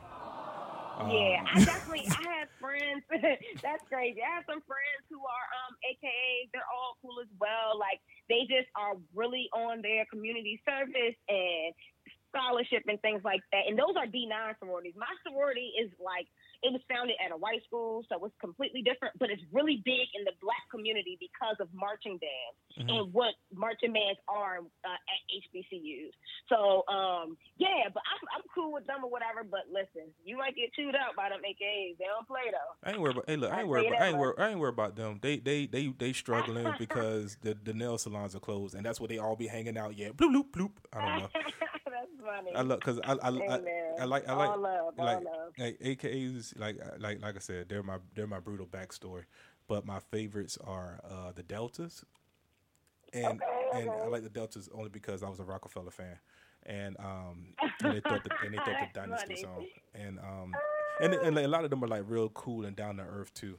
Yeah, 0.99 1.39
Um, 1.39 1.47
I 1.55 1.63
definitely 1.63 2.07
I 2.11 2.39
have 2.39 2.49
friends. 2.59 3.03
that's 3.63 3.83
crazy. 3.87 4.19
I 4.21 4.35
have 4.35 4.43
some 4.49 4.59
friends 4.67 5.03
who 5.09 5.19
are 5.19 5.47
um 5.63 5.75
AKAs. 5.87 6.49
They're 6.51 6.67
all 6.75 6.97
cool 7.01 7.21
as 7.21 7.31
well. 7.39 7.79
Like 7.79 7.99
they 8.27 8.41
just 8.51 8.67
are 8.75 8.95
really 9.15 9.47
on 9.53 9.81
their 9.81 10.05
community 10.11 10.61
service 10.67 11.15
and 11.29 11.73
scholarship 12.29 12.83
and 12.87 13.01
things 13.01 13.21
like 13.25 13.41
that. 13.51 13.67
And 13.67 13.77
those 13.77 13.97
are 13.97 14.05
D 14.05 14.25
nine 14.25 14.55
sororities. 14.59 14.93
My 14.97 15.11
sorority 15.27 15.73
is 15.75 15.91
like 15.99 16.27
it 16.61 16.71
was 16.73 16.81
founded 16.91 17.15
at 17.23 17.31
a 17.31 17.37
white 17.37 17.63
school, 17.65 18.03
so 18.09 18.19
it's 18.25 18.35
completely 18.41 18.81
different, 18.81 19.17
but 19.19 19.29
it's 19.29 19.41
really 19.51 19.81
big 19.85 20.07
in 20.17 20.25
the 20.25 20.33
black 20.41 20.63
community 20.71 21.17
because 21.19 21.55
of 21.59 21.67
marching 21.73 22.17
bands 22.19 22.57
Mhm. 22.79 22.89
and 22.99 23.13
what 23.13 23.33
marching 23.53 23.93
bands 23.93 24.19
are 24.27 24.59
uh, 24.59 24.87
at 24.91 25.19
HBCUs. 25.31 26.11
So, 26.49 26.83
um, 26.87 27.37
yeah, 27.57 27.87
but 27.93 28.03
I'm, 28.11 28.27
I'm 28.35 28.43
cool 28.53 28.71
with 28.73 28.85
them 28.87 29.03
or 29.03 29.09
whatever. 29.09 29.43
But 29.43 29.71
listen, 29.71 30.11
you 30.23 30.37
might 30.37 30.55
get 30.55 30.73
chewed 30.73 30.95
out 30.95 31.15
by 31.15 31.29
them 31.29 31.41
AKAs. 31.41 31.97
They 31.97 32.05
don't 32.05 32.27
play 32.27 32.51
though. 32.51 32.71
I 32.83 32.91
ain't 32.91 33.01
worried 33.01 33.15
about. 33.17 33.29
Hey, 33.29 33.35
look, 33.37 33.51
I 33.51 33.59
ain't 33.61 33.67
worried 33.69 33.87
about. 33.87 34.01
I 34.01 34.07
ain't 34.07 34.17
worried. 34.17 34.35
I 34.39 34.49
ain't 34.49 34.59
worried 34.59 34.73
about 34.73 34.95
them. 34.95 35.19
They, 35.21 35.37
they, 35.39 35.65
they, 35.65 35.87
they 35.97 36.13
struggling 36.13 36.73
because 36.79 37.37
the, 37.41 37.57
the 37.63 37.73
nail 37.73 37.97
salons 37.97 38.35
are 38.35 38.39
closed, 38.39 38.75
and 38.75 38.85
that's 38.85 38.99
where 38.99 39.07
they 39.07 39.17
all 39.17 39.35
be 39.35 39.47
hanging 39.47 39.77
out. 39.77 39.97
Yeah, 39.97 40.09
bloop, 40.09 40.33
bloop, 40.33 40.49
bloop. 40.51 40.71
I 40.93 40.99
don't 41.05 41.19
know. 41.23 41.29
That's 41.85 42.07
funny. 42.23 42.55
I 42.55 42.61
love 42.61 42.79
because 42.79 42.99
I, 43.03 43.13
I, 43.13 43.29
I. 43.29 43.61
I 43.99 44.05
like, 44.05 44.29
I 44.29 44.33
like, 44.33 44.49
all 44.51 44.59
love, 44.59 44.93
all 44.97 45.05
like, 45.05 45.23
love. 45.23 45.53
like 45.57 45.79
AKAs. 45.79 46.48
Like, 46.57 46.77
like, 46.99 47.21
like 47.21 47.35
I 47.35 47.39
said, 47.39 47.69
they're 47.69 47.83
my, 47.83 47.97
they're 48.15 48.27
my 48.27 48.39
brutal 48.39 48.65
backstory. 48.65 49.23
But 49.67 49.85
my 49.85 49.99
favorites 49.99 50.57
are 50.63 50.99
uh, 51.03 51.31
the 51.33 51.43
Deltas, 51.43 52.03
and 53.13 53.41
Okay, 53.41 53.79
and 53.79 53.91
I 54.03 54.07
like 54.07 54.23
the 54.23 54.29
Deltas 54.29 54.69
only 54.73 54.89
because 54.89 55.23
I 55.23 55.29
was 55.29 55.39
a 55.39 55.43
Rockefeller 55.43 55.91
fan, 55.91 56.17
and 56.65 56.97
um, 56.99 57.53
and 57.83 57.93
they 57.93 57.99
thought 57.99 58.23
the, 58.23 58.31
and 58.43 58.53
they 58.53 58.59
thought 58.59 58.79
the 58.79 58.87
Dynasty 58.93 59.35
song, 59.35 59.65
and 59.93 60.19
um, 60.19 60.55
and 61.01 61.13
and 61.13 61.37
a 61.37 61.47
lot 61.47 61.63
of 61.63 61.69
them 61.69 61.83
are 61.83 61.87
like 61.87 62.03
real 62.07 62.29
cool 62.29 62.65
and 62.65 62.75
down 62.75 62.97
to 62.97 63.03
earth 63.03 63.33
too. 63.33 63.57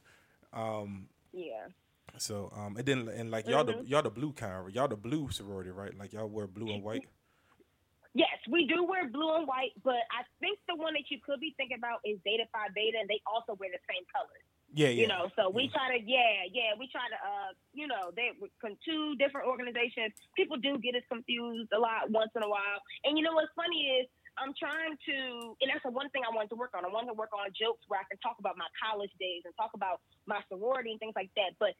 Um, 0.53 1.09
Yeah. 1.33 1.67
so 2.19 2.53
um, 2.57 2.77
and 2.77 2.87
then 2.87 3.09
and 3.09 3.31
like 3.31 3.47
y'all 3.47 3.65
Mm-hmm. 3.65 3.83
the 3.83 3.89
y'all 3.89 4.03
the 4.03 4.11
blue 4.11 4.33
kind, 4.33 4.73
y'all 4.75 4.89
the 4.89 4.97
blue 4.97 5.31
sorority, 5.31 5.71
right? 5.71 5.97
Like 5.97 6.13
y'all 6.13 6.29
wear 6.29 6.47
blue 6.47 6.73
and 6.73 6.83
white. 6.83 7.05
We 8.49 8.67
do 8.67 8.85
wear 8.85 9.09
blue 9.09 9.37
and 9.37 9.47
white, 9.47 9.77
but 9.85 10.01
I 10.09 10.25
think 10.41 10.59
the 10.69 10.77
one 10.77 10.95
that 10.95 11.11
you 11.11 11.19
could 11.21 11.41
be 11.41 11.53
thinking 11.57 11.77
about 11.77 12.01
is 12.05 12.17
Zeta 12.25 12.49
Phi 12.53 12.73
Beta, 12.75 12.99
and 13.01 13.09
they 13.09 13.21
also 13.29 13.59
wear 13.59 13.69
the 13.69 13.83
same 13.85 14.05
colors. 14.09 14.45
Yeah, 14.71 14.89
yeah. 14.89 15.03
You 15.03 15.09
know, 15.11 15.27
so 15.35 15.51
we 15.51 15.67
try 15.67 15.91
to, 15.91 15.99
yeah, 15.99 16.47
yeah, 16.47 16.79
we 16.79 16.87
try 16.95 17.03
to, 17.11 17.19
uh, 17.19 17.51
you 17.75 17.91
know, 17.91 18.15
they 18.15 18.31
two 18.87 19.19
different 19.19 19.51
organizations. 19.51 20.15
People 20.39 20.57
do 20.63 20.79
get 20.79 20.95
us 20.95 21.03
confused 21.11 21.75
a 21.75 21.81
lot 21.81 22.07
once 22.09 22.31
in 22.39 22.43
a 22.47 22.49
while, 22.49 22.79
and 23.03 23.19
you 23.19 23.27
know 23.27 23.35
what's 23.35 23.51
funny 23.59 23.99
is 23.99 24.07
I'm 24.39 24.55
trying 24.55 24.95
to, 24.95 25.17
and 25.59 25.67
that's 25.69 25.83
the 25.83 25.91
one 25.91 26.09
thing 26.15 26.23
I 26.23 26.31
wanted 26.31 26.55
to 26.55 26.59
work 26.61 26.71
on. 26.73 26.87
I 26.87 26.93
wanted 26.93 27.11
to 27.13 27.19
work 27.19 27.35
on 27.35 27.51
jokes 27.51 27.83
where 27.91 27.99
I 27.99 28.07
can 28.07 28.17
talk 28.23 28.39
about 28.39 28.55
my 28.55 28.69
college 28.79 29.11
days 29.19 29.43
and 29.43 29.53
talk 29.59 29.75
about 29.75 30.01
my 30.25 30.39
sorority 30.47 30.95
and 30.95 31.01
things 31.03 31.19
like 31.19 31.35
that. 31.35 31.59
But 31.59 31.75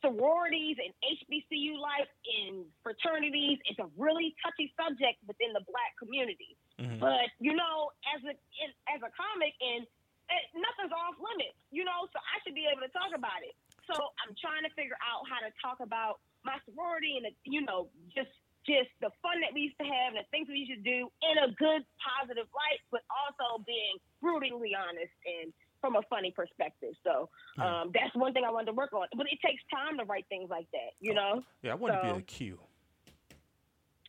sororities 0.00 0.76
and 0.78 0.92
HBCU 1.00 1.78
life 1.80 2.10
and 2.44 2.64
fraternities 2.82 3.58
is 3.70 3.78
a 3.78 3.88
really 3.96 4.34
touchy 4.44 4.72
subject 4.76 5.18
within 5.26 5.52
the 5.52 5.64
black 5.64 5.96
community. 5.98 6.56
Mhm. 6.78 7.00
But 7.00 7.30
you 7.40 7.54
know, 7.54 7.90
as 8.14 8.22
a 8.24 8.34
in, 8.34 8.70
as 8.92 9.00
a 9.02 9.10
comic, 9.14 9.54
and 9.60 9.86
eh, 10.30 10.44
nothing's 10.54 10.92
off 10.92 11.16
limits. 11.18 11.56
You 11.70 11.84
know, 11.84 12.08
so 12.12 12.18
I 12.18 12.40
should 12.42 12.54
be 12.54 12.66
able 12.66 12.82
to 12.82 12.92
talk 12.92 13.14
about 13.14 13.42
it. 13.42 13.54
So 13.86 13.94
I'm 13.94 14.34
trying 14.40 14.64
to 14.64 14.72
figure 14.74 14.96
out 15.04 15.28
how 15.28 15.40
to 15.40 15.52
talk 15.60 15.80
about 15.80 16.20
my 16.44 16.58
sorority 16.68 17.16
and 17.16 17.24
the, 17.26 17.32
you 17.44 17.62
know 17.62 17.88
just 18.14 18.32
just 18.64 18.88
the 19.00 19.12
fun 19.20 19.40
that 19.44 19.52
we 19.52 19.68
used 19.68 19.76
to 19.76 19.84
have 19.84 20.16
and 20.16 20.24
the 20.24 20.28
things 20.32 20.48
we 20.48 20.64
used 20.64 20.72
to 20.72 20.80
do 20.80 21.12
in 21.20 21.36
a 21.44 21.52
good 21.60 21.84
positive 22.00 22.48
light, 22.48 22.80
but 22.88 23.04
also 23.12 23.60
being 23.68 24.00
brutally 24.20 24.72
honest 24.72 25.12
and 25.28 25.52
from 25.84 25.96
a 25.96 26.02
funny 26.08 26.30
perspective. 26.30 26.94
So 27.04 27.28
um, 27.62 27.90
that's 27.92 28.14
one 28.14 28.32
thing 28.32 28.44
I 28.46 28.50
wanted 28.50 28.66
to 28.66 28.72
work 28.72 28.94
on. 28.94 29.06
But 29.14 29.26
it 29.30 29.38
takes 29.44 29.62
time 29.70 29.98
to 29.98 30.04
write 30.04 30.24
things 30.30 30.48
like 30.48 30.66
that. 30.72 30.92
You 30.98 31.12
know. 31.12 31.42
Yeah, 31.62 31.72
I 31.72 31.74
wanted 31.74 32.00
to 32.00 32.14
be 32.14 32.18
a 32.20 32.22
Q. 32.22 32.58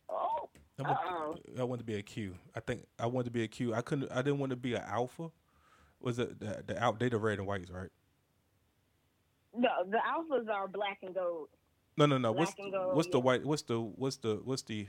Oh. 0.08 0.48
I 0.78 0.82
want. 0.82 1.40
I 1.58 1.64
wanted 1.64 1.82
to 1.82 1.84
be 1.84 1.96
a 1.96 2.02
Q. 2.02 2.34
I 2.54 2.60
think 2.60 2.86
I 2.98 3.06
wanted 3.06 3.26
to 3.26 3.30
be 3.30 3.44
a 3.44 3.48
Q. 3.48 3.74
I 3.74 3.82
couldn't. 3.82 4.10
I 4.10 4.16
didn't 4.16 4.38
want 4.38 4.50
to 4.50 4.56
be 4.56 4.74
an 4.74 4.82
alpha. 4.86 5.30
Was 6.00 6.18
it 6.18 6.40
the 6.40 6.62
the 6.66 6.82
out? 6.82 6.98
They 6.98 7.10
the 7.10 7.18
red 7.18 7.38
and 7.38 7.46
whites, 7.46 7.70
right? 7.70 7.90
No, 9.54 9.68
the 9.86 9.98
alphas 9.98 10.48
are 10.50 10.68
black 10.68 10.98
and 11.02 11.14
gold. 11.14 11.48
No, 11.98 12.06
no, 12.06 12.18
no. 12.18 12.32
Black 12.32 12.48
What's 12.48 12.58
and 12.58 12.72
gold, 12.72 12.96
what's 12.96 13.08
the 13.08 13.20
white? 13.20 13.44
What's 13.44 13.62
the 13.62 13.80
what's 13.80 14.16
the 14.16 14.40
what's 14.44 14.62
the 14.62 14.88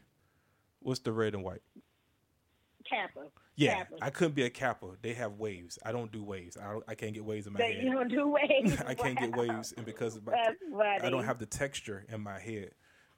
what's 0.79 0.99
the 0.99 1.11
red 1.11 1.33
and 1.33 1.43
white? 1.43 1.61
Kappa. 2.89 3.27
Yeah, 3.57 3.75
Kappa. 3.77 3.95
I 4.01 4.09
couldn't 4.11 4.35
be 4.35 4.43
a 4.43 4.49
kappa. 4.49 4.87
They 5.01 5.13
have 5.13 5.33
waves. 5.33 5.79
I 5.83 5.91
don't 5.91 6.11
do 6.11 6.23
waves. 6.23 6.57
I 6.57 6.71
don't, 6.71 6.83
I 6.87 6.93
can't 6.95 7.13
get 7.13 7.25
waves 7.25 7.47
in 7.47 7.53
my 7.53 7.65
you 7.67 7.87
head. 7.89 7.91
don't 7.91 8.07
do 8.07 8.27
waves. 8.49 8.77
I 8.85 8.93
can't 8.93 9.17
get 9.17 9.35
waves, 9.35 9.73
and 9.75 9.85
because 9.85 10.15
of 10.15 10.25
my, 10.25 10.33
I 11.01 11.09
don't 11.09 11.23
have 11.25 11.39
the 11.39 11.45
texture 11.47 12.05
in 12.07 12.21
my 12.21 12.39
head. 12.39 12.71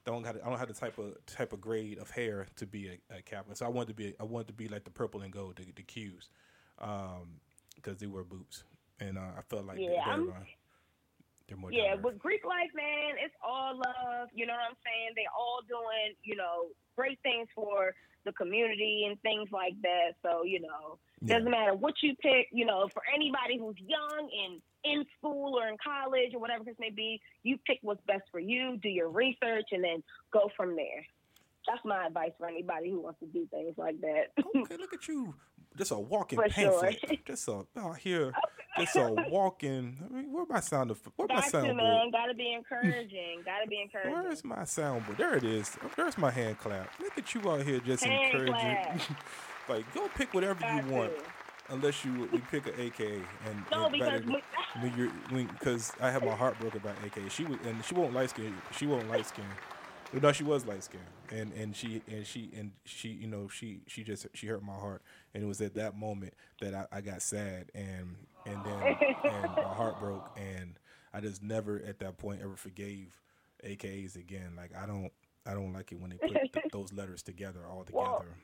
Don't 0.06 0.24
have 0.24 0.36
I 0.42 0.48
don't 0.48 0.58
have 0.58 0.68
the 0.68 0.74
type 0.74 0.96
of 0.98 1.14
type 1.26 1.52
of 1.52 1.60
grade 1.60 1.98
of 1.98 2.10
hair 2.10 2.46
to 2.56 2.66
be 2.66 2.88
a, 2.88 3.16
a 3.18 3.22
kappa. 3.22 3.54
So 3.54 3.66
I 3.66 3.68
wanted 3.68 3.88
to 3.88 3.94
be 3.94 4.14
I 4.18 4.24
wanted 4.24 4.46
to 4.46 4.54
be 4.54 4.66
like 4.66 4.84
the 4.84 4.90
purple 4.90 5.20
and 5.20 5.30
gold, 5.30 5.56
the, 5.56 5.66
the 5.76 5.82
Qs, 5.82 6.28
because 7.76 7.98
they 7.98 8.06
wear 8.06 8.24
boots, 8.24 8.64
and 8.98 9.18
uh, 9.18 9.32
I 9.38 9.42
felt 9.48 9.66
like 9.66 9.78
Yeah, 9.78 10.00
I'm- 10.06 10.32
uh, 10.34 10.40
they're 11.50 11.58
more. 11.58 11.72
Yeah, 11.72 11.96
but. 12.00 12.18
Greek 12.18 12.44
life, 12.44 12.70
man, 12.74 13.16
it's 13.22 13.34
all 13.44 13.76
love. 13.76 14.28
You 14.32 14.46
know 14.46 14.54
what 14.54 14.70
I'm 14.70 14.76
saying? 14.86 15.12
They 15.16 15.26
all 15.36 15.60
doing, 15.68 16.14
you 16.22 16.36
know, 16.36 16.68
great 16.96 17.18
things 17.22 17.48
for 17.54 17.92
the 18.24 18.32
community 18.32 19.06
and 19.08 19.20
things 19.22 19.48
like 19.52 19.74
that. 19.82 20.12
So, 20.22 20.44
you 20.44 20.60
know, 20.60 20.98
Yeah. 21.22 21.38
doesn't 21.38 21.50
matter 21.50 21.74
what 21.74 21.94
you 22.02 22.14
pick, 22.16 22.48
you 22.52 22.64
know, 22.66 22.88
for 22.88 23.02
anybody 23.14 23.58
who's 23.58 23.76
young 23.78 24.30
and 24.44 24.62
in 24.84 25.04
school 25.18 25.58
or 25.58 25.68
in 25.68 25.76
college 25.82 26.34
or 26.34 26.38
whatever 26.40 26.64
this 26.64 26.76
may 26.78 26.90
be, 26.90 27.20
you 27.42 27.58
pick 27.66 27.78
what's 27.82 28.02
best 28.06 28.22
for 28.30 28.38
you, 28.40 28.76
do 28.82 28.88
your 28.88 29.08
research, 29.10 29.68
and 29.72 29.82
then 29.82 30.02
go 30.32 30.50
from 30.56 30.76
there. 30.76 31.04
That's 31.66 31.84
my 31.84 32.06
advice 32.06 32.32
for 32.38 32.46
anybody 32.48 32.90
who 32.90 33.00
wants 33.00 33.20
to 33.20 33.26
do 33.26 33.46
things 33.50 33.74
like 33.76 34.00
that. 34.00 34.32
Okay, 34.56 34.76
look 34.78 34.92
at 34.94 35.06
you. 35.08 35.34
Just 35.76 35.92
a 35.92 35.98
walking 35.98 36.38
For 36.38 36.48
sure. 36.50 36.90
Just 37.26 37.48
a 37.48 37.52
oh, 37.52 37.66
out 37.78 37.98
here. 37.98 38.32
Just 38.78 38.96
a 38.96 39.08
walking. 39.30 39.96
I 40.08 40.12
mean, 40.14 40.32
where 40.32 40.44
my 40.48 40.60
sound? 40.60 40.90
Of, 40.90 41.00
where 41.16 41.28
my 41.28 41.40
soundboard? 41.40 41.76
man. 41.76 42.10
Got 42.10 42.26
to 42.26 42.34
be 42.34 42.52
encouraging. 42.52 43.42
Got 43.44 43.60
to 43.62 43.68
be 43.68 43.80
encouraging. 43.80 44.12
Where's 44.12 44.44
my 44.44 44.60
soundboard? 44.60 45.16
There 45.16 45.36
it 45.36 45.44
is. 45.44 45.76
There's 45.96 46.18
my 46.18 46.30
hand 46.30 46.58
clap. 46.58 46.90
Look 47.00 47.16
at 47.16 47.34
you 47.34 47.48
out 47.50 47.62
here 47.62 47.80
just 47.80 48.04
Hand 48.04 48.34
encouraging. 48.34 49.00
like, 49.68 49.92
go 49.94 50.08
pick 50.14 50.34
whatever 50.34 50.60
Got 50.60 50.84
you 50.84 50.92
want, 50.92 51.12
to. 51.16 51.24
unless 51.74 52.04
you 52.04 52.28
we 52.32 52.38
pick 52.50 52.66
an 52.66 52.74
AKA. 52.78 53.22
And 53.46 53.64
No, 53.70 53.84
and 53.84 53.92
because 53.92 54.20
better- 54.22 54.40
when 54.80 54.96
you're 54.96 55.08
when 55.30 55.46
because 55.46 55.92
I 56.00 56.10
have 56.10 56.24
my 56.24 56.34
heart 56.34 56.58
broken 56.60 56.80
by 56.80 56.92
AKA. 57.06 57.28
She 57.28 57.44
was 57.44 57.58
and 57.64 57.84
she 57.84 57.94
won't 57.94 58.12
light 58.14 58.30
skin. 58.30 58.54
She 58.76 58.86
won't 58.86 59.08
light 59.08 59.26
skin. 59.26 59.44
No, 60.12 60.32
she 60.32 60.42
was 60.44 60.66
light 60.66 60.82
skin, 60.82 61.14
and 61.30 61.52
and 61.52 61.76
she 61.76 62.02
and 62.08 62.26
she 62.26 62.50
and 62.56 62.72
she 62.84 63.08
you 63.08 63.26
know 63.28 63.48
she 63.48 63.82
she 63.86 64.02
just 64.02 64.26
she 64.34 64.46
hurt 64.46 64.62
my 64.62 64.74
heart, 64.74 65.02
and 65.34 65.42
it 65.42 65.46
was 65.46 65.60
at 65.60 65.74
that 65.74 65.96
moment 65.96 66.34
that 66.60 66.74
I, 66.74 66.86
I 66.92 67.00
got 67.00 67.22
sad 67.22 67.70
and 67.74 68.16
and 68.44 68.64
then 68.64 68.98
and 69.28 69.58
my 69.58 69.72
heart 69.72 69.98
broke, 69.98 70.30
and 70.36 70.78
I 71.12 71.20
just 71.20 71.42
never 71.42 71.80
at 71.86 71.98
that 72.00 72.18
point 72.18 72.40
ever 72.42 72.56
forgave 72.56 73.20
AKAs 73.64 74.16
again. 74.16 74.54
Like 74.56 74.72
I 74.76 74.86
don't 74.86 75.12
I 75.46 75.54
don't 75.54 75.72
like 75.72 75.92
it 75.92 76.00
when 76.00 76.10
they 76.10 76.18
put 76.18 76.40
th- 76.52 76.64
those 76.72 76.92
letters 76.92 77.22
together 77.22 77.66
all 77.68 77.84
Well, 77.90 78.24
together. 78.24 78.36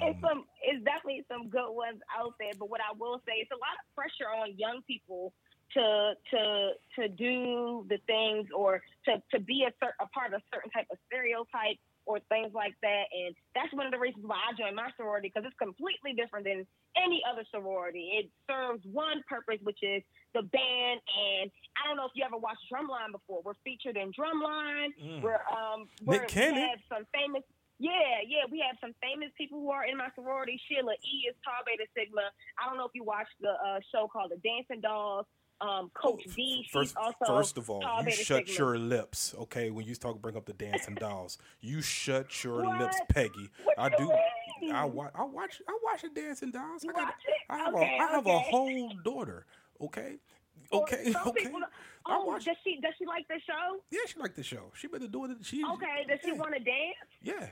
it's 0.00 0.18
Um, 0.18 0.20
some 0.20 0.44
it's 0.62 0.84
definitely 0.84 1.24
some 1.28 1.48
good 1.48 1.72
ones 1.72 2.00
out 2.16 2.34
there. 2.38 2.52
But 2.58 2.70
what 2.70 2.80
I 2.80 2.94
will 2.98 3.20
say, 3.26 3.40
it's 3.40 3.50
a 3.52 3.60
lot 3.60 3.76
of 3.78 3.86
pressure 3.94 4.28
on 4.30 4.56
young 4.58 4.82
people 4.86 5.32
to 5.74 6.12
to 6.30 6.70
to 6.98 7.08
do 7.08 7.86
the 7.88 7.98
things 8.06 8.48
or 8.54 8.82
to 9.06 9.22
to 9.32 9.40
be 9.40 9.64
a, 9.66 9.72
cer- 9.82 9.96
a 10.00 10.06
part 10.08 10.32
of 10.32 10.40
a 10.40 10.44
certain 10.52 10.70
type 10.70 10.86
of 10.90 10.98
stereotype 11.06 11.78
or 12.06 12.18
things 12.28 12.50
like 12.54 12.74
that. 12.82 13.06
And 13.12 13.34
that's 13.54 13.72
one 13.72 13.86
of 13.86 13.92
the 13.92 13.98
reasons 13.98 14.24
why 14.26 14.40
I 14.40 14.56
joined 14.58 14.74
my 14.74 14.90
sorority 14.96 15.30
because 15.30 15.46
it's 15.46 15.58
completely 15.58 16.12
different 16.16 16.44
than 16.44 16.66
any 16.96 17.22
other 17.22 17.44
sorority. 17.50 18.18
It 18.18 18.26
serves 18.50 18.82
one 18.82 19.22
purpose, 19.28 19.62
which 19.62 19.78
is 19.82 20.02
the 20.34 20.42
band. 20.42 20.98
And 20.98 21.50
I 21.78 21.86
don't 21.86 21.96
know 21.96 22.10
if 22.10 22.14
you 22.18 22.24
ever 22.24 22.36
watched 22.36 22.66
Drumline 22.66 23.12
before. 23.12 23.42
We're 23.44 23.58
featured 23.62 23.96
in 23.96 24.10
Drumline. 24.10 24.90
Mm. 24.98 25.22
We're 25.22 25.44
um 25.46 25.86
we're, 26.02 26.26
we 26.26 26.66
have 26.66 26.82
some 26.90 27.06
famous 27.14 27.44
yeah, 27.80 28.20
yeah, 28.28 28.44
we 28.52 28.60
have 28.60 28.76
some 28.76 28.92
famous 29.00 29.32
people 29.40 29.56
who 29.56 29.72
are 29.72 29.88
in 29.88 29.96
my 29.96 30.12
sorority. 30.12 30.60
Sheila 30.68 30.92
E 31.00 31.32
is 31.32 31.34
Tau 31.40 31.64
Beta 31.64 31.88
Sigma. 31.96 32.28
I 32.60 32.68
don't 32.68 32.76
know 32.76 32.84
if 32.84 32.92
you 32.92 33.08
watched 33.08 33.32
the 33.40 33.56
uh, 33.56 33.80
show 33.88 34.04
called 34.04 34.36
The 34.36 34.40
Dancing 34.44 34.84
Dolls. 34.84 35.24
Um, 35.60 35.90
Coach 35.92 36.24
D, 36.34 36.66
First, 36.72 36.96
also 36.96 37.16
first 37.26 37.58
of 37.58 37.68
all, 37.68 37.82
you 38.04 38.10
shut 38.10 38.48
Sigma. 38.48 38.58
your 38.58 38.78
lips, 38.78 39.34
okay? 39.40 39.70
When 39.70 39.84
you 39.86 39.94
talk, 39.94 40.20
bring 40.22 40.36
up 40.36 40.46
the 40.46 40.54
dancing 40.54 40.94
dolls, 40.94 41.36
you 41.60 41.82
shut 41.82 42.42
your 42.42 42.64
What? 42.64 42.80
lips, 42.80 42.96
Peggy. 43.10 43.50
What 43.64 43.78
I 43.78 43.88
do. 43.90 44.10
mean? 44.62 44.72
I 44.72 44.84
watch. 44.86 45.12
I 45.14 45.24
watch. 45.24 45.60
I 45.68 45.78
watch 45.84 46.02
the 46.02 46.08
dancing 46.08 46.50
dolls. 46.50 46.82
You 46.82 46.90
I 46.90 47.00
got. 47.00 47.14
I 47.50 47.58
have 47.58 47.74
Okay, 47.74 47.98
a. 47.98 48.02
I 48.02 48.06
have 48.10 48.26
a 48.26 48.38
whole 48.38 48.90
daughter. 49.04 49.44
Okay. 49.82 50.16
Okay. 50.72 51.12
Okay. 51.26 51.42
people- 51.44 51.60
I 52.06 52.16
oh, 52.16 52.24
watch. 52.24 52.46
does 52.46 52.56
she 52.64 52.80
does 52.80 52.94
she 52.98 53.04
like 53.04 53.28
the 53.28 53.38
show? 53.46 53.80
Yeah, 53.90 54.00
she 54.06 54.18
like 54.18 54.34
the 54.34 54.42
show. 54.42 54.72
She 54.74 54.86
better 54.88 55.08
do 55.08 55.26
it. 55.26 55.36
She. 55.42 55.62
Okay, 55.62 56.06
does 56.08 56.18
she 56.24 56.32
want 56.32 56.54
to 56.54 56.60
dance? 56.60 56.96
Yeah. 57.22 57.48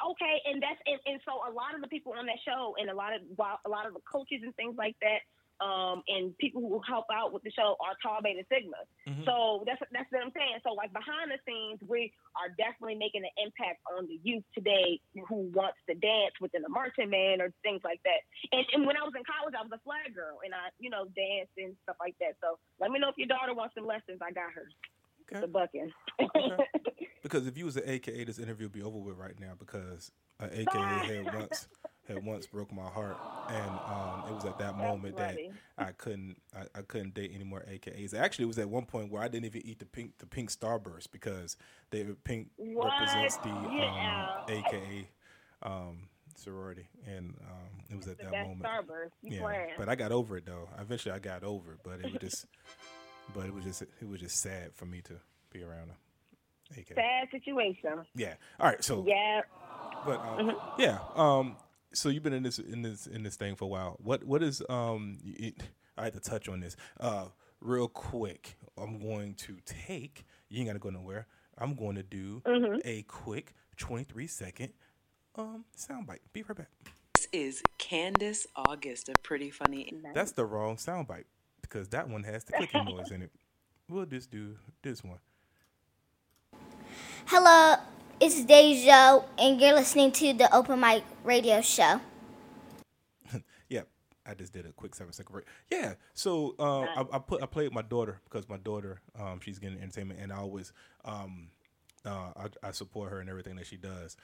Okay, 0.00 0.40
and 0.46 0.62
that's 0.62 0.80
and, 0.86 0.98
and 1.06 1.20
so 1.24 1.32
a 1.48 1.52
lot 1.52 1.74
of 1.74 1.80
the 1.82 1.88
people 1.88 2.12
on 2.18 2.24
that 2.26 2.36
show 2.44 2.74
and 2.80 2.88
a 2.90 2.94
lot 2.94 3.14
of 3.14 3.20
while- 3.36 3.60
a 3.64 3.68
lot 3.68 3.86
of 3.86 3.92
the 3.94 4.00
coaches 4.10 4.40
and 4.42 4.54
things 4.56 4.74
like 4.78 4.96
that, 5.02 5.20
um, 5.60 6.02
and 6.08 6.36
people 6.38 6.60
who 6.62 6.80
help 6.88 7.06
out 7.12 7.32
with 7.32 7.42
the 7.42 7.50
show 7.52 7.76
are 7.80 7.94
Tau 8.02 8.20
Beta 8.24 8.44
Sigma. 8.48 8.80
Mhm. 9.06 9.24
So 9.24 9.62
that's 9.66 9.80
that's 9.92 10.10
what 10.10 10.22
I'm 10.24 10.32
saying. 10.32 10.60
So 10.64 10.72
like 10.72 10.92
behind 10.92 11.30
the 11.30 11.38
scenes, 11.46 11.80
we 11.86 12.12
are 12.34 12.48
definitely 12.56 12.96
making 12.96 13.24
an 13.24 13.34
impact 13.36 13.80
on 13.96 14.06
the 14.06 14.18
youth 14.22 14.44
today 14.54 15.00
who 15.28 15.52
wants 15.52 15.78
to 15.88 15.94
dance 15.94 16.34
within 16.40 16.62
the 16.62 16.68
marching 16.68 17.10
band 17.10 17.42
or 17.42 17.52
things 17.62 17.82
like 17.84 18.00
that. 18.04 18.20
And, 18.52 18.64
and 18.72 18.86
when 18.86 18.96
I 18.96 19.02
was 19.04 19.12
in 19.16 19.22
college, 19.24 19.54
I 19.58 19.62
was 19.62 19.72
a 19.72 19.82
flag 19.84 20.14
girl, 20.14 20.40
and 20.44 20.54
I 20.54 20.72
you 20.78 20.90
know 20.90 21.04
danced 21.12 21.52
and 21.56 21.76
stuff 21.84 21.96
like 22.00 22.16
that. 22.20 22.36
So 22.40 22.58
let 22.80 22.90
me 22.90 22.98
know 22.98 23.08
if 23.08 23.18
your 23.18 23.28
daughter 23.28 23.54
wants 23.54 23.74
some 23.74 23.86
lessons. 23.86 24.20
I 24.22 24.32
got 24.32 24.52
her 24.52 24.68
Okay. 25.30 25.40
the 25.40 25.46
bucking. 25.46 25.92
Because 27.22 27.46
if 27.46 27.58
you 27.58 27.66
was 27.66 27.76
an 27.76 27.82
AKA, 27.86 28.24
this 28.24 28.38
interview 28.38 28.64
would 28.66 28.72
be 28.72 28.82
over 28.82 28.96
with 28.98 29.16
right 29.16 29.38
now 29.38 29.52
because 29.58 30.10
an 30.38 30.48
AKA 30.52 30.74
had 31.06 31.34
once 31.34 31.68
had 32.10 32.24
once 32.24 32.46
broke 32.46 32.72
my 32.72 32.86
heart, 32.88 33.16
and 33.48 33.70
um, 33.70 34.24
it 34.28 34.34
was 34.34 34.44
at 34.44 34.58
that 34.58 34.76
moment 34.76 35.16
that 35.16 35.38
I 35.78 35.92
couldn't 35.92 36.36
I, 36.56 36.78
I 36.78 36.82
couldn't 36.82 37.14
date 37.14 37.32
any 37.34 37.44
more 37.44 37.60
AKAs. 37.60 38.14
Actually, 38.14 38.44
it 38.44 38.48
was 38.48 38.58
at 38.58 38.68
one 38.68 38.84
point 38.84 39.10
where 39.10 39.22
I 39.22 39.28
didn't 39.28 39.46
even 39.46 39.66
eat 39.66 39.78
the 39.78 39.86
pink 39.86 40.18
the 40.18 40.26
pink 40.26 40.50
starburst 40.50 41.10
because 41.12 41.56
they 41.90 42.04
pink 42.24 42.48
What? 42.56 42.92
represents 43.00 43.36
the 43.38 43.50
Yeah. 43.50 43.86
um, 43.86 44.54
AKA 44.54 45.08
um, 45.62 46.08
sorority, 46.36 46.88
and 47.06 47.34
um, 47.48 47.84
it 47.90 47.96
was 47.96 48.06
at 48.08 48.18
that 48.18 48.32
That's 48.32 48.46
moment. 48.48 48.62
Starburst. 48.64 49.10
You 49.22 49.32
Yeah, 49.32 49.42
playing. 49.42 49.66
but 49.78 49.88
I 49.88 49.94
got 49.94 50.12
over 50.12 50.36
it 50.36 50.46
though. 50.46 50.68
Eventually, 50.78 51.14
I 51.14 51.18
got 51.18 51.44
over 51.44 51.72
it, 51.72 51.78
but 51.82 52.00
it 52.00 52.12
was 52.12 52.20
just, 52.20 52.46
but 53.34 53.46
it 53.46 53.54
was 53.54 53.64
just, 53.64 53.82
it 53.82 54.08
was 54.08 54.20
just 54.20 54.40
sad 54.40 54.72
for 54.74 54.86
me 54.86 55.00
to 55.02 55.14
be 55.52 55.62
around 55.62 55.90
a 55.90 56.80
AKA. 56.80 56.94
Sad 56.94 57.28
situation. 57.30 58.04
Yeah. 58.14 58.34
All 58.58 58.66
right. 58.68 58.82
So, 58.82 59.04
Yeah. 59.06 59.42
but 60.06 60.20
um, 60.20 60.46
Mm-hmm. 60.48 60.80
yeah. 60.80 60.98
Um, 61.14 61.56
so 61.92 62.08
you've 62.08 62.22
been 62.22 62.32
in 62.32 62.42
this 62.42 62.58
in 62.58 62.82
this 62.82 63.06
in 63.06 63.22
this 63.22 63.36
thing 63.36 63.56
for 63.56 63.64
a 63.64 63.68
while. 63.68 63.96
What 64.02 64.24
what 64.24 64.42
is 64.42 64.62
um? 64.68 65.18
It, 65.24 65.62
I 65.98 66.04
had 66.04 66.12
to 66.14 66.20
touch 66.20 66.48
on 66.48 66.60
this 66.60 66.76
uh 66.98 67.26
real 67.60 67.88
quick. 67.88 68.56
I'm 68.78 68.98
going 69.00 69.34
to 69.34 69.58
take. 69.66 70.24
You 70.48 70.58
ain't 70.60 70.68
gotta 70.68 70.78
go 70.78 70.90
nowhere. 70.90 71.26
I'm 71.58 71.74
going 71.74 71.96
to 71.96 72.02
do 72.02 72.42
Mm-hmm. 72.46 72.78
a 72.84 73.02
quick 73.02 73.54
23 73.76 74.26
second 74.26 74.72
um 75.36 75.64
soundbite. 75.76 76.20
Be 76.32 76.42
right 76.42 76.56
back. 76.56 76.70
This 77.14 77.28
is 77.32 77.62
Candace 77.78 78.46
August, 78.56 79.08
a 79.08 79.14
pretty 79.22 79.50
funny. 79.50 79.92
That's 80.14 80.32
the 80.32 80.44
wrong 80.46 80.76
soundbite 80.76 81.24
because 81.60 81.88
that 81.88 82.08
one 82.08 82.22
has 82.24 82.44
the 82.44 82.52
clicking 82.54 82.84
noise 82.86 83.10
in 83.10 83.22
it. 83.22 83.30
We'll 83.88 84.06
just 84.06 84.30
do 84.30 84.56
this 84.82 85.04
one. 85.04 85.18
Hello, 87.26 87.76
it's 88.20 88.44
Deja, 88.44 89.22
and 89.38 89.60
you're 89.60 89.74
listening 89.74 90.12
to 90.12 90.34
the 90.34 90.54
Open 90.54 90.78
Mic 90.80 91.04
Radio 91.24 91.60
Show. 91.62 92.00
Yep, 93.70 93.88
I 94.26 94.34
just 94.34 94.52
did 94.52 94.66
a 94.66 94.72
quick 94.72 94.94
seven 94.94 95.12
second 95.12 95.32
break. 95.32 95.46
Yeah, 95.70 95.94
so 96.12 96.54
uh, 96.58 96.80
I, 96.80 97.04
I 97.12 97.18
put 97.18 97.42
I 97.42 97.46
played 97.46 97.68
with 97.68 97.74
my 97.74 97.82
daughter 97.82 98.20
because 98.24 98.48
my 98.48 98.56
daughter 98.56 99.00
um, 99.18 99.40
she's 99.40 99.58
getting 99.58 99.80
entertainment, 99.80 100.20
and 100.20 100.32
I 100.32 100.38
always 100.38 100.72
um, 101.04 101.48
uh, 102.04 102.32
I, 102.36 102.68
I 102.68 102.70
support 102.72 103.10
her 103.10 103.20
in 103.20 103.28
everything 103.28 103.56
that 103.56 103.66
she 103.66 103.76
does. 103.76 104.16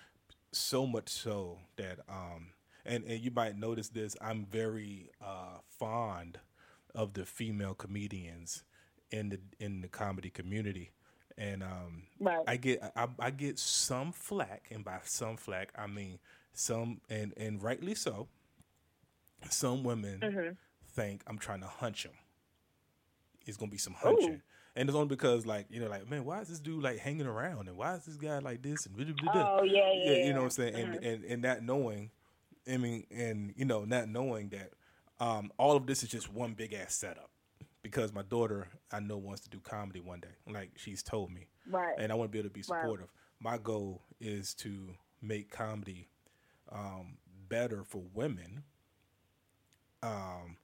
So 0.53 0.87
much 0.87 1.09
so 1.09 1.59
that 1.77 2.01
um, 2.09 2.49
and 2.85 3.05
and 3.05 3.21
you 3.21 3.31
might 3.31 3.57
notice 3.57 3.89
this. 3.89 4.17
I'm 4.21 4.47
very 4.47 5.11
uh, 5.25 5.59
fond 5.79 6.39
of 6.95 7.15
the 7.15 7.25
female 7.25 7.75
comedians 7.75 8.65
in 9.11 9.29
the 9.29 9.41
in 9.61 9.81
the 9.81 9.89
comedy 9.89 10.31
community. 10.31 10.91
And 11.39 11.63
um, 11.63 12.05
Right. 12.19 12.43
I 12.47 12.57
get 12.57 12.83
I, 12.97 13.09
I 13.19 13.31
get 13.31 13.59
some 13.59 14.13
flack, 14.13 14.69
and 14.71 14.85
by 14.85 15.01
some 15.05 15.37
flack 15.37 15.71
I 15.77 15.87
mean 15.87 16.19
some, 16.55 17.01
and 17.11 17.35
and 17.37 17.63
rightly 17.63 17.95
so 17.95 18.29
some 19.51 19.85
women 19.85 20.21
Mm-hmm. 20.23 20.53
think 20.95 21.23
I'm 21.27 21.39
trying 21.39 21.61
to 21.61 21.67
hunch 21.67 22.05
them. 22.05 22.13
It's 23.47 23.57
gonna 23.57 23.71
be 23.71 23.79
some 23.79 23.95
hunching, 23.95 24.41
and 24.75 24.89
it's 24.89 24.97
only 24.97 25.09
because 25.09 25.47
like 25.47 25.67
you 25.71 25.79
know, 25.81 25.89
like 25.89 26.09
man, 26.11 26.25
why 26.25 26.41
is 26.41 26.49
this 26.49 26.59
dude 26.59 26.83
like 26.83 26.99
hanging 26.99 27.27
around, 27.27 27.69
and 27.69 27.77
why 27.77 27.95
is 27.95 28.05
this 28.05 28.17
guy 28.17 28.39
like 28.39 28.63
this, 28.63 28.87
and 28.87 28.97
blah, 28.97 29.05
blah, 29.05 29.33
blah. 29.33 29.59
Oh 29.61 29.63
yeah, 29.63 29.93
yeah. 29.93 30.27
you 30.27 30.33
know 30.33 30.41
what 30.41 30.45
I'm 30.45 30.51
saying, 30.51 30.75
and, 30.75 31.05
and 31.05 31.25
and 31.25 31.43
not 31.43 31.63
knowing, 31.63 32.11
I 32.69 32.77
mean, 32.77 33.07
and 33.11 33.53
you 33.57 33.65
know, 33.65 33.85
not 33.85 34.09
knowing 34.09 34.49
that 34.49 34.73
um, 35.21 35.53
all 35.59 35.77
of 35.77 35.87
this 35.87 36.03
is 36.03 36.09
just 36.09 36.33
one 36.33 36.55
big 36.55 36.73
ass 36.73 36.95
setup. 36.95 37.31
Because 37.87 38.13
my 38.13 38.23
daughter, 38.23 38.67
I 38.91 38.99
know, 38.99 39.17
wants 39.17 39.43
to 39.43 39.49
do 39.49 39.61
comedy 39.61 40.01
one 40.01 40.19
day. 40.19 40.35
Like 40.53 40.73
she's 40.77 41.05
told 41.05 41.31
me, 41.31 41.47
Right. 41.71 41.95
and 41.99 42.11
I 42.11 42.17
want 42.17 42.31
to 42.31 42.33
be 42.33 42.41
able 42.41 42.49
to 42.49 42.53
be 42.53 42.63
Right. 42.69 42.81
supportive. 42.81 43.13
My 43.39 43.59
goal 43.59 44.03
is 44.21 44.55
to 44.55 44.89
make 45.23 45.51
comedy 45.53 46.09
um, 46.73 47.19
better 47.49 47.85
for 47.85 48.03
women 48.13 48.65
um, 50.03 50.57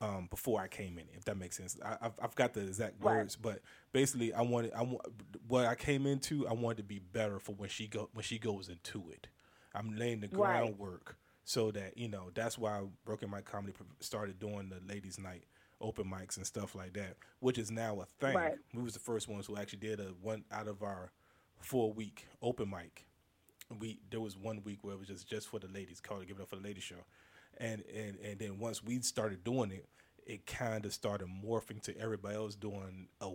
um, 0.00 0.26
before 0.30 0.58
I 0.60 0.68
came 0.68 0.98
in, 0.98 1.04
if 1.12 1.24
that 1.26 1.36
makes 1.36 1.58
sense. 1.58 1.76
I, 1.84 1.96
I've, 2.00 2.12
I've 2.22 2.34
got 2.34 2.54
the 2.54 2.60
exact 2.60 2.98
Right. 3.02 3.16
words, 3.18 3.36
but 3.36 3.60
basically, 3.92 4.32
I 4.32 4.40
wanted, 4.40 4.72
I 4.72 4.82
want 4.84 5.02
what 5.46 5.66
I 5.66 5.74
came 5.74 6.06
into. 6.06 6.48
I 6.48 6.54
wanted 6.54 6.78
to 6.78 6.82
be 6.84 6.98
better 6.98 7.38
for 7.38 7.52
when 7.52 7.68
she 7.68 7.88
go 7.88 8.08
when 8.14 8.22
she 8.22 8.38
goes 8.38 8.70
into 8.70 9.10
it. 9.10 9.28
I'm 9.74 9.96
laying 9.98 10.20
the 10.20 10.28
Right. 10.28 10.60
groundwork 10.62 11.16
so 11.44 11.70
that 11.72 11.98
you 11.98 12.08
know 12.08 12.30
that's 12.34 12.56
why 12.56 12.80
Broken 13.04 13.28
my 13.30 13.42
Comedy 13.42 13.74
started 14.00 14.38
doing 14.38 14.70
the 14.70 14.80
ladies' 14.92 15.18
night 15.18 15.44
open 15.80 16.04
mics 16.04 16.36
and 16.36 16.46
stuff 16.46 16.74
like 16.74 16.92
that, 16.94 17.16
which 17.40 17.58
is 17.58 17.70
now 17.70 18.00
a 18.00 18.04
thing. 18.24 18.36
Right. 18.36 18.54
We 18.74 18.82
was 18.82 18.94
the 18.94 19.00
first 19.00 19.28
ones 19.28 19.46
who 19.46 19.56
actually 19.56 19.80
did 19.80 20.00
a 20.00 20.14
one 20.20 20.44
out 20.50 20.68
of 20.68 20.82
our 20.82 21.12
four 21.60 21.92
week 21.92 22.26
open 22.42 22.70
mic. 22.70 23.04
We 23.78 24.00
there 24.10 24.20
was 24.20 24.36
one 24.36 24.62
week 24.64 24.78
where 24.82 24.94
it 24.94 24.98
was 24.98 25.08
just 25.08 25.28
just 25.28 25.48
for 25.48 25.58
the 25.58 25.68
ladies, 25.68 26.00
called 26.00 26.22
it 26.22 26.28
Give 26.28 26.38
It 26.38 26.42
Up 26.42 26.48
for 26.48 26.56
the 26.56 26.62
Ladies 26.62 26.84
Show, 26.84 27.04
and 27.58 27.82
and 27.94 28.18
and 28.24 28.38
then 28.38 28.58
once 28.58 28.82
we 28.82 29.00
started 29.02 29.44
doing 29.44 29.70
it, 29.70 29.86
it 30.26 30.46
kind 30.46 30.84
of 30.86 30.92
started 30.92 31.28
morphing 31.28 31.80
to 31.82 31.96
everybody 31.98 32.34
else 32.34 32.54
doing 32.54 33.08
a 33.20 33.30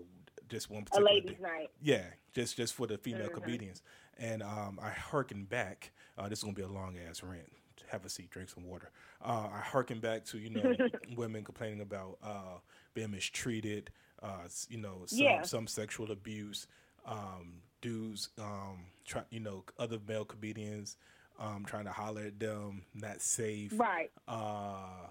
just 0.50 0.70
one 0.70 0.82
A 0.82 0.86
particular 0.86 1.12
ladies' 1.14 1.32
day. 1.38 1.41
night. 1.41 1.70
Yeah, 1.82 2.04
just 2.34 2.58
just 2.58 2.74
for 2.74 2.88
the 2.88 2.98
female 2.98 3.30
Mhm. 3.30 3.44
comedians. 3.44 3.82
And 4.18 4.44
um, 4.44 4.80
I 4.82 4.89
hearken 4.89 5.46
back. 5.46 5.91
Uh, 6.18 6.28
this 6.30 6.39
is 6.39 6.44
gonna 6.44 6.56
be 6.56 6.62
a 6.64 6.68
long 6.68 6.98
ass 6.98 7.24
rant. 7.24 7.52
Have 7.94 8.06
a 8.06 8.10
seat, 8.10 8.32
drink 8.32 8.50
some 8.50 8.68
water. 8.68 8.89
Uh, 9.24 9.50
I 9.54 9.60
hearken 9.60 10.00
back 10.00 10.26
to 10.26 10.39
you 10.39 10.50
know 10.50 10.76
women 11.16 11.44
complaining 11.44 11.80
about 11.82 12.18
uh, 12.24 12.58
being 12.96 13.12
mistreated. 13.12 13.91
Uh, 14.20 14.48
you 14.68 14.80
know 14.80 15.04
some 15.06 15.20
Yeah. 15.20 15.41
some 15.44 15.68
sexual 15.68 16.12
abuse. 16.12 16.66
Um, 17.06 17.62
dudes, 17.82 18.30
um, 18.39 18.86
try 19.06 19.22
you 19.30 19.39
know 19.41 19.64
other 19.78 20.00
male 20.08 20.26
comedians 20.26 20.98
um, 21.38 21.66
trying 21.68 21.86
to 21.86 21.91
holler 21.91 22.24
at 22.24 22.39
them, 22.39 22.82
not 22.96 23.22
safe 23.22 23.74
Right. 23.78 24.10
uh, 24.28 25.06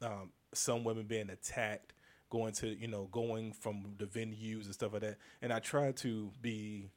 um, 0.00 0.30
some 0.54 0.82
women 0.82 1.04
being 1.04 1.28
attacked, 1.28 1.92
going 2.30 2.54
to 2.54 2.68
you 2.68 2.88
know 2.88 3.06
going 3.12 3.52
from 3.52 3.96
the 3.98 4.06
venues 4.06 4.64
and 4.64 4.72
stuff 4.72 4.94
like 4.94 5.02
that. 5.02 5.18
And 5.42 5.52
I 5.52 5.58
try 5.58 5.92
to 5.92 6.30
be 6.40 6.88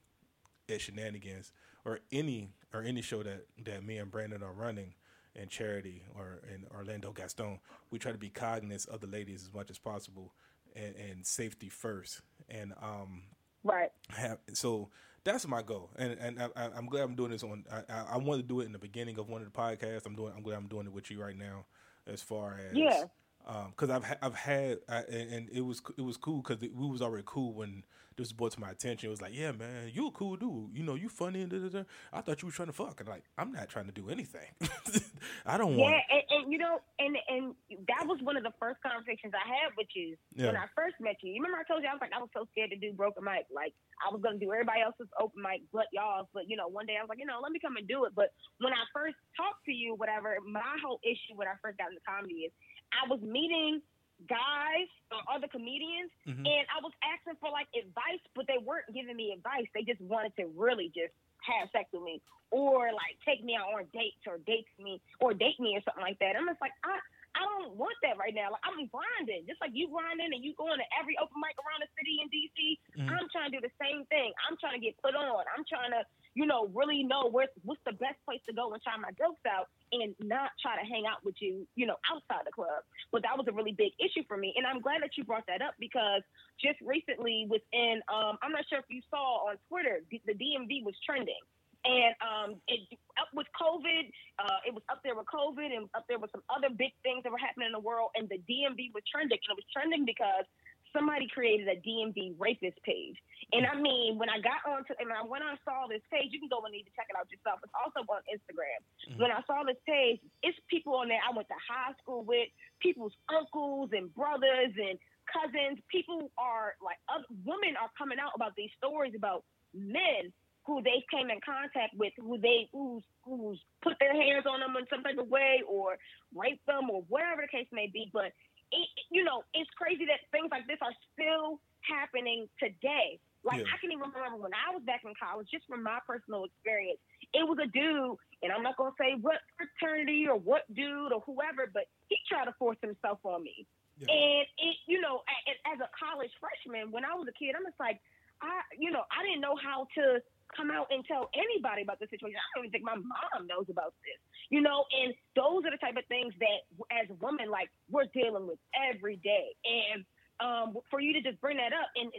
at 0.70 0.80
shenanigans 0.80 1.52
or 1.84 2.00
any 2.14 2.52
or 2.74 2.82
any 2.82 3.02
show 3.02 3.24
that 3.24 3.46
that 3.66 3.84
me 3.84 3.98
and 3.98 4.10
Brandon 4.10 4.42
are 4.42 4.54
running 4.54 4.94
in 5.38 5.48
charity 5.48 6.04
or 6.16 6.42
in 6.54 6.66
Orlando 6.76 7.12
Gaston. 7.12 7.60
We 7.92 8.00
try 8.00 8.12
to 8.12 8.18
be 8.18 8.30
cognizant 8.30 8.94
of 8.94 9.02
the 9.02 9.08
ladies 9.08 9.44
as 9.44 9.54
much 9.54 9.70
as 9.70 9.78
possible 9.78 10.34
and, 10.76 10.96
and 10.96 11.26
safety 11.26 11.70
first. 11.70 12.22
And 12.50 12.74
um, 12.82 13.24
Right. 13.64 13.92
have 14.10 14.40
so 14.54 14.90
that's 15.24 15.46
my 15.48 15.62
goal, 15.62 15.90
and 15.98 16.18
and 16.20 16.40
I, 16.42 16.50
I'm 16.56 16.86
glad 16.86 17.04
I'm 17.04 17.16
doing 17.16 17.32
this 17.32 17.44
on. 17.44 17.66
I, 17.70 17.82
I, 17.90 18.06
I 18.14 18.18
wanted 18.18 18.44
to 18.44 18.48
do 18.48 18.62
it 18.62 18.66
in 18.66 18.72
the 18.72 18.80
beginning 18.80 19.20
of 19.20 19.28
one 19.28 19.42
of 19.42 19.52
the 19.52 19.58
podcasts. 19.60 20.06
I'm 20.06 20.16
doing. 20.16 20.32
I'm 20.36 20.42
glad 20.42 20.56
I'm 20.58 20.68
doing 20.68 20.86
it 20.86 20.94
with 20.94 21.12
you 21.12 21.22
right 21.22 21.38
now, 21.38 21.66
as 22.06 22.22
far 22.22 22.58
as 22.58 22.78
Yeah. 22.78 23.04
Um, 23.48 23.68
because 23.70 23.90
I've 23.90 24.04
ha- 24.04 24.18
I've 24.22 24.36
had 24.36 24.80
I, 24.90 25.04
and, 25.04 25.50
it 25.54 25.62
was 25.62 25.82
it 25.98 26.02
was 26.02 26.18
cool 26.18 26.42
because 26.42 26.60
we 26.60 26.86
was 26.86 27.02
already 27.02 27.24
cool 27.26 27.54
when 27.54 27.86
this 28.18 28.28
was 28.28 28.34
brought 28.34 28.52
to 28.54 28.60
my 28.60 28.72
attention. 28.72 29.08
It 29.08 29.12
was 29.12 29.22
like, 29.22 29.32
yeah, 29.34 29.54
man, 29.54 29.90
you 29.94 30.08
a 30.08 30.12
cool 30.12 30.36
dude. 30.36 30.76
You 30.76 30.84
know, 30.84 30.96
you 30.96 31.08
funny 31.08 31.42
and 31.42 31.50
da, 31.50 31.60
da, 31.60 31.70
da. 31.70 31.84
I 32.12 32.20
thought 32.20 32.42
you 32.42 32.48
was 32.48 32.56
trying 32.56 32.68
to 32.68 32.74
fuck, 32.74 33.00
and 33.00 33.08
like 33.08 33.24
I'm 33.38 33.54
not 33.54 33.70
trying 33.70 33.86
to 33.86 33.94
do 33.94 34.10
anything. 34.10 34.52
I 35.46 35.58
don't 35.58 35.78
want. 35.78 35.96
Yeah, 35.96 36.18
and, 36.18 36.24
and 36.28 36.52
you 36.52 36.60
know, 36.60 36.82
and 37.00 37.16
and 37.30 37.56
that 37.88 38.04
was 38.04 38.20
one 38.22 38.36
of 38.36 38.44
the 38.44 38.52
first 38.60 38.84
conversations 38.84 39.32
I 39.32 39.48
had 39.48 39.72
with 39.78 39.88
you 39.96 40.18
when 40.36 40.58
I 40.58 40.68
first 40.76 41.00
met 41.00 41.16
you. 41.24 41.32
You 41.32 41.40
remember 41.40 41.64
I 41.64 41.68
told 41.72 41.84
you 41.84 41.90
I 41.90 41.96
was 41.96 42.04
like 42.04 42.12
I 42.12 42.20
was 42.20 42.34
so 42.36 42.44
scared 42.52 42.72
to 42.72 42.76
do 42.76 42.92
broken 42.92 43.24
mic, 43.24 43.48
like 43.48 43.72
I 44.04 44.12
was 44.12 44.20
gonna 44.20 44.44
do 44.44 44.52
everybody 44.52 44.84
else's 44.84 45.08
open 45.16 45.40
mic 45.40 45.64
but 45.72 45.88
y'all's. 45.96 46.28
But 46.34 46.52
you 46.52 46.60
know, 46.60 46.68
one 46.68 46.84
day 46.84 47.00
I 47.00 47.04
was 47.06 47.08
like, 47.08 47.24
you 47.24 47.30
know, 47.30 47.40
let 47.40 47.56
me 47.56 47.64
come 47.64 47.78
and 47.80 47.88
do 47.88 48.04
it. 48.04 48.12
But 48.12 48.36
when 48.60 48.74
I 48.76 48.84
first 48.92 49.16
talked 49.40 49.64
to 49.70 49.74
you, 49.74 49.96
whatever, 49.96 50.36
my 50.44 50.76
whole 50.84 51.00
issue 51.00 51.40
when 51.40 51.48
I 51.48 51.56
first 51.64 51.80
got 51.80 51.96
into 51.96 52.04
comedy 52.04 52.50
is 52.50 52.54
I 52.92 53.08
was 53.08 53.22
meeting 53.22 53.82
guys 54.28 54.90
or 55.12 55.22
other 55.30 55.48
comedians 55.48 56.10
Mhm. 56.26 56.46
and 56.48 56.66
I 56.74 56.82
was 56.82 56.92
asking 57.04 57.36
for 57.36 57.50
like 57.52 57.68
advice, 57.76 58.20
but 58.34 58.48
they 58.48 58.58
weren't 58.58 58.92
giving 58.94 59.16
me 59.16 59.32
advice. 59.32 59.68
They 59.74 59.84
just 59.84 60.02
wanted 60.02 60.36
to 60.38 60.48
really 60.48 60.90
just 60.90 61.14
have 61.42 61.70
sex 61.72 61.92
with 61.94 62.02
me 62.04 62.22
or 62.50 62.92
like 62.94 63.18
take 63.24 63.44
me 63.44 63.56
out 63.56 63.74
on 63.74 63.86
dates 63.94 64.26
or 64.26 64.40
date 64.40 64.68
me 64.80 65.02
or 65.20 65.34
date 65.34 65.60
me 65.60 65.78
or 65.78 65.82
something 65.82 66.02
like 66.02 66.18
that. 66.20 66.36
I'm 66.36 66.48
just 66.48 66.62
like, 66.62 66.74
I 66.84 67.00
I 67.38 67.46
don't 67.46 67.78
want 67.78 67.94
that 68.02 68.18
right 68.18 68.34
now. 68.34 68.50
Like 68.50 68.66
I'm 68.66 68.90
grinding, 68.90 69.46
just 69.46 69.62
like 69.62 69.72
you 69.78 69.88
grinding 69.94 70.34
and 70.34 70.42
you 70.42 70.58
going 70.58 70.82
to 70.82 70.88
every 70.98 71.14
open 71.22 71.38
mic 71.38 71.54
around 71.62 71.86
the 71.86 71.90
city 71.94 72.18
in 72.18 72.28
DC. 72.34 72.58
Mhm. 72.98 73.14
I'm 73.14 73.30
trying 73.30 73.54
to 73.54 73.56
do 73.58 73.62
the 73.62 73.74
same 73.78 74.06
thing. 74.10 74.34
I'm 74.50 74.58
trying 74.58 74.74
to 74.74 74.84
get 74.84 74.98
put 74.98 75.14
on. 75.14 75.46
I'm 75.54 75.64
trying 75.70 75.92
to, 75.94 76.02
you 76.34 76.46
know, 76.50 76.68
really 76.74 77.04
know 77.06 77.30
where 77.30 77.48
what's 77.62 77.82
the 77.86 77.94
best 77.94 78.18
place 78.26 78.42
to 78.50 78.54
go 78.54 78.74
and 78.74 78.82
try 78.82 78.98
my 78.98 79.12
jokes 79.14 79.46
out 79.46 79.70
and 79.94 80.18
not 80.20 80.52
try 80.62 80.76
to 80.76 80.86
hang 80.86 81.06
out 81.06 81.22
with 81.24 81.38
you, 81.40 81.68
you 81.78 81.86
know, 81.86 81.96
outside 82.10 82.44
the 82.46 82.52
club. 82.52 82.82
But 83.14 83.22
that 83.24 83.38
was 83.38 83.46
a 83.48 83.54
really 83.54 83.74
big 83.74 83.94
issue 84.02 84.26
for 84.28 84.36
me. 84.38 84.54
And 84.58 84.66
I'm 84.66 84.82
glad 84.82 85.02
that 85.06 85.14
you 85.16 85.24
brought 85.24 85.46
that 85.48 85.62
up 85.62 85.76
because 85.78 86.24
just 86.58 86.82
recently 86.82 87.46
within 87.48 88.02
um 88.10 88.38
I'm 88.42 88.52
not 88.52 88.66
sure 88.68 88.80
if 88.80 88.90
you 88.90 89.02
saw 89.10 89.48
on 89.50 89.58
Twitter, 89.70 90.02
the 90.10 90.34
DMV 90.34 90.84
was 90.84 90.96
trending. 91.06 91.40
And 91.88 92.12
um, 92.20 92.50
it 92.68 92.84
up 93.16 93.32
with 93.32 93.48
COVID, 93.56 94.12
uh, 94.44 94.60
it 94.68 94.76
was 94.76 94.84
up 94.92 95.00
there 95.08 95.16
with 95.16 95.26
COVID, 95.32 95.72
and 95.72 95.88
up 95.96 96.04
there 96.12 96.20
with 96.20 96.36
some 96.36 96.44
other 96.52 96.68
big 96.68 96.92
things 97.00 97.24
that 97.24 97.32
were 97.32 97.40
happening 97.40 97.72
in 97.72 97.76
the 97.76 97.80
world. 97.80 98.12
And 98.20 98.28
the 98.28 98.44
DMV 98.44 98.92
was 98.92 99.08
trending, 99.08 99.40
and 99.40 99.52
it 99.56 99.58
was 99.58 99.68
trending 99.72 100.04
because 100.04 100.44
somebody 100.92 101.32
created 101.32 101.72
a 101.72 101.80
DMV 101.80 102.36
rapist 102.36 102.76
page. 102.84 103.16
And 103.56 103.64
I 103.64 103.80
mean, 103.80 104.20
when 104.20 104.28
I 104.28 104.44
got 104.44 104.68
onto, 104.68 104.92
and 105.00 105.12
I 105.16 105.24
when 105.24 105.40
I 105.40 105.56
saw 105.64 105.88
this 105.88 106.04
page, 106.12 106.36
you 106.36 106.44
can 106.44 106.52
go 106.52 106.60
and 106.68 106.76
need 106.76 106.84
to 106.92 106.94
check 106.96 107.08
it 107.08 107.16
out 107.16 107.32
yourself. 107.32 107.64
It's 107.64 107.76
also 107.76 108.04
on 108.04 108.24
Instagram. 108.28 108.80
When 109.16 109.32
I 109.32 109.40
saw 109.48 109.64
this 109.64 109.80
page, 109.88 110.20
it's 110.44 110.60
people 110.68 111.00
on 111.00 111.08
there 111.08 111.24
I 111.24 111.32
went 111.32 111.48
to 111.48 111.60
high 111.64 111.96
school 112.04 112.28
with, 112.28 112.52
people's 112.84 113.16
uncles 113.32 113.96
and 113.96 114.12
brothers 114.12 114.76
and 114.76 115.00
cousins. 115.32 115.80
People 115.88 116.32
are 116.36 116.76
like, 116.84 117.00
other, 117.08 117.28
women 117.48 117.80
are 117.80 117.92
coming 117.96 118.20
out 118.20 118.36
about 118.36 118.56
these 118.60 118.72
stories 118.76 119.16
about 119.16 119.48
men 119.72 120.36
who 120.68 120.84
they 120.84 121.00
came 121.10 121.32
in 121.32 121.40
contact 121.40 121.96
with, 121.96 122.12
who 122.20 122.38
they 122.38 122.68
who's 122.76 123.02
who's 123.24 123.58
put 123.82 123.96
their 124.04 124.14
hands 124.14 124.44
on 124.46 124.60
them 124.60 124.76
in 124.76 124.86
some 124.92 125.02
type 125.02 125.18
of 125.18 125.32
way 125.32 125.64
or 125.64 125.96
raped 126.36 126.68
them 126.68 126.92
or 126.92 127.08
whatever 127.08 127.48
the 127.48 127.48
case 127.48 127.72
may 127.72 127.88
be. 127.88 128.12
But 128.12 128.36
it, 128.76 128.88
you 129.10 129.24
know, 129.24 129.48
it's 129.56 129.72
crazy 129.80 130.04
that 130.12 130.28
things 130.36 130.52
like 130.52 130.68
this 130.68 130.78
are 130.84 130.92
still 131.16 131.64
happening 131.88 132.52
today. 132.60 133.18
Like 133.48 133.64
Yeah. 133.64 133.72
I 133.72 133.80
can 133.80 133.96
even 133.96 134.12
remember 134.12 134.44
when 134.44 134.52
I 134.52 134.76
was 134.76 134.84
back 134.84 135.08
in 135.08 135.16
college, 135.16 135.48
just 135.48 135.64
from 135.72 135.84
my 135.88 136.04
personal 136.06 136.44
experience, 136.44 137.00
it 137.32 137.48
was 137.48 137.58
a 137.64 137.68
dude, 137.72 138.20
and 138.44 138.52
I'm 138.52 138.62
not 138.62 138.76
gonna 138.76 138.92
say 139.00 139.16
what 139.16 139.40
fraternity 139.56 140.28
or 140.28 140.36
what 140.36 140.68
dude 140.76 141.16
or 141.16 141.24
whoever, 141.24 141.72
but 141.72 141.88
he 142.12 142.20
tried 142.28 142.52
to 142.52 142.56
force 142.60 142.78
himself 142.84 143.24
on 143.24 143.42
me. 143.42 143.64
Yeah. 144.04 144.12
And 144.12 144.46
it, 144.60 144.76
you 144.86 145.00
know, 145.00 145.24
as 145.64 145.80
a 145.80 145.88
college 145.96 146.32
freshman, 146.44 146.92
when 146.92 147.06
I 147.08 147.16
was 147.16 147.26
a 147.32 147.34
kid, 147.34 147.56
I'm 147.56 147.64
just 147.64 147.80
like, 147.80 148.04
I, 148.42 148.62
you 148.78 148.92
know, 148.92 149.02
I 149.10 149.24
didn't 149.24 149.42
know 149.42 149.56
how 149.56 149.88
to 149.96 150.22
come 150.56 150.72
out 150.72 150.88
and 150.92 151.04
tell 151.06 151.30
anybody 151.36 151.82
about 151.82 152.00
the 152.00 152.08
situation. 152.08 152.40
I 152.40 152.48
don't 152.56 152.66
even 152.66 152.72
think 152.72 152.86
my 152.86 152.96
mom 152.96 153.48
knows 153.48 153.68
about 153.70 153.94
this, 154.04 154.20
you 154.50 154.62
know. 154.62 154.86
And 154.92 155.14
those 155.36 155.66
are 155.66 155.72
the 155.72 155.82
type 155.82 155.98
of 155.98 156.06
things 156.08 156.34
that, 156.40 156.68
as 156.92 157.08
women, 157.20 157.50
like 157.50 157.70
we're 157.90 158.10
dealing 158.14 158.48
with 158.48 158.60
every 158.76 159.18
day. 159.18 159.56
And 159.66 160.06
um, 160.40 160.78
for 160.90 161.02
you 161.02 161.14
to 161.14 161.22
just 161.22 161.42
bring 161.42 161.58
that 161.58 161.74
up 161.74 161.90
and 161.98 162.12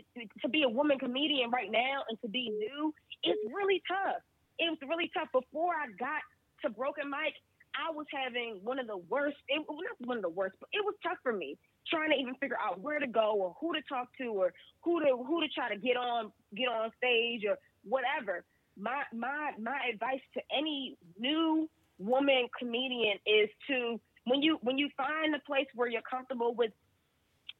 to 0.42 0.48
be 0.48 0.62
a 0.64 0.68
woman 0.68 0.98
comedian 0.98 1.50
right 1.50 1.70
now 1.70 2.02
and 2.08 2.20
to 2.22 2.28
be 2.28 2.50
new, 2.50 2.92
it's 3.22 3.40
really 3.54 3.82
tough. 3.86 4.22
It 4.58 4.68
was 4.70 4.78
really 4.88 5.10
tough. 5.14 5.28
Before 5.32 5.74
I 5.74 5.86
got 5.98 6.22
to 6.62 6.70
Broken 6.70 7.08
Mike, 7.08 7.38
I 7.78 7.94
was 7.94 8.06
having 8.10 8.58
one 8.64 8.78
of 8.78 8.86
the 8.86 8.96
worst. 9.08 9.36
It 9.46 9.62
not 9.68 10.08
one 10.08 10.18
of 10.18 10.22
the 10.22 10.34
worst, 10.34 10.56
but 10.58 10.68
it 10.72 10.82
was 10.84 10.94
tough 11.02 11.18
for 11.22 11.32
me 11.32 11.56
trying 11.88 12.10
to 12.10 12.16
even 12.16 12.34
figure 12.36 12.58
out 12.60 12.80
where 12.80 12.98
to 12.98 13.06
go 13.06 13.34
or 13.38 13.56
who 13.60 13.72
to 13.72 13.80
talk 13.88 14.08
to 14.18 14.26
or 14.26 14.52
who 14.82 15.00
to 15.00 15.16
who 15.16 15.40
to 15.40 15.48
try 15.48 15.72
to 15.72 15.78
get 15.78 15.96
on 15.96 16.32
get 16.56 16.68
on 16.68 16.90
stage 16.96 17.42
or 17.48 17.56
whatever. 17.88 18.44
My 18.76 19.02
my 19.12 19.52
my 19.58 19.78
advice 19.92 20.20
to 20.34 20.40
any 20.56 20.96
new 21.18 21.68
woman 21.98 22.48
comedian 22.58 23.18
is 23.26 23.48
to 23.68 24.00
when 24.24 24.42
you 24.42 24.58
when 24.62 24.78
you 24.78 24.88
find 24.96 25.34
a 25.34 25.40
place 25.40 25.66
where 25.74 25.88
you're 25.88 26.02
comfortable 26.08 26.54
with 26.54 26.72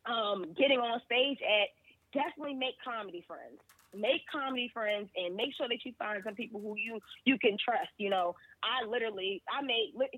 um, 0.07 0.55
getting 0.57 0.79
on 0.79 1.01
stage 1.05 1.39
at, 1.43 1.69
definitely 2.13 2.55
make 2.55 2.75
comedy 2.85 3.25
friends. 3.27 3.61
Make 3.97 4.21
comedy 4.29 4.71
friends 4.73 5.09
and 5.17 5.35
make 5.35 5.57
sure 5.57 5.67
that 5.69 5.81
you 5.85 5.97
find 5.99 6.21
some 6.23 6.37
people 6.37 6.61
who 6.61 6.77
you 6.77 7.01
you 7.25 7.39
can 7.39 7.57
trust. 7.57 7.89
You 7.97 8.11
know, 8.11 8.37
I 8.63 8.85
literally 8.85 9.43
I 9.49 9.65
made 9.65 9.97
like 9.97 10.13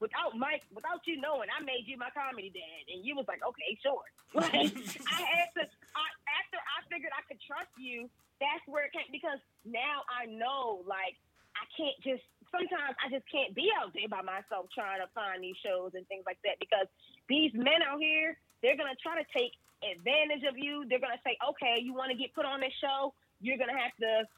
without 0.00 0.34
Mike 0.36 0.66
without 0.74 1.00
you 1.06 1.20
knowing 1.20 1.48
I 1.48 1.62
made 1.62 1.86
you 1.86 1.96
my 1.96 2.10
comedy 2.10 2.50
dad 2.50 2.92
and 2.92 3.06
you 3.06 3.14
was 3.14 3.24
like 3.28 3.40
okay 3.46 3.78
sure. 3.78 4.02
Like 4.34 4.74
I 4.74 5.18
had 5.22 5.48
to 5.54 5.62
I, 5.62 6.04
after 6.34 6.58
I 6.58 6.78
figured 6.90 7.14
I 7.14 7.22
could 7.30 7.38
trust 7.46 7.70
you. 7.78 8.10
That's 8.40 8.64
where 8.68 8.84
it 8.84 8.92
came 8.92 9.08
because 9.10 9.40
now 9.64 10.04
I 10.06 10.28
know 10.28 10.84
like 10.84 11.16
I 11.56 11.64
can't 11.72 11.96
just 12.04 12.24
sometimes 12.52 12.94
I 13.00 13.08
just 13.08 13.24
can't 13.32 13.56
be 13.56 13.72
out 13.72 13.92
there 13.96 14.08
by 14.08 14.20
myself 14.22 14.68
trying 14.72 15.00
to 15.00 15.08
find 15.16 15.40
these 15.40 15.56
shows 15.64 15.96
and 15.96 16.04
things 16.08 16.24
like 16.28 16.38
that 16.44 16.60
because 16.60 16.86
these 17.28 17.52
men 17.56 17.80
out 17.82 17.98
here, 17.98 18.36
they're 18.60 18.76
gonna 18.76 18.98
try 19.00 19.16
to 19.16 19.26
take 19.32 19.56
advantage 19.80 20.44
of 20.44 20.56
you. 20.60 20.84
They're 20.88 21.02
gonna 21.02 21.20
say, 21.24 21.36
Okay, 21.40 21.80
you 21.80 21.96
wanna 21.96 22.14
get 22.16 22.36
put 22.36 22.44
on 22.44 22.60
this 22.60 22.76
show, 22.80 23.16
you're 23.40 23.58
gonna 23.58 23.76
have 23.76 23.96
to 24.00 24.28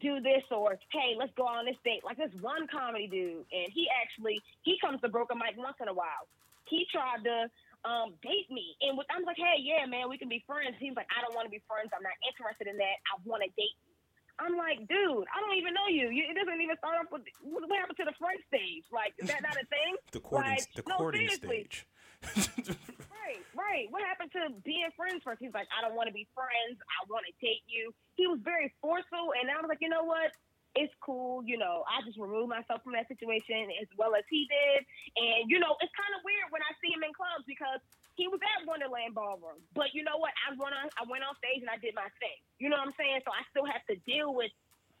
do 0.00 0.18
this 0.20 0.42
or 0.50 0.80
hey, 0.90 1.14
let's 1.16 1.32
go 1.36 1.46
on 1.46 1.64
this 1.64 1.78
date. 1.84 2.02
Like 2.04 2.16
this 2.16 2.32
one 2.40 2.66
comedy 2.66 3.06
dude 3.06 3.44
and 3.52 3.68
he 3.70 3.86
actually 4.00 4.40
he 4.62 4.76
comes 4.80 5.00
to 5.02 5.08
Broken 5.08 5.38
Mike 5.38 5.56
once 5.56 5.76
in 5.80 5.88
a 5.88 5.94
while. 5.94 6.26
He 6.68 6.86
tried 6.90 7.24
to 7.24 7.50
um, 7.84 8.14
date 8.22 8.46
me 8.50 8.76
and 8.82 8.96
with, 8.96 9.06
I'm 9.10 9.24
like, 9.26 9.38
Hey, 9.38 9.58
yeah, 9.62 9.86
man, 9.86 10.08
we 10.08 10.18
can 10.18 10.28
be 10.28 10.42
friends. 10.46 10.78
He's 10.78 10.94
like, 10.94 11.08
I 11.10 11.22
don't 11.22 11.34
wanna 11.34 11.50
be 11.50 11.62
friends, 11.66 11.90
I'm 11.90 12.02
not 12.02 12.16
interested 12.26 12.66
in 12.70 12.76
that, 12.78 12.96
I 13.10 13.18
wanna 13.24 13.50
date 13.58 13.76
you. 13.82 13.92
I'm 14.40 14.56
like, 14.56 14.80
dude, 14.88 15.26
I 15.28 15.36
don't 15.44 15.58
even 15.60 15.74
know 15.74 15.86
you. 15.92 16.08
you 16.08 16.24
it 16.26 16.34
doesn't 16.34 16.60
even 16.60 16.76
start 16.80 16.98
off 16.98 17.12
with 17.12 17.22
what 17.44 17.68
what 17.68 17.78
happened 17.78 18.00
to 18.00 18.08
the 18.08 18.16
front 18.18 18.40
stage. 18.48 18.82
Like, 18.90 19.12
is 19.20 19.28
that 19.28 19.42
not 19.44 19.54
a 19.54 19.66
thing? 19.68 19.94
The 20.12 20.20
courting, 20.20 20.50
Like, 20.50 20.66
the 20.74 20.82
courting 20.82 21.28
stage. 21.30 21.86
Right, 23.22 23.38
right. 23.54 23.86
What 23.94 24.02
happened 24.02 24.34
to 24.34 24.50
being 24.66 24.90
friends 24.98 25.22
first? 25.22 25.38
He's 25.38 25.54
like, 25.54 25.70
I 25.70 25.78
don't 25.78 25.94
want 25.94 26.10
to 26.10 26.12
be 26.12 26.26
friends. 26.34 26.74
I 26.90 27.06
want 27.06 27.22
to 27.22 27.32
date 27.38 27.62
you. 27.70 27.94
He 28.18 28.26
was 28.26 28.42
very 28.42 28.74
forceful, 28.82 29.30
and 29.38 29.46
I 29.46 29.56
was 29.62 29.70
like, 29.70 29.78
you 29.80 29.88
know 29.88 30.02
what? 30.02 30.34
It's 30.74 30.92
cool. 31.04 31.44
You 31.44 31.58
know, 31.58 31.84
I 31.84 32.00
just 32.06 32.16
removed 32.18 32.48
myself 32.48 32.80
from 32.82 32.92
that 32.96 33.08
situation 33.08 33.68
as 33.80 33.88
well 33.98 34.14
as 34.16 34.24
he 34.30 34.48
did. 34.48 34.86
And, 35.16 35.50
you 35.50 35.60
know, 35.60 35.76
it's 35.80 35.92
kind 35.92 36.12
of 36.16 36.24
weird 36.24 36.48
when 36.48 36.62
I 36.64 36.72
see 36.80 36.88
him 36.88 37.04
in 37.04 37.12
clubs 37.12 37.44
because 37.44 37.80
he 38.16 38.28
was 38.28 38.40
at 38.40 38.64
Wonderland 38.64 39.14
Ballroom. 39.14 39.60
But 39.74 39.92
you 39.92 40.04
know 40.04 40.16
what? 40.16 40.32
I 40.48 40.56
went 40.56 40.72
on, 40.72 40.88
I 40.96 41.04
went 41.08 41.24
on 41.24 41.36
stage 41.36 41.60
and 41.60 41.68
I 41.68 41.76
did 41.76 41.92
my 41.94 42.08
thing. 42.20 42.40
You 42.56 42.72
know 42.72 42.80
what 42.80 42.88
I'm 42.88 42.96
saying? 42.96 43.20
So 43.24 43.32
I 43.32 43.44
still 43.52 43.68
have 43.68 43.84
to 43.92 43.96
deal 44.08 44.32
with 44.32 44.52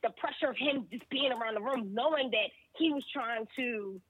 the 0.04 0.10
pressure 0.20 0.50
of 0.50 0.56
him 0.56 0.88
just 0.90 1.08
being 1.08 1.32
around 1.32 1.54
the 1.54 1.64
room, 1.64 1.94
knowing 1.94 2.30
that 2.36 2.52
he 2.76 2.92
was 2.92 3.04
trying 3.08 3.48
to 3.56 4.00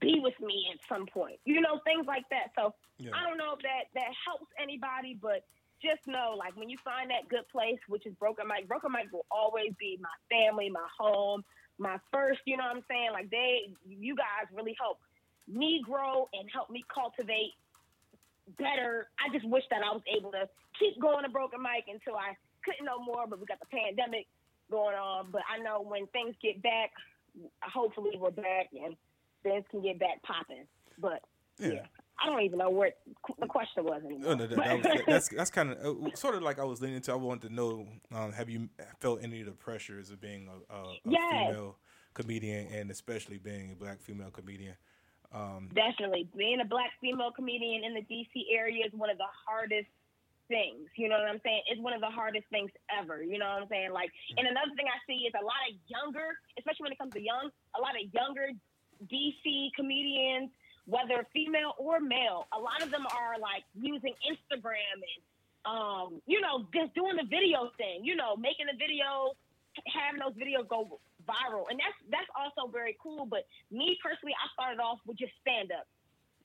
be 0.00 0.20
with 0.20 0.38
me 0.40 0.68
at 0.72 0.78
some 0.88 1.06
point. 1.06 1.38
You 1.44 1.60
know, 1.60 1.80
things 1.84 2.06
like 2.06 2.28
that. 2.30 2.52
So 2.54 2.74
Yeah. 2.98 3.10
I 3.14 3.26
don't 3.26 3.38
know 3.38 3.54
if 3.54 3.62
that 3.62 3.88
that 3.94 4.12
helps 4.26 4.46
anybody, 4.60 5.14
but 5.20 5.44
just 5.82 6.06
know, 6.06 6.34
like 6.38 6.56
when 6.56 6.68
you 6.68 6.78
find 6.84 7.10
that 7.10 7.28
good 7.28 7.48
place, 7.50 7.78
which 7.88 8.06
is 8.06 8.14
Broken 8.14 8.46
Mike, 8.46 8.68
Broken 8.68 8.92
Mike 8.92 9.12
will 9.12 9.26
always 9.30 9.72
be 9.78 9.98
my 10.00 10.08
family, 10.30 10.70
my 10.70 10.86
home, 10.98 11.44
my 11.78 11.98
first. 12.12 12.40
You 12.44 12.56
know 12.56 12.64
what 12.64 12.76
I'm 12.76 12.84
saying? 12.88 13.10
Like 13.12 13.30
they, 13.30 13.72
you 13.88 14.14
guys 14.14 14.48
really 14.54 14.76
help 14.78 14.98
me 15.48 15.82
grow 15.84 16.28
and 16.32 16.48
help 16.52 16.70
me 16.70 16.84
cultivate 16.92 17.52
better. 18.58 19.08
I 19.18 19.32
just 19.32 19.48
wish 19.48 19.64
that 19.70 19.82
I 19.82 19.92
was 19.92 20.02
able 20.14 20.32
to 20.32 20.48
keep 20.78 21.00
going 21.00 21.24
to 21.24 21.30
Broken 21.30 21.62
Mike 21.62 21.86
until 21.88 22.16
I 22.16 22.36
couldn't 22.64 22.84
no 22.84 22.98
more, 22.98 23.26
but 23.26 23.40
we 23.40 23.46
got 23.46 23.60
the 23.60 23.66
pandemic 23.66 24.26
going 24.70 24.96
on. 24.96 25.28
But 25.30 25.42
I 25.50 25.62
know 25.62 25.80
when 25.82 26.06
things 26.08 26.34
get 26.42 26.62
back, 26.62 26.90
hopefully 27.62 28.12
we're 28.18 28.30
back 28.30 28.68
and 28.72 28.96
things 29.42 29.64
can 29.70 29.82
get 29.82 29.98
back 29.98 30.22
popping. 30.22 30.64
But 30.98 31.22
Yeah. 31.58 31.68
yeah. 31.68 31.86
I 32.22 32.26
don't 32.26 32.42
even 32.42 32.58
know 32.58 32.70
what 32.70 32.98
the 33.38 33.46
question 33.46 33.84
was 33.84 34.02
anymore. 34.04 34.32
Oh, 34.32 34.34
no, 34.34 34.46
that, 34.46 34.56
that 34.56 34.76
was, 34.76 34.82
that- 34.86 35.04
that's 35.06 35.28
that's 35.28 35.50
kind 35.50 35.70
of 35.72 35.78
uh, 35.78 36.14
sort 36.16 36.34
of 36.34 36.42
like 36.42 36.58
I 36.58 36.64
was 36.64 36.80
leaning 36.82 37.00
to. 37.02 37.12
I 37.12 37.16
wanted 37.16 37.48
to 37.48 37.54
know: 37.54 37.86
um, 38.14 38.32
Have 38.32 38.48
you 38.50 38.68
felt 39.00 39.22
any 39.22 39.40
of 39.40 39.46
the 39.46 39.52
pressures 39.52 40.10
of 40.10 40.20
being 40.20 40.48
a, 40.48 40.74
a, 40.74 40.80
a 40.82 40.94
Yes. 41.04 41.20
female 41.30 41.76
comedian, 42.14 42.66
and 42.72 42.90
especially 42.90 43.38
being 43.38 43.72
a 43.72 43.74
black 43.74 44.00
female 44.00 44.30
comedian? 44.30 44.74
Um, 45.32 45.68
Definitely. 45.72 46.28
Being 46.36 46.60
a 46.60 46.64
black 46.64 46.90
female 47.00 47.30
comedian 47.30 47.84
in 47.84 47.94
the 47.94 48.02
DC 48.02 48.34
area 48.52 48.84
is 48.84 48.92
one 48.92 49.10
of 49.10 49.16
the 49.18 49.30
hardest 49.46 49.86
things. 50.48 50.90
You 50.96 51.08
know 51.08 51.14
what 51.22 51.30
I'm 51.30 51.40
saying? 51.44 51.62
It's 51.70 51.80
one 51.80 51.92
of 51.94 52.00
the 52.00 52.10
hardest 52.10 52.44
things 52.50 52.70
ever. 52.90 53.22
You 53.22 53.38
know 53.38 53.46
what 53.46 53.62
I'm 53.62 53.68
saying? 53.70 53.92
Like, 53.92 54.10
and 54.36 54.48
another 54.48 54.74
thing 54.76 54.86
I 54.90 54.98
see 55.06 55.22
is 55.30 55.32
a 55.40 55.44
lot 55.44 55.62
of 55.70 55.78
younger, 55.86 56.34
especially 56.58 56.90
when 56.90 56.92
it 56.92 56.98
comes 56.98 57.14
to 57.14 57.22
young, 57.22 57.50
a 57.78 57.80
lot 57.80 57.94
of 57.94 58.02
younger 58.12 58.50
DC 59.06 59.70
comedians, 59.76 60.50
whether 60.90 61.22
female 61.30 61.78
or 61.78 62.02
male, 62.02 62.50
a 62.50 62.58
lot 62.58 62.82
of 62.82 62.90
them 62.90 63.06
are 63.06 63.38
like 63.38 63.62
using 63.78 64.12
Instagram 64.26 64.98
and, 64.98 65.20
um, 65.62 66.18
you 66.26 66.42
know, 66.42 66.66
just 66.74 66.90
doing 66.98 67.14
the 67.14 67.28
video 67.30 67.70
thing, 67.78 68.02
you 68.02 68.18
know, 68.18 68.34
making 68.34 68.66
the 68.66 68.74
video, 68.74 69.38
having 69.86 70.18
those 70.18 70.34
videos 70.34 70.66
go 70.66 70.98
viral. 71.22 71.70
And 71.70 71.78
that's, 71.78 71.94
that's 72.10 72.26
also 72.34 72.66
very 72.66 72.98
cool. 72.98 73.22
But 73.22 73.46
me 73.70 73.94
personally, 74.02 74.34
I 74.34 74.50
started 74.58 74.82
off 74.82 74.98
with 75.06 75.16
just 75.22 75.32
stand 75.38 75.70
up. 75.70 75.86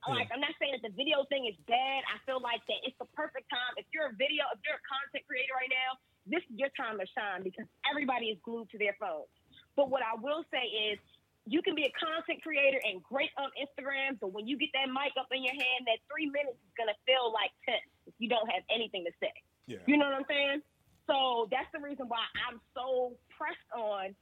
Like, 0.06 0.30
I'm 0.30 0.38
not 0.38 0.54
saying 0.62 0.78
that 0.78 0.86
the 0.86 0.94
video 0.94 1.26
thing 1.34 1.50
is 1.50 1.58
bad. 1.66 2.06
I 2.06 2.22
feel 2.30 2.38
like 2.38 2.62
that 2.70 2.78
it's 2.86 2.94
the 3.02 3.10
perfect 3.18 3.50
time. 3.50 3.74
If 3.74 3.90
you're 3.90 4.14
a 4.14 4.14
video, 4.14 4.46
if 4.54 4.62
you're 4.62 4.78
a 4.78 4.86
content 4.86 5.26
creator 5.26 5.58
right 5.58 5.74
now, 5.74 5.98
this 6.30 6.46
is 6.46 6.62
your 6.62 6.70
time 6.78 7.02
to 7.02 7.10
shine 7.18 7.42
because 7.42 7.66
everybody 7.90 8.30
is 8.30 8.38
glued 8.46 8.70
to 8.70 8.78
their 8.78 8.94
phones. 9.02 9.26
But 9.74 9.90
what 9.90 10.06
I 10.06 10.14
will 10.14 10.46
say 10.54 10.62
is, 10.94 11.02
you 11.46 11.62
can 11.62 11.76
be 11.78 11.86
a 11.86 11.94
content 11.94 12.42
creator 12.42 12.82
and 12.82 13.02
great 13.06 13.30
on 13.38 13.54
Instagram, 13.54 14.18
but 14.20 14.34
when 14.34 14.48
you 14.50 14.58
get 14.58 14.70
that 14.74 14.90
mic 14.90 15.14
up 15.14 15.30
in 15.30 15.46
your 15.46 15.54
hand, 15.54 15.86
that 15.86 16.02
three 16.10 16.26
minutes 16.26 16.58
is 16.58 16.74
gonna 16.74 16.98
feel 17.06 17.30
like 17.30 17.54
ten 17.66 17.82
if 18.10 18.14
you 18.18 18.30
don't 18.30 18.50
have 18.50 18.66
anything 18.74 19.06
to 19.06 19.14
say. 19.22 19.34
yeah, 19.70 19.82
You 19.86 19.98
know 19.98 20.10
what 20.10 20.18
I'm 20.18 20.30
saying? 20.30 20.62
So 21.06 21.48
that's 21.54 21.70
the 21.70 21.80
reason 21.80 22.10
why 22.10 22.26
I'm 22.50 22.58
so 22.74 23.14
pressed 23.38 23.70
on 23.78 24.18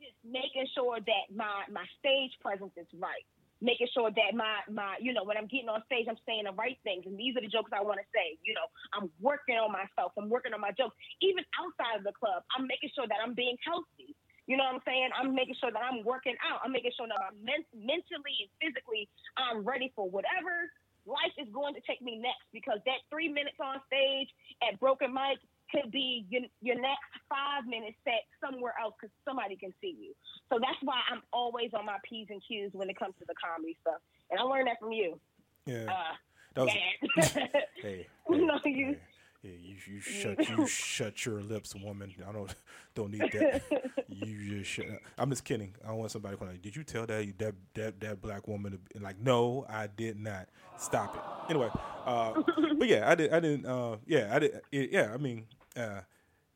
just 0.00 0.16
making 0.24 0.64
sure 0.72 0.96
that 1.04 1.24
my 1.28 1.68
my 1.68 1.84
stage 2.00 2.32
presence 2.40 2.72
is 2.80 2.88
right. 2.96 3.24
Making 3.60 3.88
sure 3.92 4.08
that 4.08 4.32
my 4.32 4.64
my 4.72 4.96
you 5.04 5.12
know 5.12 5.24
when 5.28 5.36
I'm 5.36 5.52
getting 5.52 5.68
on 5.68 5.84
stage 5.84 6.08
I'm 6.08 6.16
saying 6.24 6.48
the 6.48 6.56
right 6.56 6.80
things 6.80 7.04
and 7.04 7.18
these 7.20 7.36
are 7.36 7.44
the 7.44 7.52
jokes 7.52 7.76
I 7.76 7.84
want 7.84 8.00
to 8.00 8.08
say. 8.08 8.40
You 8.40 8.56
know 8.56 8.64
I'm 8.96 9.12
working 9.20 9.60
on 9.60 9.68
myself. 9.68 10.16
I'm 10.16 10.32
working 10.32 10.56
on 10.56 10.64
my 10.64 10.72
jokes. 10.72 10.96
Even 11.20 11.44
outside 11.60 12.00
of 12.00 12.08
the 12.08 12.16
club, 12.16 12.40
I'm 12.56 12.64
making 12.64 12.88
sure 12.96 13.04
that 13.04 13.20
I'm 13.20 13.36
being 13.36 13.58
healthy. 13.60 14.16
You 14.48 14.56
know 14.56 14.64
what 14.64 14.80
I'm 14.80 14.84
saying? 14.88 15.10
I'm 15.12 15.34
making 15.36 15.56
sure 15.60 15.70
that 15.70 15.82
I'm 15.84 16.02
working 16.08 16.34
out. 16.40 16.64
I'm 16.64 16.72
making 16.72 16.92
sure 16.96 17.06
that 17.06 17.20
I'm 17.20 17.36
men- 17.44 17.68
mentally 17.76 18.34
and 18.40 18.50
physically 18.58 19.04
I'm 19.36 19.60
ready 19.62 19.92
for 19.94 20.08
whatever 20.08 20.72
life 21.04 21.36
is 21.36 21.48
going 21.52 21.76
to 21.76 21.80
take 21.86 22.00
me 22.00 22.16
next 22.16 22.48
because 22.52 22.80
that 22.88 23.04
three 23.12 23.28
minutes 23.28 23.60
on 23.60 23.76
stage 23.86 24.28
at 24.64 24.80
Broken 24.80 25.12
Mike 25.12 25.38
could 25.70 25.92
be 25.92 26.24
your, 26.32 26.42
your 26.64 26.80
next 26.80 27.12
five 27.28 27.68
minutes 27.68 27.96
set 28.04 28.24
somewhere 28.40 28.72
else 28.80 28.94
because 28.96 29.12
somebody 29.28 29.54
can 29.54 29.72
see 29.84 29.92
you. 30.00 30.16
So 30.48 30.56
that's 30.56 30.80
why 30.80 30.96
I'm 31.12 31.20
always 31.30 31.70
on 31.76 31.84
my 31.84 32.00
P's 32.08 32.28
and 32.32 32.40
Q's 32.40 32.70
when 32.72 32.88
it 32.88 32.98
comes 32.98 33.14
to 33.20 33.26
the 33.28 33.34
comedy 33.36 33.76
stuff. 33.84 34.00
And 34.32 34.40
I 34.40 34.44
learned 34.44 34.68
that 34.68 34.80
from 34.80 34.92
you. 34.92 35.20
yeah. 35.66 35.92
Uh, 35.92 36.16
That 36.56 36.64
was, 36.64 36.72
hey, 37.36 37.52
hey, 37.84 38.06
know, 38.28 38.56
you- 38.64 38.96
hey, 38.96 38.98
yeah, 39.42 39.52
you 39.60 39.76
you 39.86 40.00
shut 40.00 40.48
you 40.48 40.66
shut 40.66 41.24
your 41.24 41.40
lips, 41.40 41.74
woman. 41.74 42.12
I 42.28 42.32
don't 42.32 42.52
don't 42.94 43.12
need 43.12 43.30
that. 43.32 43.62
You 44.08 44.58
just 44.58 44.70
shut. 44.70 44.86
Up. 44.86 44.98
I'm 45.16 45.30
just 45.30 45.44
kidding. 45.44 45.74
I 45.84 45.88
don't 45.88 45.98
want 45.98 46.10
somebody 46.10 46.36
going 46.36 46.50
like, 46.50 46.62
"Did 46.62 46.74
you 46.74 46.82
tell 46.82 47.06
that 47.06 47.38
that 47.38 47.54
that 47.74 48.00
that 48.00 48.20
black 48.20 48.48
woman?" 48.48 48.72
To 48.72 48.78
be, 48.78 48.98
like, 48.98 49.20
no, 49.20 49.64
I 49.68 49.86
did 49.86 50.18
not. 50.18 50.48
Stop 50.76 51.14
it. 51.14 51.50
Anyway, 51.50 51.68
uh, 52.04 52.42
but 52.78 52.88
yeah, 52.88 53.08
I 53.08 53.14
did. 53.14 53.32
I 53.32 53.38
didn't. 53.38 53.66
Uh, 53.66 53.96
yeah, 54.06 54.30
I 54.32 54.38
did. 54.40 54.60
It, 54.72 54.90
yeah, 54.90 55.12
I 55.14 55.18
mean, 55.18 55.46
uh, 55.76 56.00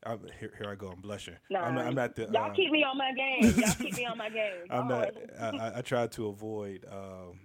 I'm, 0.04 0.20
here, 0.40 0.52
here 0.58 0.70
I 0.70 0.74
go. 0.74 0.88
I'm 0.88 1.00
blushing. 1.00 1.36
Nah, 1.50 1.60
I'm, 1.60 1.74
not, 1.76 1.86
I'm 1.86 1.94
not 1.94 2.16
the. 2.16 2.22
y'all 2.32 2.50
uh, 2.50 2.54
keep 2.54 2.72
me 2.72 2.82
on 2.82 2.98
my 2.98 3.12
game. 3.12 3.54
Y'all 3.56 3.74
keep 3.74 3.96
me 3.96 4.06
on 4.06 4.18
my 4.18 4.28
game. 4.28 4.52
I'm 4.70 4.88
not. 4.88 5.10
I, 5.40 5.46
I, 5.46 5.78
I 5.78 5.80
try 5.82 6.08
to 6.08 6.26
avoid 6.28 6.84
um, 6.90 7.38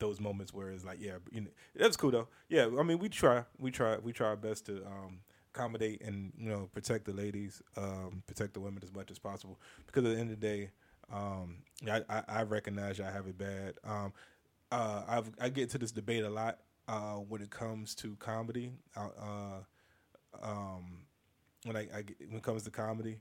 those 0.00 0.20
moments 0.20 0.52
where 0.52 0.70
it's 0.70 0.84
like, 0.84 0.98
yeah, 1.00 1.18
you 1.30 1.42
know, 1.42 1.50
that's 1.74 1.96
cool 1.96 2.10
though. 2.10 2.28
Yeah, 2.48 2.68
I 2.78 2.82
mean, 2.82 2.98
we 2.98 3.08
try, 3.08 3.44
we 3.58 3.70
try, 3.70 3.98
we 3.98 4.12
try 4.12 4.28
our 4.28 4.36
best 4.36 4.66
to 4.66 4.84
um, 4.86 5.20
accommodate 5.54 6.02
and 6.02 6.32
you 6.38 6.48
know 6.48 6.68
protect 6.72 7.04
the 7.04 7.12
ladies, 7.12 7.62
um, 7.76 8.22
protect 8.26 8.54
the 8.54 8.60
women 8.60 8.82
as 8.82 8.92
much 8.92 9.10
as 9.10 9.18
possible. 9.18 9.58
Because 9.86 10.04
at 10.04 10.14
the 10.14 10.20
end 10.20 10.30
of 10.30 10.40
the 10.40 10.46
day, 10.46 10.70
um, 11.12 11.58
I, 11.88 12.02
I, 12.08 12.22
I 12.28 12.42
recognize 12.42 13.00
I 13.00 13.10
have 13.10 13.26
it 13.26 13.38
bad. 13.38 13.74
Um, 13.84 14.12
uh, 14.72 15.02
I've, 15.08 15.30
I 15.40 15.48
get 15.48 15.70
to 15.70 15.78
this 15.78 15.90
debate 15.90 16.24
a 16.24 16.30
lot 16.30 16.58
uh, 16.88 17.16
when 17.16 17.42
it 17.42 17.50
comes 17.50 17.94
to 17.96 18.16
comedy. 18.16 18.72
Uh, 18.96 19.60
um, 20.42 21.06
when 21.64 21.76
I, 21.76 21.88
I 21.94 22.02
get, 22.02 22.16
when 22.28 22.38
it 22.38 22.42
comes 22.42 22.62
to 22.64 22.70
comedy, 22.70 23.18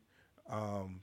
um, 0.49 1.01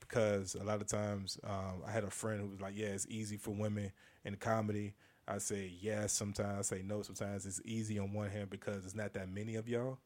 because 0.00 0.54
a 0.54 0.62
lot 0.62 0.80
of 0.80 0.86
times 0.86 1.38
um, 1.44 1.82
I 1.86 1.90
had 1.90 2.04
a 2.04 2.10
friend 2.10 2.40
who 2.40 2.48
was 2.48 2.60
like, 2.60 2.74
"Yeah, 2.76 2.88
it's 2.88 3.06
easy 3.08 3.36
for 3.36 3.50
women 3.52 3.92
in 4.24 4.36
comedy." 4.36 4.94
I 5.28 5.38
say 5.38 5.72
yes. 5.80 6.12
Sometimes 6.12 6.58
I 6.72 6.76
say 6.76 6.82
no. 6.82 7.02
Sometimes 7.02 7.46
it's 7.46 7.60
easy 7.64 7.98
on 7.98 8.12
one 8.12 8.30
hand 8.30 8.50
because 8.50 8.84
it's 8.84 8.94
not 8.94 9.12
that 9.14 9.28
many 9.28 9.56
of 9.56 9.68
y'all. 9.68 9.98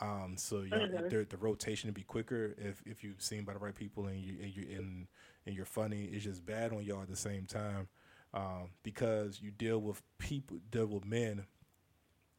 Um, 0.00 0.34
so 0.36 0.60
y'all, 0.62 0.88
the, 0.88 1.26
the 1.28 1.36
rotation 1.36 1.88
would 1.88 1.94
be 1.94 2.02
quicker 2.02 2.54
if 2.58 2.82
if 2.86 3.02
you're 3.02 3.14
seen 3.18 3.44
by 3.44 3.52
the 3.52 3.58
right 3.58 3.74
people 3.74 4.06
and 4.06 4.20
you 4.20 4.36
and 4.42 4.56
you 4.56 4.66
and, 4.76 5.06
and 5.46 5.54
you're 5.54 5.64
funny. 5.64 6.04
It's 6.12 6.24
just 6.24 6.44
bad 6.46 6.72
on 6.72 6.84
y'all 6.84 7.02
at 7.02 7.08
the 7.08 7.16
same 7.16 7.46
time 7.46 7.88
um, 8.34 8.70
because 8.82 9.40
you 9.40 9.50
deal 9.50 9.78
with 9.78 10.02
people, 10.18 10.58
deal 10.70 10.86
with 10.86 11.04
men 11.04 11.46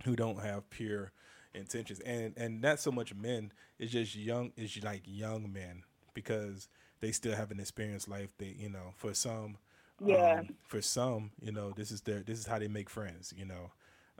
who 0.06 0.16
don't 0.16 0.42
have 0.42 0.70
pure 0.70 1.12
intentions 1.54 2.00
and 2.02 2.34
and 2.38 2.62
not 2.62 2.80
so 2.80 2.92
much 2.92 3.14
men 3.16 3.52
it's 3.80 3.92
just 3.92 4.16
young 4.16 4.52
it's 4.56 4.82
like 4.84 5.02
young 5.06 5.52
men 5.52 5.84
because 6.14 6.68
they 7.02 7.12
still 7.12 7.36
haven't 7.36 7.60
experienced 7.60 8.08
life 8.08 8.30
they 8.38 8.56
you 8.58 8.70
know 8.70 8.94
for 8.96 9.16
some 9.16 9.58
Yeah. 10.06 10.40
um, 10.40 10.48
for 10.68 10.82
some 10.82 11.32
you 11.42 11.52
know 11.52 11.72
this 11.76 11.92
is 11.92 12.02
their 12.02 12.22
this 12.22 12.40
is 12.40 12.46
how 12.46 12.60
they 12.60 12.68
make 12.68 12.90
friends 12.90 13.34
you 13.38 13.46
know 13.46 13.72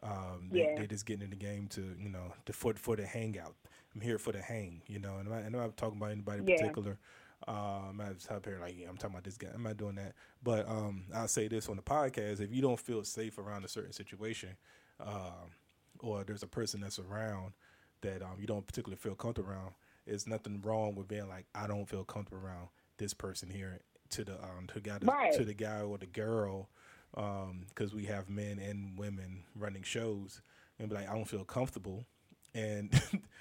um 0.04 0.50
Yeah. 0.54 0.66
they, 0.76 0.82
they 0.82 0.88
just 0.88 1.06
getting 1.06 1.24
in 1.24 1.30
the 1.30 1.36
game 1.36 1.68
to 1.68 1.96
you 2.00 2.10
know 2.10 2.34
to, 2.46 2.54
for 2.54 2.74
for 2.76 2.96
the 2.96 3.06
hangout 3.06 3.56
i'm 3.96 4.02
here 4.02 4.18
for 4.18 4.32
the 4.32 4.42
hang 4.42 4.82
you 4.88 5.00
know 5.00 5.18
and 5.18 5.28
i'm 5.28 5.34
not, 5.36 5.44
and 5.44 5.56
I'm 5.56 5.62
not 5.62 5.78
talking 5.78 5.98
about 5.98 6.12
anybody 6.12 6.40
in 6.40 6.46
Yeah. 6.46 6.56
particular 6.56 7.00
I'm 7.48 7.98
not 7.98 8.14
just 8.16 8.30
up 8.32 8.46
here 8.46 8.58
like 8.60 8.76
yeah, 8.78 8.90
I'm 8.90 8.98
talking 8.98 9.16
about 9.16 9.24
this 9.24 9.38
guy. 9.38 9.48
I'm 9.54 9.64
not 9.64 9.78
doing 9.78 9.96
that. 9.96 10.14
But 10.44 10.68
um, 10.68 11.06
I'll 11.16 11.28
say 11.28 11.48
this 11.48 11.70
on 11.70 11.78
the 11.78 11.82
podcast: 11.82 12.42
if 12.42 12.54
you 12.54 12.62
don't 12.62 12.80
feel 12.80 13.04
safe 13.04 13.38
around 13.38 13.64
a 13.64 13.68
certain 13.68 13.94
situation, 13.94 14.58
um, 15.00 15.52
or 16.00 16.24
there's 16.24 16.44
a 16.44 16.48
person 16.48 16.82
that's 16.82 17.00
around 17.00 17.54
that 18.02 18.22
um, 18.22 18.36
you 18.40 18.46
don't 18.46 18.68
particularly 18.68 18.98
feel 18.98 19.16
comfortable 19.16 19.52
around, 19.52 19.72
there's 20.06 20.28
nothing 20.28 20.62
wrong 20.62 20.96
with 20.96 21.08
being 21.08 21.28
like, 21.30 21.46
I 21.56 21.66
don't 21.68 21.88
feel 21.88 22.04
comfortable 22.04 22.46
around 22.46 22.68
this 22.98 23.14
person 23.14 23.50
here 23.50 23.80
to 24.12 24.24
the 24.24 24.34
um, 24.44 24.68
to, 24.74 24.80
guy, 24.80 24.98
Right. 25.02 25.34
to 25.34 25.44
the 25.46 25.54
guy 25.54 25.82
or 25.82 25.98
the 25.98 26.06
girl, 26.06 26.70
because 27.14 27.94
we 27.94 28.06
have 28.06 28.30
men 28.30 28.60
and 28.60 28.98
women 28.98 29.44
running 29.56 29.84
shows, 29.84 30.42
and 30.80 30.90
be 30.90 30.96
like, 30.96 31.10
I 31.10 31.14
don't 31.14 31.28
feel 31.28 31.44
comfortable, 31.46 32.06
and 32.54 32.92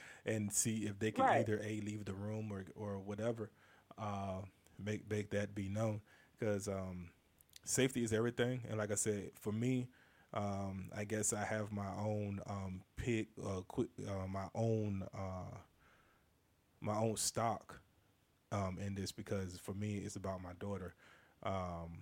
and 0.27 0.53
see 0.53 0.85
if 0.87 0.99
they 0.99 1.11
can 1.11 1.25
Right. 1.25 1.41
either 1.41 1.59
a 1.63 1.81
leave 1.81 2.05
the 2.05 2.15
room 2.15 2.53
or 2.53 2.65
or 2.77 2.99
whatever, 2.99 3.51
uh, 3.99 4.41
make 4.83 5.09
make 5.11 5.31
that 5.31 5.55
be 5.55 5.69
known, 5.69 6.01
because 6.39 6.69
um, 6.69 7.11
safety 7.65 8.03
is 8.05 8.13
everything, 8.13 8.63
and 8.69 8.79
like 8.79 8.91
I 8.91 8.97
said, 8.97 9.31
for 9.41 9.53
me, 9.53 9.89
um, 10.35 10.91
I 10.97 11.05
guess 11.05 11.33
I 11.33 11.45
have 11.45 11.73
my 11.73 11.89
own 11.99 12.41
um, 12.49 12.83
pick, 12.97 13.29
uh, 13.45 13.63
quick, 13.69 13.89
uh, 14.07 14.27
my 14.27 14.49
own, 14.55 15.05
uh, 15.15 15.57
my 16.81 16.97
own 16.97 17.17
stock 17.17 17.81
um, 18.53 18.79
in 18.81 18.95
this 18.95 19.13
because 19.13 19.59
for 19.63 19.75
me, 19.75 19.99
it's 19.99 20.17
about 20.17 20.43
my 20.43 20.53
daughter. 20.59 20.95
Um, 21.43 21.99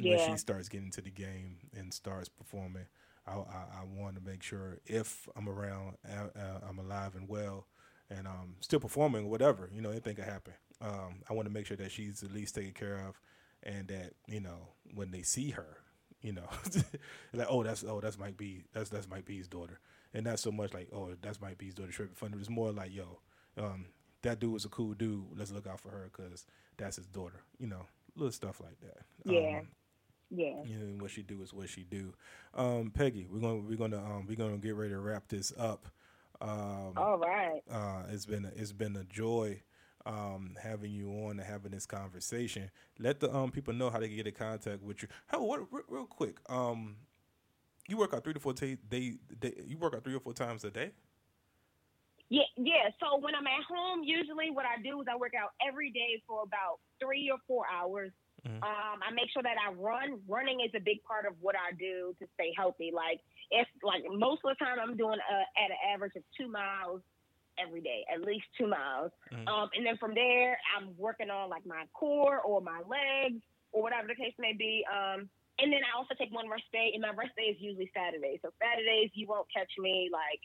When 0.00 0.18
she 0.18 0.36
starts 0.36 0.68
getting 0.68 0.86
into 0.86 1.00
the 1.02 1.10
game 1.10 1.58
and 1.74 1.92
starts 1.92 2.28
performing, 2.28 2.86
I, 3.26 3.32
I, 3.32 3.64
I 3.80 3.84
want 3.84 4.16
to 4.16 4.22
make 4.22 4.42
sure 4.42 4.78
if 4.86 5.28
I'm 5.36 5.48
around, 5.48 5.96
uh, 6.08 6.38
uh, 6.38 6.60
I'm 6.68 6.78
alive 6.78 7.14
and 7.14 7.28
well, 7.28 7.66
and 8.10 8.26
um, 8.26 8.56
still 8.60 8.80
performing, 8.80 9.28
whatever, 9.30 9.68
you 9.72 9.80
know, 9.80 9.90
anything 9.90 10.16
could 10.16 10.24
happen. 10.24 10.54
Um, 10.80 11.22
I 11.28 11.34
want 11.34 11.46
to 11.48 11.52
make 11.52 11.66
sure 11.66 11.76
that 11.78 11.90
she's 11.92 12.22
at 12.22 12.32
least 12.32 12.54
taken 12.54 12.72
care 12.72 13.06
of, 13.08 13.20
and 13.62 13.88
that 13.88 14.12
you 14.28 14.40
know 14.40 14.68
when 14.94 15.10
they 15.10 15.22
see 15.22 15.50
her, 15.50 15.78
you 16.20 16.32
know, 16.32 16.48
like 17.32 17.46
oh 17.50 17.62
that's 17.62 17.84
oh 17.84 18.00
that's 18.00 18.18
Mike 18.18 18.36
B 18.36 18.64
that's 18.72 18.90
that's 18.90 19.08
Mike 19.08 19.24
B's 19.24 19.48
daughter, 19.48 19.80
and 20.14 20.24
not 20.24 20.38
so 20.38 20.50
much 20.52 20.74
like 20.74 20.88
oh 20.92 21.10
that's 21.22 21.40
Mike 21.40 21.58
B's 21.58 21.74
daughter 21.74 21.92
tripping 21.92 22.14
funny. 22.14 22.34
It's 22.38 22.50
more 22.50 22.72
like 22.72 22.94
yo, 22.94 23.20
um, 23.58 23.86
that 24.26 24.40
dude 24.40 24.52
was 24.52 24.64
a 24.64 24.68
cool 24.68 24.94
dude. 24.94 25.24
Let's 25.36 25.52
look 25.52 25.66
out 25.66 25.80
for 25.80 25.90
her 25.90 26.10
because 26.12 26.46
that's 26.76 26.96
his 26.96 27.06
daughter. 27.06 27.40
You 27.58 27.66
know, 27.68 27.86
little 28.16 28.32
stuff 28.32 28.60
like 28.60 28.78
that. 28.80 28.98
Yeah. 29.24 29.58
Um, 29.60 29.68
Yeah. 30.30 30.62
you 30.64 30.78
know, 30.78 31.02
what 31.02 31.10
she 31.12 31.22
do 31.22 31.42
is 31.42 31.52
what 31.52 31.68
she 31.68 31.82
do. 31.84 32.12
Um, 32.54 32.90
Peggy, 32.90 33.26
we're 33.30 33.40
gonna 33.40 33.56
we're 33.60 33.76
gonna 33.76 33.98
um, 34.02 34.26
we're 34.28 34.36
gonna 34.36 34.58
get 34.58 34.74
ready 34.74 34.92
to 34.92 34.98
wrap 35.00 35.28
this 35.28 35.52
up. 35.58 35.86
Um, 36.40 36.92
All 36.96 37.18
right. 37.18 37.62
uh, 37.70 38.02
it's 38.10 38.26
been 38.26 38.44
a, 38.44 38.48
it's 38.54 38.72
been 38.72 38.96
a 38.96 39.04
joy 39.04 39.62
um, 40.04 40.56
having 40.62 40.92
you 40.92 41.08
on 41.10 41.38
and 41.38 41.40
having 41.40 41.70
this 41.72 41.86
conversation. 41.86 42.70
Let 42.98 43.20
the 43.20 43.34
um, 43.34 43.50
people 43.50 43.72
know 43.74 43.88
how 43.90 43.98
they 44.00 44.08
can 44.08 44.16
get 44.16 44.26
in 44.26 44.34
contact 44.34 44.82
with 44.82 45.02
you. 45.02 45.08
How 45.26 45.42
what 45.42 45.60
real, 45.72 45.84
real 45.88 46.06
quick? 46.06 46.36
Um, 46.48 46.96
you 47.88 47.96
work 47.96 48.12
out 48.12 48.24
three 48.24 48.34
to 48.34 48.40
four 48.40 48.52
ta- 48.52 48.66
day, 48.90 49.14
day. 49.40 49.54
You 49.66 49.78
work 49.78 49.94
out 49.94 50.04
three 50.04 50.14
or 50.14 50.20
four 50.20 50.34
times 50.34 50.64
a 50.64 50.70
day. 50.70 50.90
Yeah, 52.28 52.42
yeah. 52.56 52.90
So 52.98 53.18
when 53.18 53.34
I'm 53.34 53.46
at 53.46 53.64
home, 53.68 54.02
usually 54.02 54.50
what 54.50 54.66
I 54.66 54.82
do 54.82 55.00
is 55.00 55.06
I 55.10 55.16
work 55.16 55.32
out 55.38 55.50
every 55.66 55.90
day 55.90 56.22
for 56.26 56.42
about 56.42 56.80
three 57.00 57.30
or 57.30 57.38
four 57.46 57.64
hours. 57.70 58.10
Mhm. 58.44 58.62
Um, 58.62 59.02
I 59.02 59.10
make 59.10 59.30
sure 59.30 59.42
that 59.42 59.56
I 59.58 59.72
run. 59.72 60.22
Running 60.28 60.60
is 60.60 60.70
a 60.74 60.80
big 60.80 61.02
part 61.04 61.26
of 61.26 61.40
what 61.40 61.56
I 61.56 61.72
do 61.72 62.14
to 62.18 62.26
stay 62.34 62.52
healthy. 62.56 62.90
Like 62.90 63.20
if 63.50 63.68
like 63.82 64.04
most 64.10 64.42
of 64.44 64.56
the 64.56 64.64
time 64.64 64.78
I'm 64.80 64.96
doing 64.96 65.18
uh, 65.20 65.62
at 65.62 65.70
an 65.70 65.78
average 65.92 66.16
of 66.16 66.22
two 66.36 66.48
miles 66.48 67.00
every 67.58 67.80
day, 67.80 68.04
at 68.12 68.20
least 68.22 68.46
two 68.58 68.66
miles. 68.66 69.12
Mhm. 69.30 69.48
Um, 69.48 69.70
and 69.74 69.86
then 69.86 69.96
from 69.96 70.14
there, 70.14 70.58
I'm 70.76 70.96
working 70.96 71.30
on 71.30 71.48
like 71.48 71.64
my 71.64 71.86
core 71.92 72.40
or 72.40 72.60
my 72.60 72.80
legs 72.82 73.42
or 73.72 73.82
whatever 73.82 74.08
the 74.08 74.14
case 74.14 74.34
may 74.38 74.52
be. 74.52 74.84
Um, 74.86 75.30
and 75.58 75.72
then 75.72 75.80
I 75.84 75.96
also 75.96 76.14
take 76.14 76.30
one 76.32 76.48
rest 76.48 76.70
day, 76.70 76.90
and 76.92 77.00
my 77.00 77.10
rest 77.10 77.34
day 77.34 77.44
is 77.44 77.60
usually 77.60 77.90
Saturday. 77.94 78.38
So 78.42 78.52
Saturdays 78.60 79.10
you 79.14 79.26
won't 79.26 79.50
catch 79.52 79.70
me 79.78 80.10
like 80.12 80.40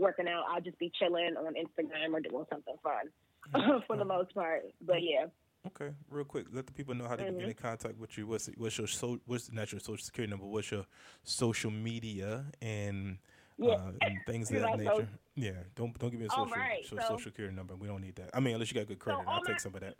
working 0.00 0.26
out. 0.26 0.44
I'll 0.50 0.60
just 0.60 0.78
be 0.78 0.90
chilling 0.98 1.34
on 1.36 1.54
Instagram 1.54 2.12
or 2.14 2.20
doing 2.20 2.44
something 2.50 2.74
fun 2.82 3.82
for 3.86 3.96
the 3.96 4.04
most 4.04 4.34
part. 4.34 4.62
But 4.84 5.02
yeah. 5.02 5.26
Okay, 5.66 5.90
real 6.08 6.24
quick, 6.24 6.46
let 6.52 6.66
the 6.66 6.72
people 6.72 6.94
know 6.94 7.06
how 7.06 7.16
they 7.16 7.24
can 7.24 7.38
get 7.38 7.48
in 7.48 7.54
contact 7.54 7.98
with 7.98 8.16
you. 8.16 8.26
What's 8.26 8.48
what's 8.56 8.78
your 8.78 8.86
so 8.86 9.20
what's 9.26 9.52
not 9.52 9.70
your 9.70 9.80
social 9.80 10.02
security 10.02 10.30
number? 10.30 10.46
What's 10.46 10.70
your 10.70 10.86
social 11.22 11.70
media 11.70 12.46
and 12.62 13.18
Yeah. 13.58 13.72
uh, 13.74 13.92
and 14.00 14.18
things 14.26 14.50
of 14.50 14.60
that 14.62 14.78
nature? 14.78 15.06
Yeah, 15.36 15.50
don't 15.76 15.96
don't 15.98 16.10
give 16.10 16.18
me 16.18 16.26
a 16.26 16.30
social 16.30 16.46
right, 16.46 16.84
so- 16.88 16.96
so- 16.96 17.02
social 17.02 17.18
security 17.18 17.54
number. 17.54 17.76
We 17.76 17.88
don't 17.88 18.00
need 18.00 18.16
that. 18.16 18.30
I 18.32 18.40
mean, 18.40 18.54
unless 18.54 18.72
you 18.72 18.80
got 18.80 18.88
good 18.88 18.98
credit, 18.98 19.22
all 19.26 19.34
I'll 19.34 19.42
take 19.44 19.56
my- 19.56 19.58
some 19.58 19.74
of 19.74 19.80
that. 19.82 19.96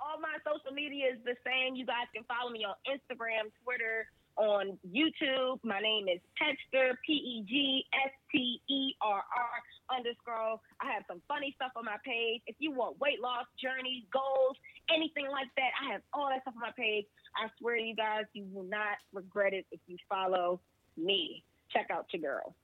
all 0.00 0.18
my 0.20 0.38
social 0.46 0.72
media 0.74 1.12
is 1.12 1.18
the 1.24 1.36
same. 1.44 1.76
You 1.76 1.84
guys 1.84 2.06
can 2.14 2.24
follow 2.24 2.50
me 2.50 2.64
on 2.64 2.74
Instagram, 2.88 3.52
Twitter, 3.64 4.06
on 4.38 4.78
YouTube. 4.88 5.58
My 5.64 5.80
name 5.80 6.06
is 6.08 6.20
Pegster, 6.40 6.94
P 7.04 7.12
E 7.12 7.44
G 7.46 7.84
S 8.06 8.12
T 8.32 8.60
E 8.68 8.94
R 9.02 9.22
R 9.22 9.96
underscore. 9.96 10.60
I 10.80 10.92
have 10.92 11.02
some 11.08 11.20
funny 11.28 11.52
stuff 11.56 11.72
on 11.76 11.84
my 11.84 11.96
page. 12.04 12.40
If 12.46 12.56
you 12.58 12.72
want 12.72 12.98
weight 13.00 13.20
loss 13.20 13.44
journeys, 13.60 14.04
goals, 14.12 14.56
anything 14.94 15.26
like 15.30 15.48
that, 15.56 15.70
I 15.82 15.92
have 15.92 16.02
all 16.12 16.28
that 16.30 16.42
stuff 16.42 16.54
on 16.54 16.60
my 16.60 16.72
page. 16.76 17.04
I 17.36 17.48
swear 17.58 17.76
to 17.76 17.82
you 17.82 17.96
guys, 17.96 18.24
you 18.32 18.46
will 18.52 18.64
not 18.64 18.96
regret 19.12 19.52
it 19.52 19.66
if 19.72 19.80
you 19.86 19.96
follow 20.08 20.60
me. 20.96 21.42
Check 21.70 21.88
out 21.90 22.06
your 22.12 22.22
girl. 22.22 22.54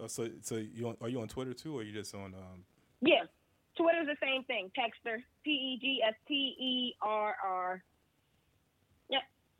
Oh, 0.00 0.06
so 0.06 0.28
so 0.42 0.56
you 0.56 0.88
on, 0.88 0.96
are 1.00 1.08
you 1.08 1.20
on 1.20 1.28
Twitter 1.28 1.54
too, 1.54 1.76
or 1.76 1.80
are 1.80 1.84
you 1.84 1.92
just 1.92 2.14
on? 2.14 2.34
Um, 2.34 2.64
Yeah. 3.00 3.24
Twitter's 3.76 4.06
the 4.06 4.16
same 4.20 4.42
thing. 4.44 4.70
Pegster, 4.76 5.18
P 5.44 5.50
E 5.50 5.78
G 5.80 6.00
S 6.06 6.14
T 6.26 6.34
E 6.34 6.94
R 7.00 7.34
R. 7.44 7.82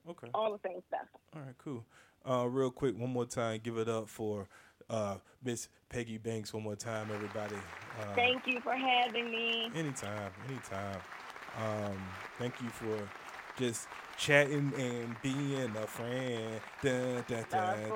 Okay, 0.08 0.28
all 0.34 0.52
the 0.52 0.68
same 0.68 0.80
stuff. 0.88 1.06
all 1.34 1.42
right, 1.42 1.54
cool. 1.58 1.84
Uh, 2.28 2.46
real 2.46 2.70
quick, 2.70 2.98
one 2.98 3.10
more 3.10 3.24
time, 3.24 3.60
give 3.62 3.78
it 3.78 3.88
up 3.88 4.08
for 4.08 4.48
uh, 4.90 5.16
Miss 5.44 5.68
Peggy 5.88 6.18
Banks. 6.18 6.52
One 6.52 6.62
more 6.62 6.76
time, 6.76 7.08
everybody. 7.14 7.56
Uh, 8.00 8.14
Thank 8.14 8.46
you 8.46 8.60
for 8.60 8.74
having 8.74 9.30
me. 9.30 9.70
Anytime, 9.74 10.32
anytime. 10.48 11.00
Um, 11.58 11.98
thank 12.38 12.60
you 12.62 12.68
for 12.68 13.08
just 13.58 13.88
chatting 14.16 14.72
and 14.78 15.16
being 15.22 15.74
a 15.76 15.86
friend. 15.86 16.60
Down, 16.82 17.24
dun. 17.28 17.44
down, 17.50 17.90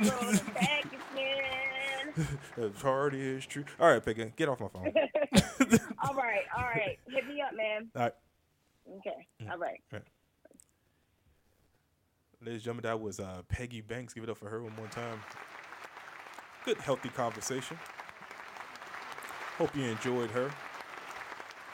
road, 0.00 0.54
back 0.54 0.84
again. 0.86 2.26
The 2.56 2.70
party 2.70 3.20
is 3.20 3.46
true. 3.46 3.64
All 3.78 3.92
right, 3.92 4.04
Peggy, 4.04 4.32
get 4.36 4.48
off 4.48 4.60
my 4.60 4.68
phone. 4.68 4.92
all 6.02 6.14
right, 6.14 6.44
all 6.56 6.64
right. 6.64 6.98
Hit 7.08 7.26
me 7.28 7.40
up, 7.42 7.54
man. 7.56 7.88
All 7.94 8.02
right, 8.02 8.12
Okay, 8.98 9.26
Mm. 9.42 9.50
all 9.50 9.58
right. 9.58 9.80
ladies 12.40 12.54
and 12.54 12.60
gentlemen, 12.62 12.82
that 12.84 13.00
was 13.00 13.20
uh, 13.20 13.42
Peggy 13.48 13.80
Banks. 13.82 14.14
Give 14.14 14.24
it 14.24 14.30
up 14.30 14.38
for 14.38 14.48
her 14.48 14.62
one 14.62 14.74
more 14.76 14.86
time. 14.88 15.20
good, 16.64 16.78
healthy 16.78 17.08
conversation. 17.10 17.78
Hope 19.58 19.74
you 19.76 19.84
enjoyed 19.84 20.30
her. 20.30 20.46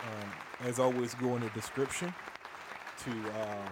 Um, 0.03 0.31
as 0.65 0.79
always, 0.79 1.15
go 1.15 1.35
in 1.37 1.43
the 1.43 1.51
description 1.51 2.13
to 2.99 3.11
um, 3.11 3.69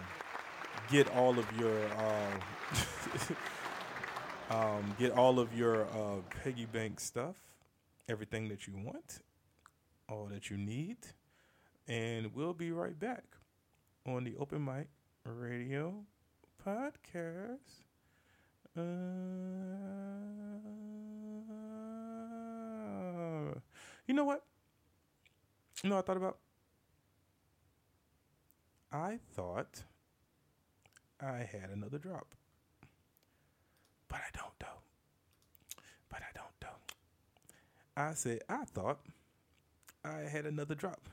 get 0.91 1.09
all 1.17 1.39
of 1.39 1.47
your 1.59 1.85
uh, 1.89 2.41
um, 4.51 4.95
get 4.99 5.13
all 5.13 5.39
of 5.39 5.53
your 5.57 5.83
uh, 5.87 6.21
piggy 6.43 6.67
bank 6.67 6.99
stuff, 7.01 7.37
everything 8.09 8.49
that 8.49 8.67
you 8.67 8.75
want, 8.77 9.21
all 10.09 10.27
that 10.27 10.51
you 10.51 10.57
need, 10.57 10.97
and 11.89 12.35
we'll 12.35 12.55
be 12.55 12.71
right 12.71 12.99
back 12.99 13.25
on 14.07 14.25
the 14.25 14.35
Open 14.39 14.65
Mic 14.65 14.89
Radio 15.25 15.95
podcast. 16.65 17.59
Uh, 18.77 18.81
you 24.07 24.15
know 24.15 24.25
what? 24.25 24.45
You 25.83 25.91
know 25.91 25.97
what 25.97 26.05
I 26.05 26.07
thought 26.07 26.17
about? 26.17 26.39
I 28.93 29.19
thought 29.35 29.83
I 31.21 31.39
had 31.39 31.71
another 31.73 31.99
drop. 31.99 32.35
But 34.09 34.21
I 34.21 34.31
don't 34.39 34.59
though. 34.59 34.81
But 36.09 36.21
I 36.23 36.33
don't 36.35 36.61
though. 36.61 36.95
I 37.97 38.15
said 38.15 38.41
I 38.49 38.65
thought 38.65 39.01
I 40.05 40.21
had 40.21 40.47
another 40.47 40.75
drop. 40.75 41.09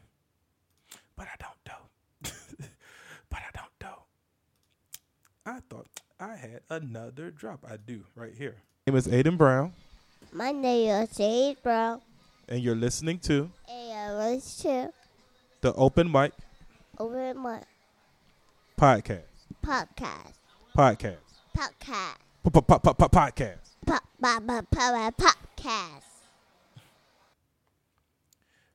But 1.16 1.28
I 1.28 1.36
don't 1.40 1.58
though. 1.66 2.30
but 3.30 3.40
I 3.40 3.50
don't 3.54 3.72
though. 3.80 4.04
I 5.46 5.60
thought 5.70 5.88
I 6.20 6.36
had 6.36 6.62
another 6.70 7.32
drop. 7.32 7.66
I 7.70 7.78
do 7.78 8.04
right 8.16 8.34
here. 8.38 8.58
My 8.88 8.92
name 8.92 8.98
is 8.98 9.08
Aiden 9.08 9.38
Brown. 9.38 9.74
My 10.32 10.52
name 10.52 11.04
is 11.04 11.16
Jade 11.18 11.62
Brown. 11.62 12.02
And 12.48 12.62
you're 12.62 12.76
listening 12.76 13.20
to 13.20 13.50
And 13.70 13.94
I 13.94 14.14
was 14.34 14.58
to 14.58 14.92
the 15.62 15.74
Open 15.74 16.12
Mic 16.12 16.34
over 16.98 17.34
my 17.34 17.62
Podcast. 18.80 19.24
podcast. 19.64 20.34
Podcast. 20.76 21.18
Podcast. 21.56 21.56
Podcast. 21.56 22.18
Pop, 22.44 22.68
pop, 22.68 22.84
pop, 22.84 22.98
pop, 22.98 23.12
podcast. 23.12 23.76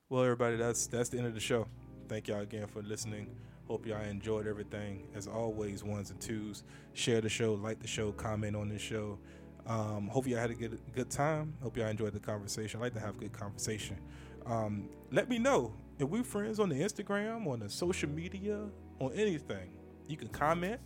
Well, 0.08 0.22
everybody, 0.22 0.56
that's 0.56 0.86
that's 0.86 1.08
the 1.08 1.18
end 1.18 1.26
of 1.26 1.34
the 1.34 1.40
show. 1.40 1.66
Thank 2.08 2.28
y'all 2.28 2.40
again 2.40 2.66
for 2.66 2.82
listening. 2.82 3.28
Hope 3.66 3.84
y'all 3.84 4.00
enjoyed 4.00 4.46
everything. 4.46 5.08
As 5.14 5.26
always, 5.26 5.82
ones 5.82 6.10
and 6.10 6.20
twos. 6.20 6.62
Share 6.92 7.20
the 7.20 7.28
show, 7.28 7.54
like 7.54 7.80
the 7.80 7.88
show, 7.88 8.12
comment 8.12 8.54
on 8.54 8.68
the 8.68 8.78
show. 8.78 9.18
Um, 9.66 10.06
hope 10.06 10.28
y'all 10.28 10.38
had 10.38 10.50
a 10.50 10.54
good 10.54 10.78
good 10.94 11.10
time. 11.10 11.54
Hope 11.62 11.76
y'all 11.76 11.88
enjoyed 11.88 12.12
the 12.12 12.20
conversation. 12.20 12.78
I 12.78 12.84
like 12.84 12.94
to 12.94 13.00
have 13.00 13.16
a 13.16 13.18
good 13.18 13.32
conversation. 13.32 13.96
Um, 14.46 14.88
let 15.10 15.28
me 15.28 15.38
know 15.40 15.74
if 15.98 16.08
we're 16.08 16.22
friends 16.22 16.60
on 16.60 16.68
the 16.68 16.76
Instagram, 16.76 17.48
on 17.48 17.58
the 17.58 17.68
social 17.68 18.08
media, 18.08 18.60
on 19.00 19.12
anything. 19.12 19.70
You 20.06 20.16
can 20.16 20.28
comment, 20.28 20.80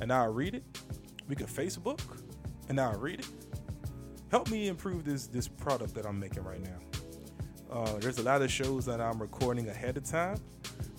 and 0.00 0.10
I'll 0.10 0.32
read 0.32 0.54
it. 0.54 0.64
We 1.28 1.36
can 1.36 1.46
Facebook, 1.46 2.00
and 2.70 2.80
I'll 2.80 2.98
read 2.98 3.20
it. 3.20 3.28
Help 4.30 4.50
me 4.50 4.68
improve 4.68 5.04
this 5.04 5.26
this 5.26 5.46
product 5.46 5.94
that 5.94 6.06
I'm 6.06 6.18
making 6.18 6.44
right 6.44 6.62
now. 6.62 6.93
Uh, 7.74 7.98
there's 7.98 8.18
a 8.18 8.22
lot 8.22 8.40
of 8.40 8.52
shows 8.52 8.86
that 8.86 9.00
I'm 9.00 9.20
recording 9.20 9.68
ahead 9.68 9.96
of 9.96 10.04
time. 10.04 10.38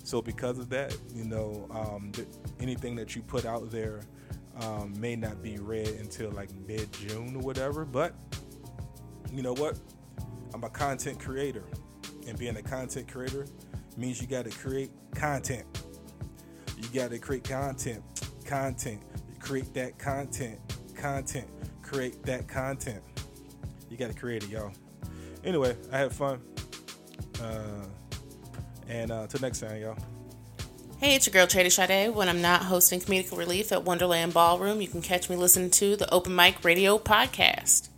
So 0.04 0.20
because 0.20 0.58
of 0.58 0.68
that, 0.68 0.94
you 1.14 1.24
know, 1.24 1.66
um, 1.70 2.12
th- 2.12 2.28
anything 2.60 2.94
that 2.96 3.16
you 3.16 3.22
put 3.22 3.46
out 3.46 3.70
there 3.70 4.02
um, 4.60 4.94
may 5.00 5.16
not 5.16 5.42
be 5.42 5.56
read 5.56 5.88
until 5.88 6.30
like 6.32 6.50
mid 6.68 6.92
June 6.92 7.34
or 7.34 7.40
whatever. 7.40 7.86
But 7.86 8.14
you 9.32 9.42
know 9.42 9.54
what? 9.54 9.78
I'm 10.52 10.64
a 10.64 10.68
content 10.68 11.18
creator, 11.18 11.64
and 12.28 12.38
being 12.38 12.56
a 12.56 12.62
content 12.62 13.10
creator 13.10 13.46
means 13.96 14.20
you 14.20 14.26
got 14.26 14.44
to 14.44 14.50
create 14.50 14.90
content. 15.14 15.64
You 16.76 16.88
got 16.90 17.10
to 17.10 17.18
create 17.18 17.44
content, 17.44 18.02
content. 18.44 19.00
Create 19.40 19.72
that 19.72 19.98
content, 19.98 20.58
content. 20.94 21.48
Create 21.82 22.22
that 22.24 22.48
content. 22.48 23.02
You 23.88 23.96
got 23.96 24.08
to 24.08 24.14
create 24.14 24.44
it, 24.44 24.50
y'all. 24.50 24.72
Anyway, 25.42 25.74
I 25.90 25.98
had 25.98 26.12
fun. 26.12 26.40
Uh, 27.40 27.86
and 28.88 29.10
uh, 29.10 29.22
until 29.22 29.40
next 29.40 29.60
time, 29.60 29.80
y'all. 29.80 29.96
Hey, 30.98 31.14
it's 31.14 31.26
your 31.26 31.32
girl 31.32 31.46
Trady 31.46 31.70
Sade. 31.70 32.14
When 32.14 32.28
I'm 32.28 32.40
not 32.40 32.62
hosting 32.62 33.00
comedic 33.00 33.36
relief 33.36 33.70
at 33.70 33.84
Wonderland 33.84 34.32
Ballroom, 34.32 34.80
you 34.80 34.88
can 34.88 35.02
catch 35.02 35.28
me 35.28 35.36
listening 35.36 35.70
to 35.72 35.94
the 35.96 36.12
Open 36.12 36.34
Mic 36.34 36.64
Radio 36.64 36.98
podcast. 36.98 37.88